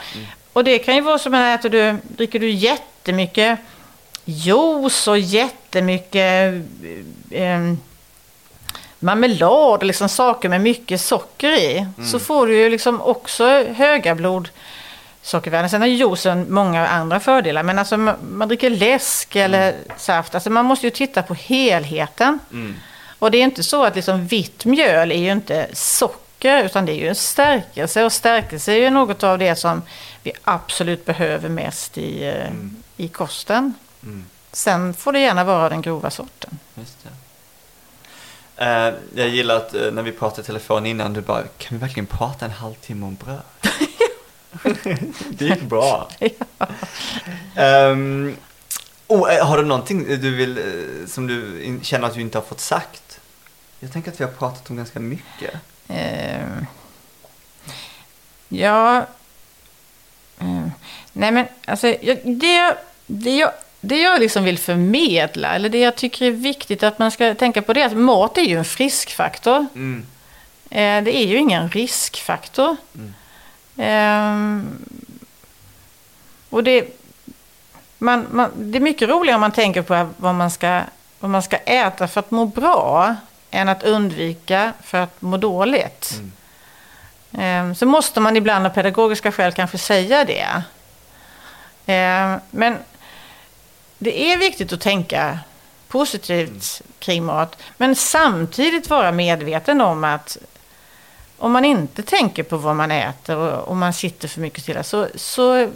Och 0.53 0.63
det 0.63 0.80
kan 0.80 0.95
ju 0.95 1.01
vara 1.01 1.20
som 1.20 1.34
att 1.34 1.59
äter 1.59 1.70
du, 1.70 1.97
dricker 2.03 2.39
du 2.39 2.49
jättemycket 2.49 3.59
juice 4.30 5.07
och 5.07 5.19
jättemycket 5.19 6.53
eh, 7.32 7.73
marmelad, 8.99 9.84
liksom 9.84 10.09
saker 10.09 10.49
med 10.49 10.61
mycket 10.61 11.01
socker 11.01 11.51
i, 11.51 11.88
så 12.11 12.19
får 12.19 12.47
du 12.47 12.57
ju 12.57 12.69
liksom 12.69 13.01
också 13.01 13.63
höga 13.63 14.15
blodsockervärden. 14.15 15.69
Sen 15.69 15.82
har 15.82 15.88
juicen 15.88 16.45
många 16.53 16.88
andra 16.88 17.19
fördelar, 17.19 17.63
men 17.63 17.80
alltså 17.80 17.97
man, 17.97 18.47
dricker 18.47 18.69
läsk 18.69 19.36
eller 19.36 19.75
saft, 19.97 20.36
alltså 20.36 20.49
man 20.49 20.65
måste 20.65 20.88
ju 20.88 20.91
titta 20.91 21.23
på 21.23 21.34
helheten. 21.34 22.39
Och 23.19 23.32
det 23.32 23.38
är 23.38 23.43
inte 23.43 23.63
så 23.63 23.86
att 23.86 23.95
liksom 23.95 24.28
vitt 24.28 24.65
mjöl 24.65 25.11
är 25.11 25.19
ju 25.19 25.32
inte 25.32 25.67
socker, 25.73 26.63
utan 26.63 26.86
det 26.86 26.91
är 26.91 26.95
ju 26.95 27.07
en 27.07 27.15
stärkelse. 27.15 28.03
Och 28.03 28.13
stärkelse 28.13 28.71
är 28.71 28.78
ju 28.78 28.89
något 28.89 29.23
av 29.23 29.38
det 29.38 29.55
som 29.55 29.82
vi 30.23 30.32
absolut 30.43 31.05
behöver 31.05 31.49
mest 31.49 31.97
i, 31.97 32.28
eh, 32.28 32.51
i 32.97 33.07
kosten. 33.07 33.73
Sen 34.51 34.93
får 34.93 35.12
det 35.14 35.20
gärna 35.20 35.43
vara 35.43 35.70
den 35.70 35.82
grova 35.82 36.10
sorten. 36.10 36.60
Just 36.76 36.97
det. 37.03 37.10
Eh, 38.66 38.93
jag 39.16 39.30
gillar 39.30 39.55
att 39.55 39.74
eh, 39.74 39.91
när 39.91 40.01
vi 40.03 40.12
pratade 40.12 40.41
i 40.41 40.45
telefon 40.45 40.86
innan, 40.86 41.14
du 41.14 41.22
bara, 41.22 41.43
kan 41.58 41.78
vi 41.78 41.78
verkligen 41.78 42.05
prata 42.08 42.45
en 42.45 42.51
halvtimme 42.51 43.05
om 43.05 43.16
bröd? 43.16 43.41
det 45.30 45.45
gick 45.45 45.62
bra. 45.62 46.10
Ehm, 47.55 48.36
oh, 49.08 49.34
eh, 49.36 49.45
har 49.45 49.58
du 49.58 49.66
någonting 49.66 50.03
du 50.08 50.36
vill, 50.36 50.60
som 51.08 51.28
du 51.28 51.80
känner 51.84 52.08
att 52.08 52.14
du 52.14 52.22
inte 52.22 52.38
har 52.38 52.45
fått 52.45 52.60
sagt? 52.60 53.20
Jag 53.80 53.91
tänker 53.93 54.12
att 54.12 54.20
vi 54.20 54.24
har 54.24 54.32
pratat 54.32 54.70
om 54.70 54.76
ganska 54.78 54.99
mycket. 54.99 55.53
Eh, 55.88 56.41
ja... 58.49 59.05
Eh, 60.39 60.68
nej 61.14 61.32
men 61.32 61.45
alltså, 61.66 61.88
jag, 61.88 62.20
det, 62.39 62.55
jag- 62.55 62.78
det, 63.10 63.36
jag, 63.38 63.51
det 63.88 64.02
jag 64.02 64.20
liksom 64.20 64.44
vill 64.44 64.58
förmedla, 64.58 65.56
eller 65.56 65.70
det 65.70 65.80
jag 65.80 65.96
tycker 65.96 66.26
är 66.26 66.32
viktigt 66.32 66.84
att 66.84 67.00
man 67.00 67.12
ska 67.12 67.36
tänka 67.36 67.62
på 67.62 67.74
det 67.74 67.82
är 67.82 67.86
att 67.86 67.98
mat 67.98 68.38
är 68.38 68.42
ju 68.42 68.58
en 68.58 68.66
friskfaktor. 68.66 69.66
Mm. 69.76 70.06
Eh, 70.70 71.04
det 71.04 71.18
är 71.18 71.26
ju 71.26 71.38
ingen 71.38 71.70
riskfaktor. 71.70 72.78
Ehm, 73.78 74.78
och 76.50 76.64
det, 76.64 76.86
man, 77.98 78.28
man, 78.32 78.52
det 78.56 78.78
är 78.78 78.82
mycket 78.82 79.10
roligare 79.10 79.36
om 79.36 79.42
man 79.42 79.52
tänker 79.52 79.82
på 79.82 80.10
vad 80.18 80.36
man, 80.36 80.52
ska, 80.52 80.82
vad 81.20 81.32
man 81.32 81.44
ska 81.44 81.58
äta 81.58 82.08
för 82.08 82.20
att 82.20 82.32
må 82.32 82.46
bra 82.46 83.16
än 83.52 83.70
att 83.70 83.84
undvika 83.84 84.74
för 84.84 84.98
att 84.98 85.22
må 85.22 85.38
dåligt. 85.38 86.22
Ehm, 87.38 87.76
så 87.76 87.86
måste 87.86 88.20
man 88.20 88.38
ibland 88.38 88.66
av 88.66 88.70
pedagogiska 88.70 89.32
skäl 89.32 89.52
kanske 89.52 89.78
säga 89.78 90.26
det. 90.26 90.64
Ehm, 91.86 92.40
men 92.52 92.78
det 93.98 94.32
är 94.32 94.38
viktigt 94.38 94.74
att 94.74 94.82
tänka 94.82 95.39
positivt 95.88 96.82
kring 97.00 97.26
mat. 97.26 97.58
Men 97.78 97.95
samtidigt 97.95 98.89
vara 98.89 99.12
medveten 99.12 99.82
om 99.82 100.04
att 100.04 100.38
om 101.38 101.52
man 101.52 101.66
inte 101.66 102.04
tänker 102.04 102.43
på 102.43 102.58
vad 102.58 102.76
man 102.76 102.91
äter 102.91 103.38
och 103.38 103.72
om 103.72 103.80
man 103.80 103.93
sitter 103.93 104.28
för 104.28 104.41
mycket 104.41 104.64
stilla 104.64 104.84
så, 104.84 105.08
så 105.16 105.70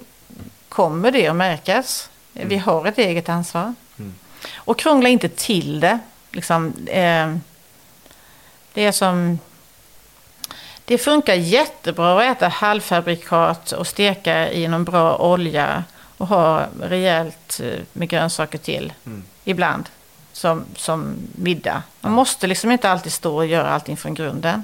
kommer 0.69 1.11
det 1.11 1.28
att 1.28 1.36
märkas. 1.36 2.09
Vi 2.32 2.57
har 2.57 2.86
ett 2.86 2.97
eget 2.97 3.30
ansvar. 3.30 3.74
Och 4.55 4.80
krångla 4.80 5.09
inte 5.09 5.30
till 5.30 5.80
det. 5.80 5.99
Liksom, 6.32 6.74
eh, 6.88 7.36
det 8.74 8.86
är 8.86 8.91
som... 8.91 9.39
Det 10.86 10.97
funkar 10.97 11.34
jättebra 11.34 12.19
att 12.19 12.38
äta 12.38 12.47
halvfabrikat 12.47 13.72
och 13.72 13.88
steka 13.88 14.51
i 14.51 14.67
någon 14.67 14.84
bra 14.84 15.17
olja 15.17 15.84
och 16.22 16.28
ha 16.28 16.65
rejält 16.82 17.59
eh, 17.63 17.80
med 17.93 18.09
grönsaker 18.09 18.57
till 18.57 18.93
ibland 19.43 19.89
som, 20.34 20.65
som 20.76 21.15
middag. 21.36 21.84
Man 22.01 22.11
måste 22.11 22.47
liksom 22.47 22.72
inte 22.72 22.89
alltid 22.89 23.13
stå 23.13 23.36
och 23.36 23.45
göra 23.45 23.69
allting 23.69 23.97
från 23.97 24.13
grunden. 24.13 24.63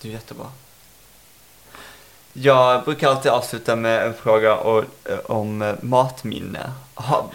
Det 0.00 0.08
är 0.08 0.12
jättebra. 0.12 0.46
Jag 2.32 2.84
brukar 2.84 3.08
alltid 3.08 3.32
avsluta 3.32 3.76
med 3.76 4.06
en 4.06 4.14
fråga 4.14 4.50
eh, 4.50 5.18
om 5.26 5.62
eh, 5.62 5.74
matminne. 5.82 6.72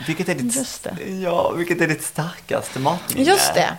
Vilket, 0.07 0.29
är 0.29 0.35
ditt, 0.35 0.55
Just 0.55 0.83
det. 0.83 1.09
Ja, 1.09 1.51
vilket 1.51 1.81
är 1.81 1.87
ditt 1.87 2.03
starkaste 2.03 2.79
matminne? 2.79 3.29
Just 3.29 3.53
det. 3.53 3.77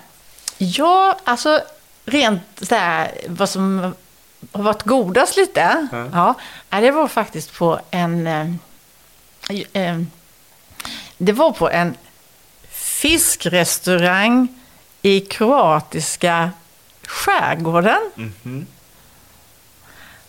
Ja, 0.58 1.18
alltså 1.24 1.60
rent 2.04 2.42
sådär 2.56 3.10
vad 3.26 3.48
som 3.48 3.94
har 4.52 4.62
varit 4.62 4.82
godast 4.82 5.36
lite. 5.36 5.88
Mm. 5.92 6.10
Ja, 6.14 6.34
det 6.70 6.90
var 6.90 7.08
faktiskt 7.08 7.54
på 7.54 7.80
en... 7.90 8.26
Eh, 8.26 8.46
eh, 9.72 10.00
det 11.18 11.32
var 11.32 11.52
på 11.52 11.70
en 11.70 11.96
fiskrestaurang 12.68 14.48
i 15.02 15.20
kroatiska 15.20 16.50
skärgården. 17.06 18.10
Mhm. 18.14 18.66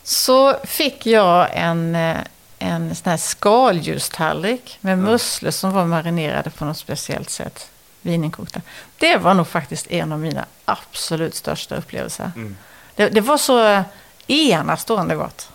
Så 0.03 0.57
fick 0.63 1.05
jag 1.05 1.49
en, 1.53 1.95
eh, 1.95 2.17
en 2.59 2.95
sån 2.95 3.09
här 3.09 3.17
skaldjurstallrik 3.17 4.77
med 4.81 4.97
musslor 4.97 5.51
som 5.51 5.71
var 5.71 5.85
marinerade 5.85 6.49
på 6.49 6.65
något 6.65 6.77
speciellt 6.77 7.29
sätt. 7.29 7.69
Vininkokta. 8.01 8.61
Det 8.97 9.17
var 9.17 9.33
nog 9.33 9.47
faktiskt 9.47 9.87
en 9.91 10.11
av 10.11 10.19
mina 10.19 10.45
absolut 10.65 11.35
största 11.35 11.75
upplevelser. 11.75 12.31
Mm. 12.35 12.57
Det, 12.99 13.09
det 13.09 13.21
var 13.21 13.37
så 13.37 13.83
enastående 14.27 15.15
gott. 15.15 15.49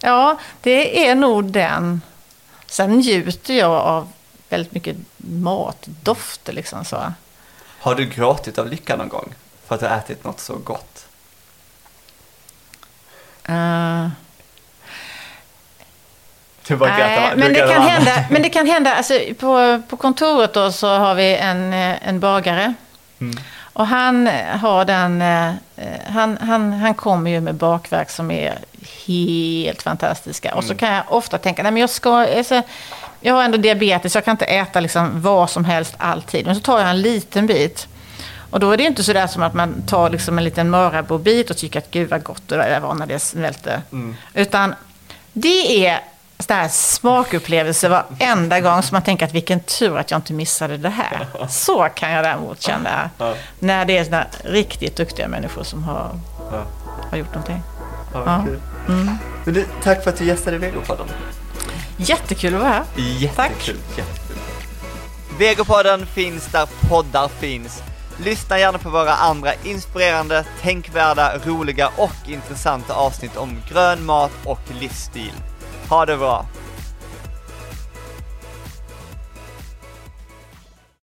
Ja, 0.00 0.38
det 0.60 1.08
är 1.08 1.14
nog 1.14 1.44
den. 1.44 2.02
Sen 2.66 2.90
njuter 2.90 3.54
jag 3.54 3.70
av 3.70 4.12
väldigt 4.48 4.72
mycket 4.72 4.96
matdofter 5.16 6.52
liksom 6.52 6.84
så. 6.84 7.12
Har 7.80 7.94
du 7.94 8.06
gråtit 8.06 8.58
av 8.58 8.68
lycka 8.68 8.96
någon 8.96 9.08
gång? 9.08 9.34
För 9.66 9.74
att 9.74 9.80
du 9.80 9.86
har 9.86 9.96
ätit 9.96 10.24
något 10.24 10.40
så 10.40 10.56
gott? 10.56 11.06
Eh, 13.44 14.08
Du 16.66 16.76
bara 16.76 16.96
Nej, 16.96 17.32
men 17.36 17.52
det 17.52 17.60
kan 17.60 17.82
hända, 17.82 18.24
men 18.30 18.42
det 18.42 18.48
kan 18.48 18.66
hända 18.74 18.94
alltså, 18.94 19.20
på, 19.38 19.82
på 19.88 19.96
kontoret 19.96 20.54
då 20.54 20.72
så 20.72 20.88
har 20.96 21.14
vi 21.14 21.36
en, 21.36 21.72
eh, 21.72 22.08
en 22.08 22.20
bagare. 22.20 22.74
Mm. 23.18 23.36
Och 23.78 23.86
han 23.86 24.26
har 24.60 24.84
den, 24.84 25.22
eh, 25.22 25.52
han, 26.06 26.38
han, 26.40 26.72
han 26.72 26.94
kommer 26.94 27.30
ju 27.30 27.40
med 27.40 27.54
bakverk 27.54 28.10
som 28.10 28.30
är 28.30 28.54
helt 29.06 29.82
fantastiska. 29.82 30.54
Och 30.54 30.62
så 30.64 30.68
Mm. 30.72 30.78
kan 30.78 30.92
jag 30.94 31.04
ofta 31.08 31.38
tänka, 31.38 31.62
nej 31.62 31.72
men 31.72 31.80
jag 31.80 31.90
ska, 31.90 32.36
alltså, 32.38 32.62
jag 33.20 33.34
har 33.34 33.42
ändå 33.44 33.58
diabetes, 33.58 34.14
jag 34.14 34.24
kan 34.24 34.32
inte 34.32 34.44
äta 34.44 34.80
liksom 34.80 35.22
vad 35.22 35.50
som 35.50 35.64
helst 35.64 35.94
alltid. 35.98 36.46
Men 36.46 36.54
så 36.54 36.60
tar 36.60 36.80
jag 36.80 36.90
en 36.90 37.00
liten 37.00 37.46
bit. 37.46 37.88
Och 38.50 38.60
då 38.60 38.70
är 38.70 38.76
det 38.76 38.82
inte 38.84 39.04
sådär 39.04 39.26
som 39.26 39.42
att 39.42 39.54
man 39.54 39.82
tar 39.86 40.10
liksom 40.10 40.38
en 40.38 40.44
liten 40.44 40.70
Marabou-bit 40.70 41.50
och 41.50 41.56
tycker 41.56 41.78
att 41.78 41.90
gud 41.90 42.10
vad 42.10 42.22
gott 42.22 42.42
det 42.48 42.56
där 42.56 42.80
var 42.80 42.94
när 42.94 43.06
det 43.06 43.18
smälter. 43.18 43.82
Mm. 43.92 44.16
Utan 44.34 44.74
det 45.32 45.86
är 45.86 46.00
sån 46.38 46.56
här 46.56 46.68
smakupplevelse 46.68 47.88
varenda 47.88 48.60
gång 48.60 48.82
som 48.82 48.94
man 48.94 49.02
tänker 49.02 49.26
att 49.26 49.32
vilken 49.32 49.60
tur 49.60 49.98
att 49.98 50.10
jag 50.10 50.18
inte 50.18 50.32
missade 50.32 50.76
det 50.76 50.88
här. 50.88 51.26
Så 51.48 51.88
kan 51.94 52.10
jag 52.10 52.24
däremot 52.24 52.62
känna 52.62 53.10
Ja. 53.18 53.34
när 53.58 53.84
det 53.84 53.98
är 53.98 54.04
såna 54.04 54.26
riktigt 54.44 54.96
duktiga 54.96 55.28
människor 55.28 55.62
som 55.64 55.84
har, 55.84 56.10
Ja. 56.52 56.62
har 57.10 57.16
gjort 57.18 57.34
någonting. 57.34 57.62
Ja, 58.14 58.44
du, 59.44 59.66
tack 59.82 60.02
för 60.04 60.10
att 60.10 60.18
du 60.18 60.24
gästade 60.24 60.58
Vegopodden. 60.58 61.06
Jättekul 61.96 62.54
att 62.54 62.60
vara 62.60 62.70
här. 62.72 62.84
Jättekul. 62.96 63.76
Jättekul. 63.96 64.36
Vegopodden 65.38 66.06
finns 66.06 66.46
där 66.46 66.68
poddar 66.88 67.28
finns. 67.28 67.82
Lyssna 68.24 68.58
gärna 68.58 68.78
på 68.78 68.90
våra 68.90 69.12
andra 69.14 69.50
inspirerande, 69.64 70.44
tänkvärda, 70.62 71.32
roliga 71.44 71.88
och 71.96 72.12
intressanta 72.28 72.94
avsnitt 72.94 73.36
om 73.36 73.62
grön 73.72 74.04
mat 74.06 74.30
och 74.44 74.60
livsstil. 74.80 75.32
Ha 75.90 76.04
det 76.04 76.16
bra! 76.16 76.55